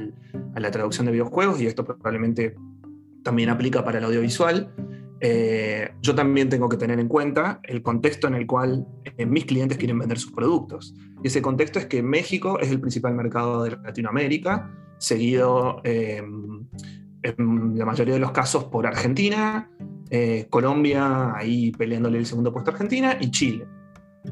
la 0.56 0.72
traducción 0.72 1.06
de 1.06 1.12
videojuegos, 1.12 1.62
y 1.62 1.68
esto 1.68 1.86
probablemente 1.86 2.56
también 3.24 3.50
aplica 3.50 3.84
para 3.84 4.00
el 4.00 4.06
audiovisual, 4.06 4.74
eh, 5.22 5.92
yo 6.02 6.16
también 6.16 6.50
tengo 6.50 6.70
que 6.70 6.78
tener 6.78 7.00
en 7.00 7.08
cuenta 7.08 7.60
el 7.64 7.82
contexto 7.82 8.28
en 8.28 8.36
el 8.36 8.48
cual 8.48 8.88
eh, 9.18 9.26
mis 9.26 9.46
clientes 9.46 9.78
quieren 9.78 10.00
vender 10.00 10.18
sus 10.18 10.32
productos. 10.32 10.96
Y 11.24 11.28
ese 11.28 11.42
contexto 11.42 11.78
es 11.78 11.86
que 11.86 12.02
México 12.02 12.60
es 12.60 12.72
el 12.72 12.80
principal 12.80 13.16
mercado 13.16 13.64
de 13.64 13.78
Latinoamérica, 13.78 14.72
seguido 14.98 15.82
en 15.84 16.68
la 17.78 17.86
mayoría 17.86 18.16
de 18.16 18.20
los 18.20 18.32
casos 18.32 18.66
por 18.66 18.88
Argentina, 18.88 19.70
Colombia 20.50 21.34
ahí 21.36 21.72
peleándole 21.72 22.18
el 22.18 22.26
segundo 22.26 22.52
puesto 22.52 22.72
a 22.72 22.74
Argentina 22.74 23.18
y 23.20 23.32
Chile. 23.32 23.66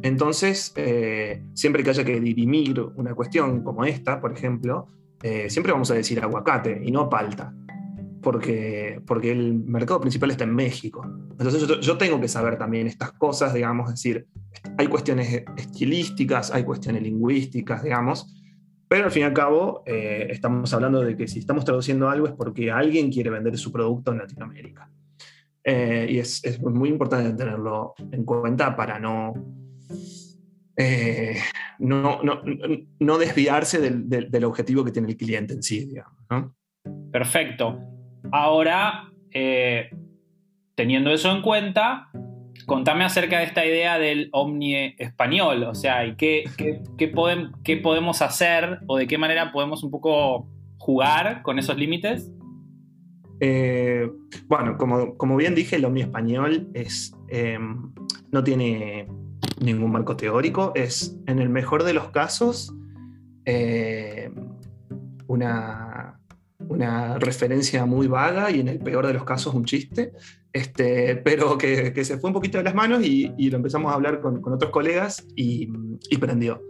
Entonces, 0.01 0.73
eh, 0.75 1.43
siempre 1.53 1.83
que 1.83 1.89
haya 1.89 2.03
que 2.03 2.19
dirimir 2.19 2.79
una 2.95 3.13
cuestión 3.15 3.63
como 3.63 3.85
esta, 3.85 4.19
por 4.19 4.33
ejemplo, 4.33 4.87
eh, 5.23 5.49
siempre 5.49 5.71
vamos 5.71 5.89
a 5.91 5.95
decir 5.95 6.19
aguacate 6.19 6.81
y 6.83 6.91
no 6.91 7.09
palta, 7.09 7.53
porque, 8.21 9.01
porque 9.07 9.31
el 9.31 9.53
mercado 9.53 10.01
principal 10.01 10.31
está 10.31 10.43
en 10.43 10.53
México. 10.55 11.03
Entonces 11.31 11.67
yo, 11.81 11.97
tengo 11.97 12.19
que 12.19 12.27
saber 12.27 12.57
también 12.57 12.87
estas 12.87 13.13
cosas, 13.13 13.53
digamos, 13.53 13.89
decir, 13.89 14.27
hay 14.77 14.87
cuestiones 14.87 15.43
estilísticas, 15.55 16.51
hay 16.51 16.63
cuestiones 16.63 17.03
lingüísticas, 17.03 17.83
digamos, 17.83 18.33
pero 18.89 19.05
al 19.05 19.11
fin 19.11 19.23
y 19.23 19.25
al 19.25 19.33
cabo 19.33 19.83
eh, 19.85 20.27
estamos 20.29 20.73
hablando 20.73 21.01
de 21.01 21.17
que 21.17 21.27
si 21.27 21.39
estamos 21.39 21.65
traduciendo 21.65 22.09
algo 22.09 22.27
es 22.27 22.33
porque 22.33 22.71
alguien 22.71 23.11
quiere 23.11 23.29
vender 23.29 23.57
su 23.57 23.71
producto 23.71 24.11
en 24.11 24.19
Latinoamérica. 24.19 24.89
y 25.65 26.19
es, 26.19 26.43
es 26.45 26.61
muy 26.61 26.87
importante 26.89 27.33
tenerlo 27.33 27.93
en 28.11 28.23
cuenta 28.23 28.73
para 28.75 28.97
no 28.99 29.33
eh, 30.75 31.37
no, 31.79 32.21
no, 32.21 33.17
desviarse 33.17 33.79
del, 33.79 34.43
objetivo 34.45 34.85
que 34.85 34.91
tiene 34.91 35.09
el 35.09 35.17
cliente 35.17 35.53
en 35.53 35.63
sí, 35.63 35.85
digamos. 35.85 36.13
Perfecto. 37.11 37.79
Ahora, 38.31 39.11
eh, 39.31 39.89
teniendo 40.75 41.11
eso 41.11 41.31
en 41.31 41.41
cuenta, 41.41 42.09
contame 42.65 43.03
acerca 43.03 43.39
de 43.39 43.45
esta 43.45 43.65
idea 43.65 43.97
del 43.97 44.29
omni 44.31 44.95
español, 44.97 45.63
o 45.63 45.73
sea, 45.73 46.15
qué, 46.15 46.43
qué, 46.97 47.77
podemos 47.77 48.21
hacer 48.21 48.79
o 48.87 48.97
de 48.97 49.07
qué 49.07 49.17
manera 49.17 49.51
podemos 49.51 49.83
un 49.83 49.91
poco 49.91 50.47
jugar 50.77 51.41
con 51.41 51.59
esos 51.59 51.77
límites? 51.77 52.31
Eh, 53.39 54.09
bueno, 54.47 54.77
como, 54.77 55.15
como, 55.17 55.35
bien 55.35 55.53
dije, 55.53 55.75
el 55.75 55.85
Omni 55.85 56.01
Español 56.01 56.69
es, 56.73 57.13
em, 57.29 57.93
no 58.31 58.43
tiene 58.43 59.07
ningún 59.59 59.91
marco 59.91 60.15
teórico, 60.15 60.71
es 60.75 61.17
en 61.25 61.39
el 61.39 61.49
mejor 61.49 61.83
de 61.83 61.93
los 61.93 62.09
casos 62.09 62.73
em, 63.45 64.33
una, 65.27 66.19
una 66.59 67.17
referencia 67.19 67.85
muy 67.85 68.07
vaga 68.07 68.51
y 68.51 68.59
en 68.59 68.67
el 68.67 68.79
peor 68.79 69.07
de 69.07 69.13
los 69.13 69.23
casos 69.23 69.53
un 69.53 69.65
chiste, 69.65 70.13
este, 70.53 71.15
pero 71.17 71.57
que, 71.57 71.93
que 71.93 72.05
se 72.05 72.17
fue 72.17 72.29
un 72.29 72.33
poquito 72.33 72.57
de 72.57 72.63
las 72.63 72.75
manos 72.75 73.03
y, 73.03 73.49
lo 73.49 73.57
empezamos 73.57 73.91
a 73.91 73.95
hablar 73.95 74.21
con, 74.21 74.41
con 74.41 74.53
otros 74.53 74.71
colegas 74.71 75.25
y, 75.35 75.69
y 76.09 76.17
prendió. 76.17 76.61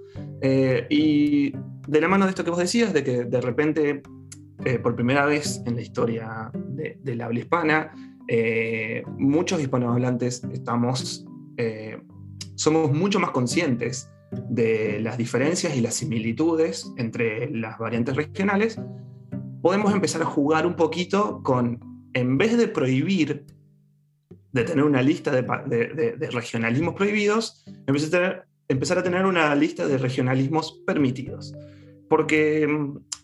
Eh, 0.42 0.86
y 0.90 1.52
de 1.88 2.02
la 2.02 2.08
mano 2.08 2.26
de 2.26 2.32
esto 2.32 2.44
que 2.44 2.50
vos 2.50 2.60
decías, 2.60 2.94
de 2.94 3.04
que 3.04 3.26
de 3.26 3.42
repente, 3.42 4.02
eh, 4.66 4.80
por 4.80 4.96
primera 4.96 5.26
vez 5.26 5.62
en 5.66 5.76
la 5.76 5.82
historia 5.82 6.52
de, 6.54 7.00
de 7.02 7.16
la 7.16 7.26
habla 7.26 7.40
hispana, 7.40 7.92
eh, 8.28 9.04
muchos 9.18 9.62
hispanohablantes 9.62 10.44
estamos, 10.52 11.26
somos 12.58 12.91
mucho 12.91 13.20
más 13.20 13.32
conscientes 13.32 14.10
de 14.49 14.99
las 14.99 15.18
diferencias 15.18 15.76
y 15.76 15.82
las 15.82 15.93
similitudes 15.93 16.91
entre 16.97 17.49
las 17.51 17.78
variantes 17.78 18.16
regionales, 18.16 18.80
podemos 19.62 19.93
empezar 19.93 20.22
a 20.24 20.26
jugar 20.26 20.66
un 20.66 20.76
poquito 20.76 21.41
con, 21.43 21.80
en 22.14 22.38
vez 22.38 22.58
de 22.58 22.68
prohibir, 22.68 23.45
de 24.51 24.64
tener 24.64 24.84
una 24.84 25.03
lista 25.03 25.32
de, 25.32 26.30
regionalismos 26.32 26.95
prohibidos, 26.95 27.64
empezar 27.86 28.97
a, 28.97 29.03
tener, 29.03 29.26
una 29.26 29.53
lista 29.55 29.88
de 29.88 29.97
regionalismos 29.97 30.82
permitidos. 30.86 31.53
Porque, 32.10 32.68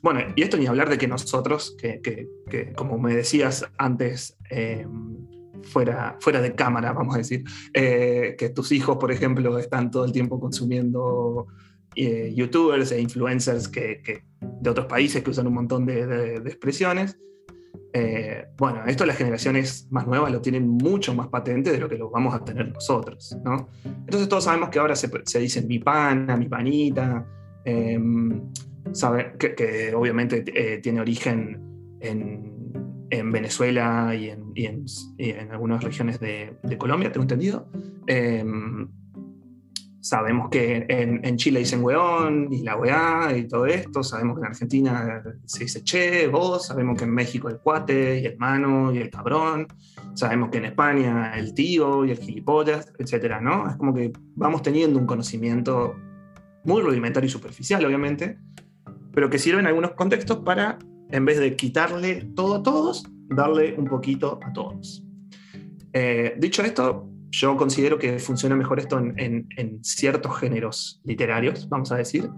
bueno, 0.01 0.19
y 0.35 0.43
esto 0.43 0.57
ni 0.57 0.67
hablar 0.67 0.89
de 0.89 0.97
que 0.97 1.07
nosotros, 1.07 1.75
que 1.79 2.29
como 2.75 2.99
me 2.99 3.15
decías 3.15 3.65
antes, 3.77 4.37
eh, 4.49 4.85
fuera, 5.63 6.17
fuera 6.19 6.41
de 6.41 6.55
cámara, 6.55 6.93
vamos 6.93 7.15
a 7.15 7.19
decir, 7.19 7.43
eh, 7.73 8.35
que 8.37 8.49
tus 8.49 8.71
hijos, 8.71 8.97
por 8.97 9.11
ejemplo, 9.11 9.57
están 9.57 9.91
todo 9.91 10.05
el 10.05 10.11
tiempo 10.11 10.39
consumiendo 10.39 11.47
eh, 11.95 12.33
youtubers 12.35 12.91
e 12.91 13.01
influencers 13.01 13.67
que, 13.67 14.01
que, 14.03 14.23
de 14.41 14.69
otros 14.69 14.87
países 14.87 15.23
que 15.23 15.29
usan 15.29 15.47
un 15.47 15.53
montón 15.53 15.85
de, 15.85 16.05
de, 16.05 16.39
de 16.39 16.49
expresiones. 16.49 17.17
Eh, 17.95 18.45
bueno, 18.57 18.83
esto 18.87 19.05
las 19.05 19.17
generaciones 19.17 19.87
más 19.91 20.07
nuevas 20.07 20.31
lo 20.31 20.41
tienen 20.41 20.67
mucho 20.67 21.13
más 21.13 21.27
patente 21.27 21.71
de 21.71 21.77
lo 21.77 21.87
que 21.87 21.97
lo 21.97 22.09
vamos 22.09 22.33
a 22.33 22.43
tener 22.43 22.71
nosotros, 22.71 23.37
¿no? 23.43 23.69
Entonces 23.85 24.27
todos 24.27 24.45
sabemos 24.45 24.69
que 24.69 24.79
ahora 24.79 24.95
se, 24.95 25.09
se 25.25 25.39
dicen 25.39 25.67
mi 25.67 25.77
pana, 25.77 26.35
mi 26.35 26.47
panita, 26.47 27.25
eh, 27.63 27.99
sabe, 28.91 29.35
que, 29.37 29.53
que, 29.53 29.93
obviamente 29.93 30.43
eh, 30.47 30.79
tiene 30.79 31.01
origen 31.01 31.97
en, 31.99 32.52
en 33.19 33.31
Venezuela 33.31 34.15
y 34.15 34.29
en, 34.29 34.51
y, 34.55 34.65
en, 34.65 34.85
y 35.17 35.29
en, 35.31 35.51
algunas 35.51 35.83
regiones 35.83 36.19
de, 36.19 36.57
de 36.63 36.77
Colombia, 36.77 37.11
tengo 37.11 37.23
entendido. 37.23 37.69
Em, 38.07 38.87
Sabemos 40.03 40.49
que 40.49 40.85
en, 40.89 41.23
en, 41.23 41.37
Chile 41.37 41.59
dicen 41.59 41.81
weón 41.81 42.51
y 42.51 42.61
la 42.61 42.75
weá 42.75 43.37
y 43.37 43.47
todo 43.47 43.65
esto. 43.65 44.03
Sabemos 44.03 44.35
que 44.35 44.41
en 44.41 44.47
Argentina 44.47 45.23
se 45.45 45.63
dice 45.63 45.81
che, 45.81 46.27
vos. 46.27 46.65
Sabemos 46.67 46.97
que 46.97 47.05
en 47.05 47.13
México 47.13 47.47
el 47.47 47.59
cuate 47.59 48.19
y 48.19 48.25
el 48.25 48.37
mano 48.37 48.93
y 48.93 48.97
el 48.97 49.09
cabrón. 49.09 49.65
Sabemos 50.13 50.49
que 50.49 50.57
en 50.57 50.65
España 50.65 51.31
el 51.37 51.53
tío 51.53 52.03
y 52.03 52.11
el 52.11 52.17
gilipollas, 52.17 52.91
etcétera, 52.99 53.39
¿no? 53.39 53.69
Es 53.69 53.77
como 53.77 53.93
que 53.93 54.11
vamos 54.35 54.61
teniendo 54.61 54.99
un 54.99 55.05
conocimiento 55.05 55.95
muy 56.65 56.81
rudimentario 56.81 57.27
y 57.27 57.31
superficial, 57.31 57.85
obviamente, 57.85 58.37
pero 59.13 59.29
que 59.29 59.39
sirve 59.39 59.61
en 59.61 59.67
algunos 59.67 59.91
contextos 59.91 60.39
para, 60.39 60.79
en 61.13 61.25
vez 61.25 61.39
de 61.39 61.55
quitarle 61.55 62.27
todo 62.35 62.55
a 62.55 62.63
todos, 62.63 63.05
darle 63.29 63.75
un 63.77 63.85
poquito 63.85 64.39
a 64.43 64.51
todos. 64.51 65.03
Eh, 65.93 66.33
dicho 66.39 66.63
esto, 66.63 67.07
yo 67.29 67.55
considero 67.55 67.99
que 67.99 68.17
funciona 68.17 68.55
mejor 68.55 68.79
esto 68.79 68.97
en, 68.97 69.13
en, 69.19 69.47
en 69.57 69.83
ciertos 69.83 70.39
géneros 70.39 71.01
literarios, 71.05 71.69
vamos 71.69 71.91
a 71.91 71.97
decir, 71.97 72.29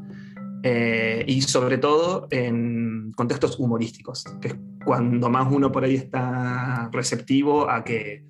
eh, 0.63 1.23
y 1.25 1.41
sobre 1.41 1.77
todo 1.77 2.27
en 2.31 3.13
contextos 3.15 3.57
humorísticos, 3.59 4.25
que 4.41 4.49
es 4.49 4.55
cuando 4.83 5.29
más 5.29 5.51
uno 5.51 5.71
por 5.71 5.85
ahí 5.85 5.95
está 5.95 6.89
receptivo 6.91 7.69
a 7.69 7.85
que 7.85 8.25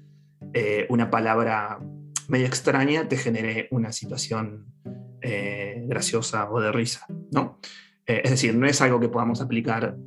eh, 0.53 0.85
una 0.89 1.09
palabra 1.09 1.79
medio 2.27 2.45
extraña 2.45 3.07
te 3.07 3.17
genere 3.17 3.67
una 3.71 3.91
situación 3.91 4.67
eh, 5.21 5.83
graciosa 5.87 6.51
o 6.51 6.61
de 6.61 6.71
risa, 6.71 7.07
¿no? 7.31 7.59
Eh, 8.05 8.21
es 8.23 8.31
decir, 8.31 8.55
no 8.55 8.67
es 8.67 8.79
algo 8.81 8.99
que 8.99 9.09
podamos 9.09 9.41
aplicar 9.41 9.97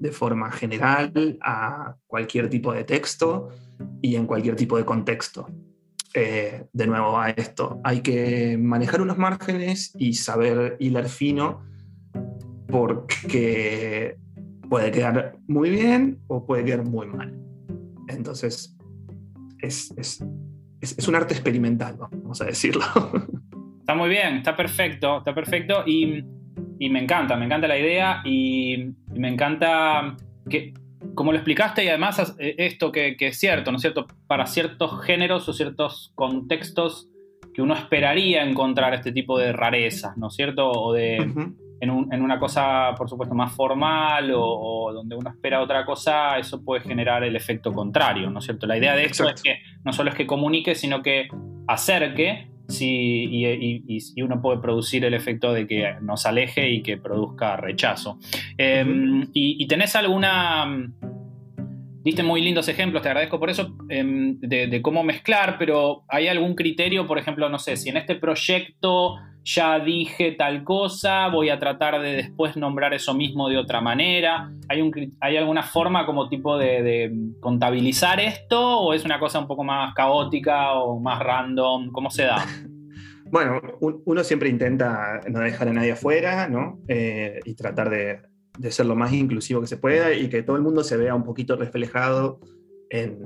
de 0.00 0.12
forma 0.12 0.50
general 0.50 1.38
a 1.42 1.96
cualquier 2.06 2.48
tipo 2.48 2.72
de 2.72 2.84
texto 2.84 3.48
y 4.02 4.16
en 4.16 4.26
cualquier 4.26 4.56
tipo 4.56 4.76
de 4.76 4.84
contexto 4.84 5.48
eh, 6.14 6.64
de 6.72 6.86
nuevo 6.86 7.18
a 7.18 7.30
esto. 7.30 7.80
Hay 7.84 8.00
que 8.00 8.56
manejar 8.58 9.00
unos 9.00 9.18
márgenes 9.18 9.92
y 9.98 10.14
saber 10.14 10.76
hilar 10.78 11.08
fino 11.08 11.62
porque 12.68 14.16
puede 14.68 14.90
quedar 14.90 15.36
muy 15.46 15.70
bien 15.70 16.18
o 16.26 16.46
puede 16.46 16.64
quedar 16.64 16.84
muy 16.84 17.06
mal. 17.06 17.38
Entonces, 18.08 18.76
es, 19.60 19.92
es, 19.96 20.24
es, 20.80 21.08
un 21.08 21.14
arte 21.14 21.34
experimental, 21.34 21.96
vamos 21.98 22.40
a 22.40 22.46
decirlo. 22.46 22.84
Está 23.80 23.94
muy 23.94 24.08
bien, 24.08 24.36
está 24.36 24.56
perfecto, 24.56 25.18
está 25.18 25.34
perfecto 25.34 25.84
y 26.78 26.90
me 26.90 27.00
encanta, 27.02 27.36
me 27.36 27.46
encanta 27.46 27.68
la 27.68 27.78
idea 27.78 28.22
y, 28.24 28.74
y 28.74 29.18
me 29.18 29.28
encanta 29.28 30.16
que 30.48 30.74
como 31.14 31.32
lo 31.32 31.38
explicaste, 31.38 31.84
y 31.84 31.88
además 31.88 32.36
eh, 32.38 32.54
esto 32.58 32.92
que, 32.92 33.16
que, 33.16 33.28
es 33.28 33.38
cierto, 33.38 33.70
¿no 33.70 33.76
es 33.76 33.82
cierto? 33.82 34.06
Para 34.26 34.46
ciertos 34.46 35.04
géneros 35.04 35.48
o 35.48 35.52
ciertos 35.52 36.12
contextos 36.14 37.08
que 37.54 37.62
uno 37.62 37.74
esperaría 37.74 38.44
encontrar 38.44 38.94
este 38.94 39.12
tipo 39.12 39.38
de 39.38 39.52
rarezas, 39.52 40.16
¿no 40.16 40.28
es 40.28 40.34
cierto? 40.34 40.70
O 40.70 40.92
de, 40.92 41.18
uh 41.20 41.24
-huh. 41.24 41.54
en, 41.80 41.90
un, 41.90 42.12
en, 42.12 42.22
una 42.22 42.38
cosa, 42.38 42.94
por 42.96 43.08
supuesto, 43.08 43.34
más 43.34 43.52
formal 43.54 44.30
o, 44.32 44.42
o, 44.42 44.92
donde 44.92 45.16
uno 45.16 45.30
espera 45.30 45.62
otra 45.62 45.84
cosa, 45.84 46.38
eso 46.38 46.62
puede 46.62 46.82
generar 46.82 47.24
el 47.24 47.34
efecto 47.34 47.72
contrario, 47.72 48.30
¿no 48.30 48.40
es 48.40 48.44
cierto? 48.44 48.66
La 48.66 48.76
idea 48.76 48.94
de 48.94 49.04
esto 49.04 49.24
Exacto. 49.24 49.36
es 49.36 49.42
que 49.42 49.62
no 49.84 49.92
solo 49.92 50.10
es 50.10 50.16
que 50.16 50.26
comunique, 50.26 50.74
sino 50.74 51.02
que 51.02 51.28
acerque 51.66 52.48
sí, 52.68 53.28
y, 53.30 53.46
y, 53.46 53.82
y, 53.86 54.22
uno 54.22 54.40
puede 54.40 54.60
producir 54.60 55.04
el 55.04 55.14
efecto 55.14 55.52
de 55.52 55.66
que 55.66 55.94
nos 56.02 56.26
aleje 56.26 56.70
y 56.70 56.82
que 56.82 56.96
produzca 56.96 57.56
rechazo. 57.56 58.18
Eh, 58.58 58.84
uh 58.86 58.90
-huh. 58.90 59.30
y, 59.32 59.62
y, 59.62 59.66
tenés 59.66 59.96
alguna... 59.96 60.66
Diste 62.02 62.22
muy 62.22 62.40
lindos 62.40 62.68
ejemplos, 62.68 63.02
te 63.02 63.08
agradezco 63.08 63.40
por 63.40 63.50
eso, 63.50 63.76
eh, 63.88 64.04
de, 64.06 64.68
de, 64.68 64.80
cómo 64.80 65.02
mezclar, 65.02 65.56
pero 65.58 66.04
¿hay 66.08 66.28
algún 66.28 66.54
criterio, 66.54 67.04
por 67.04 67.18
ejemplo, 67.18 67.48
no 67.48 67.58
sé, 67.58 67.76
si 67.76 67.88
en 67.88 67.96
este 67.96 68.14
proyecto 68.14 69.16
ya 69.46 69.78
dije 69.78 70.32
tal 70.32 70.64
cosa, 70.64 71.28
voy 71.28 71.50
a 71.50 71.58
tratar 71.60 72.00
de 72.02 72.14
después 72.14 72.56
nombrar 72.56 72.92
eso 72.94 73.14
mismo 73.14 73.48
de 73.48 73.56
otra 73.56 73.80
manera? 73.80 74.52
¿Hay, 74.68 74.82
un, 74.82 74.92
hay 75.20 75.36
alguna 75.36 75.62
forma 75.62 76.04
como 76.04 76.28
tipo 76.28 76.58
de, 76.58 77.14
contabilizar 77.38 78.18
esto 78.18 78.80
o 78.80 78.92
es 78.92 79.04
una 79.04 79.20
cosa 79.20 79.38
un 79.38 79.46
poco 79.46 79.62
más 79.62 79.94
caótica 79.94 80.72
o 80.72 80.98
más 80.98 81.20
random? 81.20 81.92
¿Cómo 81.92 82.10
se 82.10 82.24
da? 82.24 82.44
Bueno, 83.28 83.60
uno 83.80 84.22
siempre 84.22 84.48
intenta 84.48 85.20
no 85.28 85.40
dejar 85.40 85.66
a 85.66 85.72
nadie 85.72 85.90
afuera, 85.90 86.48
¿no? 86.48 86.78
Eh, 86.86 87.40
y 87.44 87.54
tratar 87.54 87.90
de, 87.90 88.20
ser 88.70 88.86
lo 88.86 88.94
más 88.94 89.12
inclusivo 89.12 89.60
que 89.60 89.66
se 89.66 89.78
pueda 89.78 90.14
y 90.14 90.28
que 90.28 90.44
todo 90.44 90.54
el 90.54 90.62
mundo 90.62 90.84
se 90.84 90.96
vea 90.96 91.12
un 91.12 91.24
poquito 91.24 91.56
reflejado 91.56 92.38
en, 92.88 93.18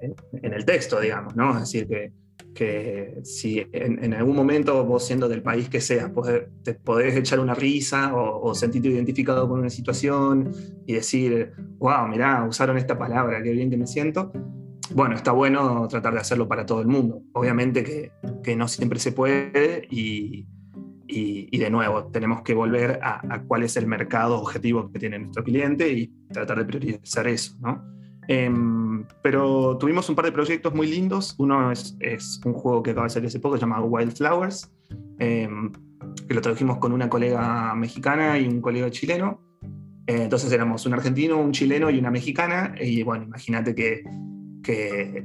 en, 0.00 0.14
en 0.42 0.54
el 0.54 0.64
texto, 0.64 1.00
digamos, 1.00 1.36
¿no? 1.36 1.50
Es 1.50 1.60
decir, 1.60 1.86
que, 1.86 2.12
que 2.54 3.18
si 3.22 3.66
en, 3.72 4.14
algún 4.14 4.34
momento 4.34 4.82
vos 4.84 5.06
siendo 5.06 5.28
del 5.28 5.42
país 5.42 5.68
que 5.68 5.80
sea, 5.80 6.12
podés, 6.12 6.44
te 6.62 6.74
podés 6.74 7.14
echar 7.16 7.38
una 7.40 7.54
risa 7.54 8.14
o, 8.14 8.48
o, 8.48 8.54
sentirte 8.54 8.88
identificado 8.88 9.48
con 9.48 9.60
una 9.60 9.70
situación 9.70 10.52
y 10.86 10.94
decir, 10.94 11.52
wow, 11.78 12.08
mirá, 12.08 12.44
usaron 12.44 12.78
esta 12.78 12.98
palabra, 12.98 13.42
qué 13.42 13.52
bien 13.52 13.70
que 13.70 13.76
me 13.76 13.86
siento 13.86 14.32
bueno, 14.94 15.14
está 15.14 15.32
bueno 15.32 15.86
tratar 15.88 16.14
de 16.14 16.20
hacerlo 16.20 16.48
para 16.48 16.66
todo 16.66 16.80
el 16.80 16.86
mundo. 16.86 17.22
Obviamente 17.32 17.82
que, 17.82 18.12
que 18.42 18.56
no 18.56 18.68
siempre 18.68 18.98
se 18.98 19.12
puede 19.12 19.86
y, 19.90 20.46
y, 21.06 21.48
y, 21.50 21.58
de 21.58 21.70
nuevo, 21.70 22.06
tenemos 22.06 22.42
que 22.42 22.54
volver 22.54 23.00
a, 23.02 23.20
a, 23.34 23.42
cuál 23.42 23.62
es 23.62 23.76
el 23.76 23.86
mercado 23.86 24.38
objetivo 24.38 24.90
que 24.92 24.98
tiene 24.98 25.18
nuestro 25.18 25.44
cliente 25.44 25.92
y 25.92 26.12
tratar 26.32 26.58
de 26.58 26.64
priorizar 26.64 27.26
eso, 27.26 27.56
¿no? 27.60 27.95
Eh, 28.28 28.52
pero 29.22 29.76
tuvimos 29.78 30.08
un 30.08 30.16
par 30.16 30.24
de 30.24 30.32
proyectos 30.32 30.74
muy 30.74 30.86
lindos. 30.86 31.34
Uno 31.38 31.70
es, 31.70 31.96
es, 32.00 32.40
un 32.44 32.52
juego 32.52 32.82
que 32.82 32.90
acaba 32.90 33.06
de 33.06 33.10
salir 33.10 33.28
hace 33.28 33.40
poco, 33.40 33.56
se 33.56 33.60
llama 33.60 33.80
Wildflowers, 33.80 34.70
eh, 35.18 35.48
que 36.28 36.34
lo 36.34 36.40
tradujimos 36.40 36.78
con 36.78 36.92
una 36.92 37.08
colega 37.08 37.74
mexicana 37.74 38.38
y 38.38 38.46
un 38.46 38.60
colega 38.60 38.90
chileno. 38.90 39.40
Eh, 40.06 40.22
entonces 40.22 40.52
éramos 40.52 40.86
un 40.86 40.94
argentino, 40.94 41.38
un 41.38 41.52
chileno 41.52 41.90
y 41.90 41.98
una 41.98 42.10
mexicana. 42.10 42.74
Y 42.80 43.02
bueno, 43.02 43.24
imagínate 43.24 43.74
que 43.74 44.02
que 44.66 45.24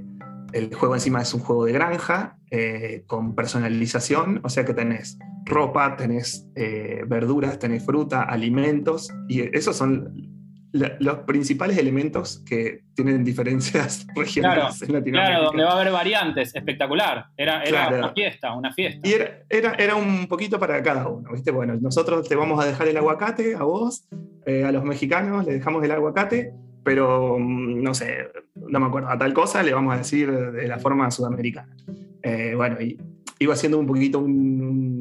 el 0.54 0.74
juego 0.76 0.94
encima 0.94 1.22
es 1.22 1.34
un 1.34 1.42
juego 1.42 1.66
de 1.66 1.74
granja 1.74 2.38
eh, 2.52 3.04
con 3.08 3.34
personalización, 3.34 4.40
o 4.44 4.50
sea 4.50 4.64
que 4.66 4.74
tenés 4.74 5.18
ropa, 5.46 5.96
tenés 5.96 6.48
eh, 6.56 7.04
verduras, 7.08 7.58
tenés 7.58 7.84
fruta, 7.84 8.22
alimentos, 8.22 9.12
y 9.28 9.42
esos 9.58 9.76
son 9.76 10.31
los 10.74 11.18
principales 11.20 11.78
elementos 11.78 12.44
que 12.46 12.84
tienen 12.96 13.24
diferencias 13.24 14.08
regionales 14.16 14.82
en 14.82 14.94
Latinoamérica. 14.94 15.38
Claro, 15.38 15.46
donde 15.46 15.64
va 15.64 15.72
a 15.72 15.82
haber 15.82 15.92
variantes, 15.92 16.56
espectacular. 16.56 17.26
Era, 17.36 17.64
una 17.98 18.14
fiesta, 18.14 18.54
una 18.54 18.72
fiesta. 18.72 19.08
Y 19.08 19.14
era, 19.14 19.76
era, 19.78 19.96
un 19.96 20.28
poquito 20.28 20.60
para 20.60 20.82
cada 20.82 21.08
uno, 21.08 21.32
¿viste? 21.34 21.52
Bueno, 21.52 21.76
nosotros 21.80 22.28
te 22.28 22.36
vamos 22.36 22.64
a 22.64 22.68
dejar 22.68 22.88
el 22.88 22.98
aguacate 22.98 23.56
a 23.56 23.64
vos, 23.64 24.08
eh, 24.46 24.64
a 24.64 24.72
los 24.72 24.84
mexicanos 24.84 25.46
le 25.46 25.54
dejamos 25.54 25.84
el 25.84 25.92
aguacate, 25.92 26.54
pero 26.84 27.38
mm, 27.38 27.84
no 27.84 27.94
sé, 27.94 28.30
no 28.56 28.80
me 28.80 28.86
acuerdo, 28.86 29.10
a 29.10 29.18
tal 29.18 29.34
cosa 29.34 29.64
le 29.64 29.74
vamos 29.74 29.94
a 29.94 29.98
decir 29.98 30.32
de 30.32 30.68
la 30.68 30.80
forma 30.80 31.12
sudamericana. 31.12 31.76
Eh, 32.24 32.54
bueno, 32.56 32.80
y 32.82 32.98
iba 33.40 33.56
siendo 33.56 33.80
un 33.80 33.88
poquito 33.88 34.20
un, 34.20 34.62
un, 34.62 35.01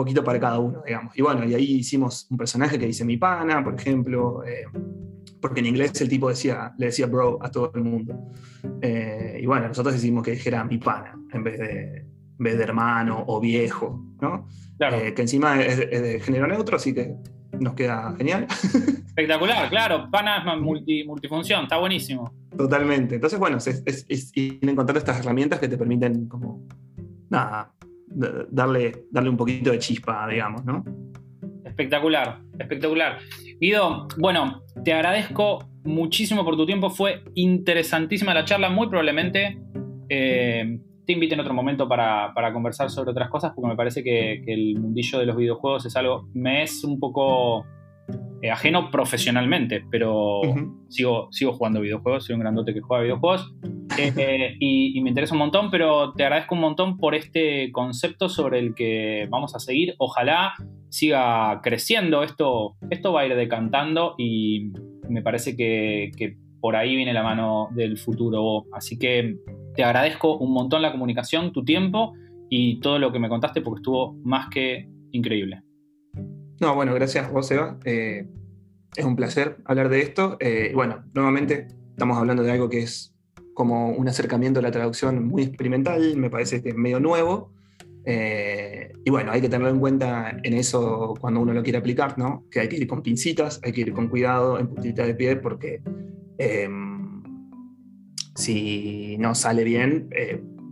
poquito 0.00 0.24
para 0.24 0.40
cada 0.40 0.58
uno, 0.58 0.82
digamos. 0.86 1.16
Y 1.16 1.22
bueno, 1.22 1.44
y 1.44 1.54
ahí 1.54 1.72
hicimos 1.74 2.26
un 2.30 2.38
personaje 2.38 2.78
que 2.78 2.86
dice 2.86 3.04
mi 3.04 3.18
pana, 3.18 3.62
por 3.62 3.74
ejemplo, 3.74 4.42
eh, 4.44 4.64
porque 5.40 5.60
en 5.60 5.66
inglés 5.66 6.00
el 6.00 6.08
tipo 6.08 6.30
decía, 6.30 6.72
le 6.78 6.86
decía 6.86 7.06
bro 7.06 7.38
a 7.42 7.50
todo 7.50 7.70
el 7.74 7.84
mundo. 7.84 8.14
Eh, 8.80 9.40
y 9.42 9.46
bueno, 9.46 9.68
nosotros 9.68 9.94
decimos 9.94 10.24
que 10.24 10.32
dijera 10.32 10.64
mi 10.64 10.78
pana 10.78 11.18
en 11.32 11.44
vez 11.44 11.58
de, 11.58 11.96
en 11.98 12.38
vez 12.38 12.56
de 12.56 12.64
hermano 12.64 13.24
o 13.26 13.40
viejo, 13.40 14.02
¿no? 14.22 14.48
Claro. 14.78 14.96
que 15.14 15.20
encima 15.20 15.60
es, 15.60 15.76
de 15.76 16.20
género 16.20 16.46
neutro, 16.46 16.76
así 16.76 16.94
que 16.94 17.14
nos 17.58 17.74
queda 17.74 18.14
genial. 18.16 18.46
Espectacular, 19.06 19.68
claro. 19.68 20.08
Pana 20.10 20.38
es 20.38 20.60
multi, 20.62 21.04
multifunción, 21.04 21.64
está 21.64 21.76
buenísimo. 21.76 22.32
Totalmente. 22.56 23.16
Entonces, 23.16 23.38
bueno, 23.38 23.58
es, 23.58 23.84
es, 23.84 24.32
encontrar 24.34 24.96
estas 24.96 25.20
herramientas 25.20 25.60
que 25.60 25.68
te 25.68 25.76
permiten 25.76 26.26
como 26.26 26.66
nada, 27.28 27.74
darle, 28.10 29.06
darle 29.10 29.30
un 29.30 29.36
poquito 29.36 29.70
de 29.70 29.78
chispa, 29.78 30.28
digamos, 30.28 30.64
¿no? 30.64 30.84
Espectacular, 31.64 32.40
espectacular. 32.58 33.18
Guido, 33.60 34.08
bueno, 34.18 34.62
te 34.84 34.92
agradezco 34.92 35.70
muchísimo 35.84 36.44
por 36.44 36.56
tu 36.56 36.66
tiempo, 36.66 36.90
fue 36.90 37.22
interesantísima 37.34 38.34
la 38.34 38.44
charla, 38.44 38.68
muy 38.68 38.88
probablemente 38.88 39.58
eh, 40.08 40.78
te 41.06 41.12
invite 41.12 41.34
en 41.34 41.40
otro 41.40 41.54
momento 41.54 41.88
para, 41.88 42.32
conversar 42.52 42.90
sobre 42.90 43.12
otras 43.12 43.30
cosas, 43.30 43.52
porque 43.54 43.68
me 43.68 43.76
parece 43.76 44.02
que, 44.02 44.44
el 44.46 44.78
mundillo 44.78 45.18
de 45.18 45.26
los 45.26 45.36
videojuegos 45.36 45.86
es 45.86 45.96
algo, 45.96 46.28
me 46.34 46.62
es 46.62 46.84
un 46.84 47.00
poco 47.00 47.64
eh, 48.42 48.50
ajeno 48.50 48.90
profesionalmente, 48.90 49.84
pero 49.90 50.40
sigo, 50.88 51.28
sigo 51.30 51.52
jugando 51.52 51.80
videojuegos, 51.80 52.24
soy 52.24 52.34
un 52.34 52.40
grandote 52.40 52.72
que 52.72 52.80
juega 52.80 53.02
videojuegos 53.02 53.54
eh, 53.98 54.56
y, 54.60 55.00
me 55.00 55.10
interesa 55.10 55.34
un 55.34 55.40
montón, 55.40 55.70
pero 55.70 56.12
te 56.14 56.24
agradezco 56.24 56.54
un 56.54 56.62
montón 56.62 56.96
por 56.96 57.14
este 57.14 57.70
concepto 57.72 58.28
sobre 58.28 58.58
el 58.58 58.74
que 58.74 59.26
vamos 59.30 59.54
a 59.54 59.60
seguir. 59.60 59.94
Ojalá 59.98 60.54
siga 60.88 61.60
creciendo, 61.62 62.22
esto, 62.22 62.76
esto 62.90 63.12
va 63.12 63.22
a 63.22 63.26
ir 63.26 63.34
decantando 63.34 64.14
y 64.18 64.72
me 65.08 65.22
parece 65.22 65.56
que, 65.56 66.10
que 66.16 66.36
por 66.60 66.76
ahí 66.76 66.96
viene 66.96 67.12
la 67.12 67.22
mano 67.22 67.68
del 67.74 67.98
futuro. 67.98 68.64
Así 68.72 68.98
que 68.98 69.36
te 69.74 69.84
agradezco 69.84 70.38
un 70.38 70.52
montón 70.52 70.82
la 70.82 70.92
comunicación, 70.92 71.52
tu 71.52 71.64
tiempo 71.64 72.14
y 72.48 72.80
todo 72.80 72.98
lo 72.98 73.12
que 73.12 73.18
me 73.18 73.28
contaste 73.28 73.60
porque 73.60 73.80
estuvo 73.80 74.14
más 74.24 74.48
que 74.48 74.88
increíble. 75.12 75.62
No, 76.60 76.74
bueno, 76.74 76.92
gracias 76.94 77.32
vos, 77.32 77.50
Eva. 77.50 77.78
Eh, 77.86 78.28
es 78.94 79.04
un 79.06 79.16
placer 79.16 79.56
hablar 79.64 79.88
de 79.88 80.02
esto. 80.02 80.36
Eh, 80.40 80.72
bueno, 80.74 81.04
nuevamente 81.14 81.68
estamos 81.92 82.18
hablando 82.18 82.42
de 82.42 82.52
algo 82.52 82.68
que 82.68 82.80
es 82.80 83.14
como 83.54 83.88
un 83.88 84.06
acercamiento 84.08 84.60
a 84.60 84.62
la 84.62 84.70
traducción 84.70 85.26
muy 85.26 85.42
experimental, 85.42 86.18
me 86.18 86.28
parece 86.28 86.62
que 86.62 86.74
medio 86.74 87.00
nuevo. 87.00 87.54
Eh, 88.04 88.92
y 89.02 89.10
bueno, 89.10 89.32
hay 89.32 89.40
que 89.40 89.48
tenerlo 89.48 89.70
en 89.70 89.80
cuenta 89.80 90.36
en 90.42 90.52
eso 90.52 91.14
cuando 91.18 91.40
uno 91.40 91.54
lo 91.54 91.62
quiere 91.62 91.78
aplicar, 91.78 92.18
¿no? 92.18 92.44
Que 92.50 92.60
hay 92.60 92.68
que 92.68 92.76
ir 92.76 92.86
con 92.86 93.02
pincitas, 93.02 93.58
hay 93.64 93.72
que 93.72 93.80
ir 93.80 93.94
con 93.94 94.08
cuidado, 94.08 94.58
en 94.58 94.68
puntita 94.68 95.06
de 95.06 95.14
pie, 95.14 95.36
porque 95.36 95.82
em, 96.36 97.22
si 98.34 99.16
no 99.18 99.34
sale 99.34 99.64
bien, 99.64 100.10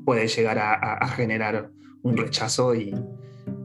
puede 0.05 0.29
llegar 0.29 0.59
a 0.59 1.09
generar 1.09 1.71
un 2.03 2.17
rechazo 2.17 2.75
y, 2.75 2.95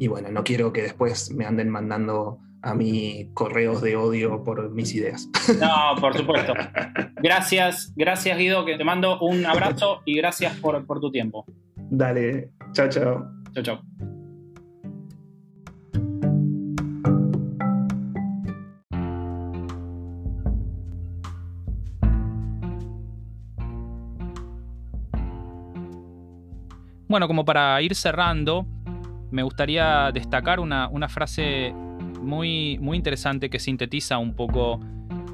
y 0.04 0.08
bueno, 0.10 0.30
no 0.32 0.44
quiero 0.44 0.74
que 0.74 0.82
después 0.82 1.32
me 1.34 1.46
anden 1.46 1.70
mandando 1.70 2.38
a 2.62 2.74
mí 2.74 3.30
correos 3.34 3.82
de 3.82 3.96
odio 3.96 4.44
por 4.44 4.70
mis 4.72 4.94
ideas. 4.94 5.30
No, 5.62 5.96
por 6.02 6.14
supuesto. 6.18 6.54
Gracias, 7.22 7.94
gracias 7.96 8.38
Guido, 8.38 8.66
que 8.66 8.76
te 8.76 8.84
mando 8.84 9.18
un 9.22 9.46
abrazo 9.46 10.02
y 10.04 10.18
gracias 10.18 10.58
por, 10.58 10.86
por 10.86 11.00
tu 11.00 11.10
tiempo. 11.10 11.46
Dale, 11.78 12.52
chao, 12.74 12.90
chao. 12.90 13.26
Chao, 13.54 13.64
chao. 13.64 13.82
Bueno, 27.08 27.28
como 27.28 27.46
para 27.46 27.82
ir 27.82 27.96
cerrando, 27.96 28.66
me 29.34 29.42
gustaría 29.42 30.12
destacar 30.14 30.60
una, 30.60 31.10
frase 31.10 31.74
muy, 32.22 32.78
muy 32.80 32.96
interesante 32.98 33.50
que 33.50 33.58
sintetiza 33.58 34.20
un 34.20 34.36
poco 34.36 34.80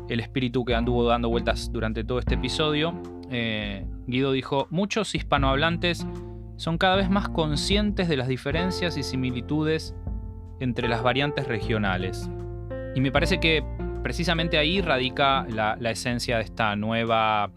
el 0.07 0.21
espíritu 0.21 0.63
que 0.63 0.73
anduvo 0.73 1.03
dando 1.03 1.27
vueltas 1.27 1.69
durante 1.69 2.05
todo 2.05 2.17
este 2.17 2.35
episodio. 2.35 2.93
Eh, 3.29 3.85
Guido 4.07 4.31
dijo, 4.31 4.67
muchos 4.69 5.13
hispanohablantes 5.15 6.07
son 6.55 6.77
cada 6.77 6.95
vez 6.95 7.09
más 7.09 7.27
conscientes 7.27 8.07
de 8.07 8.15
las 8.15 8.29
diferencias 8.29 8.95
y 8.95 9.03
similitudes 9.03 9.93
entre 10.61 10.87
las 10.87 11.03
variantes 11.03 11.45
regionales. 11.45 12.31
Y 12.95 13.01
me 13.01 13.11
parece 13.11 13.41
que 13.41 13.65
precisamente 14.01 14.57
ahí 14.57 14.81
radica 14.81 15.45
la, 15.49 15.75
la 15.77 15.91
esencia 15.91 16.37
de 16.37 16.43
esta 16.43 16.73
nueva 16.77 17.51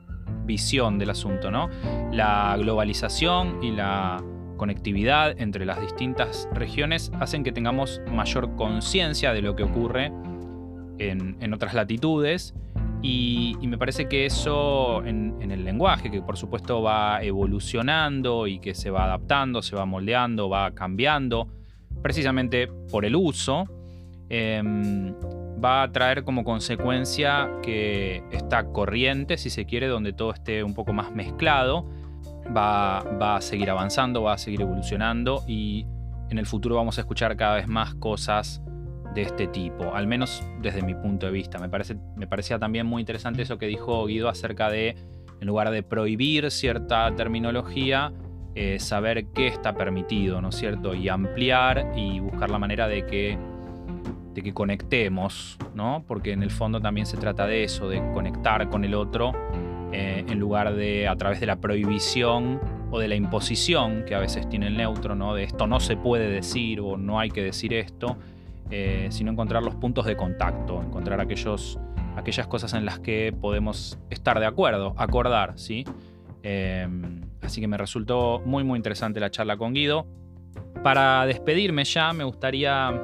visión 0.45 0.99
del 0.99 1.11
asunto, 1.11 1.53
¿no? 1.53 1.71
La 2.11 2.57
globalización 2.59 3.63
y 3.63 3.71
la 3.71 4.21
conectividad 4.63 5.41
entre 5.41 5.67
las 5.67 5.81
distintas 5.81 6.49
regiones 6.53 7.11
hacen 7.19 7.43
que 7.43 7.51
tengamos 7.51 8.01
mayor 8.13 8.55
conciencia 8.55 9.33
de 9.33 9.43
lo 9.43 9.57
que 9.57 9.65
ocurre 9.65 10.13
en, 10.99 11.53
otras 11.53 11.75
latitudes. 11.75 12.55
Y, 13.03 13.57
me 13.63 13.77
parece 13.77 14.07
que 14.07 14.25
eso 14.25 15.05
en, 15.05 15.51
el 15.51 15.65
lenguaje, 15.65 16.13
que 16.13 16.23
por 16.23 16.37
supuesto 16.37 16.81
va 16.81 17.25
evolucionando 17.25 18.47
y 18.47 18.61
que 18.61 18.73
se 18.73 18.91
va 18.91 19.03
adaptando, 19.03 19.63
se 19.63 19.75
va 19.75 19.85
moldeando, 19.85 20.49
va 20.49 20.71
cambiando, 20.71 21.49
precisamente 22.01 22.69
por 22.89 23.05
el 23.05 23.17
uso, 23.17 23.65
em, 24.29 25.13
va 25.63 25.83
a 25.83 25.91
traer 25.91 26.23
como 26.23 26.45
consecuencia 26.45 27.51
que 27.65 28.23
esta 28.31 28.67
corriente, 28.67 29.39
si 29.39 29.51
se 29.51 29.65
quiere, 29.65 29.89
donde 29.89 30.13
todo 30.13 30.33
esté 30.33 30.63
un 30.63 30.75
poco 30.75 30.93
más 30.93 31.11
mezclado, 31.11 31.85
va, 32.57 33.37
a 33.37 33.41
seguir 33.41 33.71
avanzando, 33.71 34.23
va 34.23 34.35
a 34.35 34.39
seguir 34.39 34.63
evolucionando 34.63 35.45
y 35.47 35.87
en 36.31 36.39
el 36.39 36.47
futuro 36.47 36.77
vamos 36.77 36.99
a 36.99 37.03
escuchar 37.03 37.37
cada 37.37 37.57
vez 37.57 37.69
más 37.69 37.95
cosas 37.95 38.63
de 39.15 39.23
este 39.23 39.47
tipo, 39.47 39.95
al 39.95 40.07
menos 40.07 40.43
desde 40.61 40.83
mi 40.83 40.95
punto 40.95 41.27
de 41.27 41.33
vista. 41.33 41.59
Me, 41.59 41.69
parece, 41.69 41.97
me 42.17 42.27
parecía 42.27 42.59
también 42.59 42.87
muy 42.87 43.01
interesante 43.01 43.43
eso 43.43 43.59
que 43.59 43.67
dijo 43.67 44.07
Guido 44.07 44.29
acerca 44.29 44.71
de, 44.71 44.97
en 45.41 45.47
lugar 45.47 45.71
de 45.71 45.83
prohibir 45.83 46.51
cierta 46.51 47.15
terminología, 47.15 48.13
eh, 48.55 48.79
saber 48.79 49.27
qué 49.35 49.49
está 49.49 49.75
permitido, 49.75 50.41
¿no 50.41 50.49
es 50.49 50.57
cierto? 50.57 50.95
Y 50.95 51.09
ampliar 51.09 51.93
y 51.97 52.21
buscar 52.21 52.51
la 52.51 52.59
manera 52.59 52.89
de 52.89 53.05
que, 53.07 53.39
de 54.33 54.43
que 54.43 54.55
conectemos, 54.55 55.59
¿no? 55.75 56.05
Porque 56.07 56.33
en 56.33 56.43
el 56.43 56.51
fondo 56.51 56.81
también 56.81 57.07
se 57.07 57.19
trata 57.19 57.47
de 57.47 57.65
eso, 57.65 57.89
de 57.89 57.99
conectar 58.13 58.69
con 58.71 58.85
el 58.85 58.95
otro 58.95 59.33
eh, 59.93 60.25
en 60.27 60.39
lugar 60.39 60.75
de 60.75 61.07
a 61.07 61.17
través 61.17 61.39
de 61.41 61.47
la 61.47 61.57
prohibición 61.57 62.61
o 62.91 62.99
de 62.99 63.09
la 63.09 63.15
imposición 63.15 64.05
que 64.07 64.15
a 64.15 64.19
veces 64.19 64.49
tiene 64.49 64.69
el 64.69 64.77
neutro, 64.77 65.15
¿no? 65.15 65.35
de 65.35 65.45
esto 65.45 65.67
no 65.67 65.81
se 65.81 65.97
puede 65.97 66.31
decir 66.31 66.81
o 66.81 66.97
no 66.97 67.21
hay 67.21 67.31
que 67.31 67.43
decir 67.43 67.75
esto, 67.75 68.17
eh, 68.71 69.09
sino 69.11 69.31
encontrar 69.31 69.63
los 69.63 69.75
puntos 69.75 70.07
de 70.07 70.17
contacto, 70.17 70.83
encontrar 70.83 71.21
aquellos, 71.21 71.79
aquellas 72.17 72.47
cosas 72.47 72.73
en 72.73 72.87
las 72.87 73.01
que 73.01 73.35
podemos 73.39 73.99
estar 74.09 74.41
de 74.41 74.47
acuerdo, 74.47 74.95
acordar, 74.97 75.59
¿sí? 75.59 75.85
Eh, 76.43 76.89
así 77.43 77.61
que 77.61 77.69
me 77.69 77.77
resultó 77.77 78.41
muy 78.45 78.65
muy 78.65 78.79
interesante 78.79 79.21
la 79.21 79.31
charla 79.31 79.59
con 79.59 79.75
Guido. 79.75 80.07
Para 80.83 81.27
despedirme 81.27 81.85
ya 81.85 82.13
me 82.15 82.25
gustaría 82.25 82.99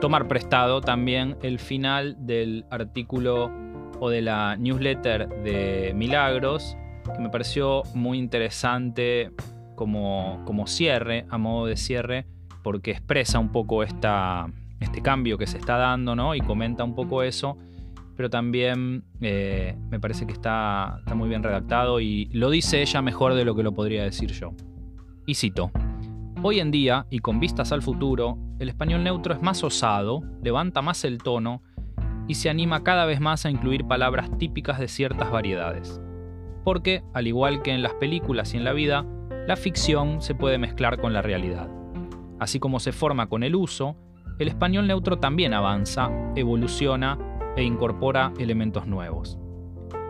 tomar 0.00 0.28
prestado 0.28 0.80
también 0.80 1.36
el 1.42 1.58
final 1.58 2.16
del 2.20 2.64
artículo 2.70 3.69
o 4.00 4.10
de 4.10 4.22
la 4.22 4.56
newsletter 4.56 5.28
de 5.42 5.92
Milagros, 5.94 6.76
que 7.14 7.20
me 7.20 7.28
pareció 7.28 7.82
muy 7.94 8.18
interesante 8.18 9.30
como, 9.76 10.42
como 10.44 10.66
cierre, 10.66 11.26
a 11.30 11.38
modo 11.38 11.66
de 11.66 11.76
cierre, 11.76 12.26
porque 12.62 12.90
expresa 12.90 13.38
un 13.38 13.52
poco 13.52 13.82
esta, 13.82 14.46
este 14.80 15.02
cambio 15.02 15.38
que 15.38 15.46
se 15.46 15.58
está 15.58 15.76
dando, 15.76 16.16
¿no? 16.16 16.34
Y 16.34 16.40
comenta 16.40 16.84
un 16.84 16.94
poco 16.94 17.22
eso, 17.22 17.56
pero 18.16 18.28
también 18.28 19.04
eh, 19.20 19.76
me 19.88 20.00
parece 20.00 20.26
que 20.26 20.32
está, 20.32 20.96
está 20.98 21.14
muy 21.14 21.28
bien 21.28 21.42
redactado 21.42 22.00
y 22.00 22.26
lo 22.32 22.50
dice 22.50 22.82
ella 22.82 23.00
mejor 23.02 23.34
de 23.34 23.44
lo 23.44 23.54
que 23.54 23.62
lo 23.62 23.72
podría 23.72 24.02
decir 24.02 24.32
yo. 24.32 24.52
Y 25.26 25.34
cito. 25.34 25.70
Hoy 26.42 26.58
en 26.58 26.70
día, 26.70 27.06
y 27.10 27.18
con 27.18 27.38
vistas 27.38 27.70
al 27.70 27.82
futuro, 27.82 28.38
el 28.58 28.70
español 28.70 29.04
neutro 29.04 29.34
es 29.34 29.42
más 29.42 29.62
osado, 29.62 30.22
levanta 30.42 30.80
más 30.80 31.04
el 31.04 31.18
tono 31.18 31.62
y 32.30 32.34
se 32.34 32.48
anima 32.48 32.84
cada 32.84 33.06
vez 33.06 33.20
más 33.20 33.44
a 33.44 33.50
incluir 33.50 33.88
palabras 33.88 34.30
típicas 34.38 34.78
de 34.78 34.86
ciertas 34.86 35.32
variedades. 35.32 36.00
Porque, 36.62 37.02
al 37.12 37.26
igual 37.26 37.60
que 37.60 37.72
en 37.72 37.82
las 37.82 37.94
películas 37.94 38.54
y 38.54 38.56
en 38.56 38.62
la 38.62 38.72
vida, 38.72 39.04
la 39.48 39.56
ficción 39.56 40.22
se 40.22 40.36
puede 40.36 40.56
mezclar 40.56 41.00
con 41.00 41.12
la 41.12 41.22
realidad. 41.22 41.68
Así 42.38 42.60
como 42.60 42.78
se 42.78 42.92
forma 42.92 43.28
con 43.28 43.42
el 43.42 43.56
uso, 43.56 43.96
el 44.38 44.46
español 44.46 44.86
neutro 44.86 45.18
también 45.18 45.54
avanza, 45.54 46.08
evoluciona 46.36 47.18
e 47.56 47.64
incorpora 47.64 48.32
elementos 48.38 48.86
nuevos. 48.86 49.36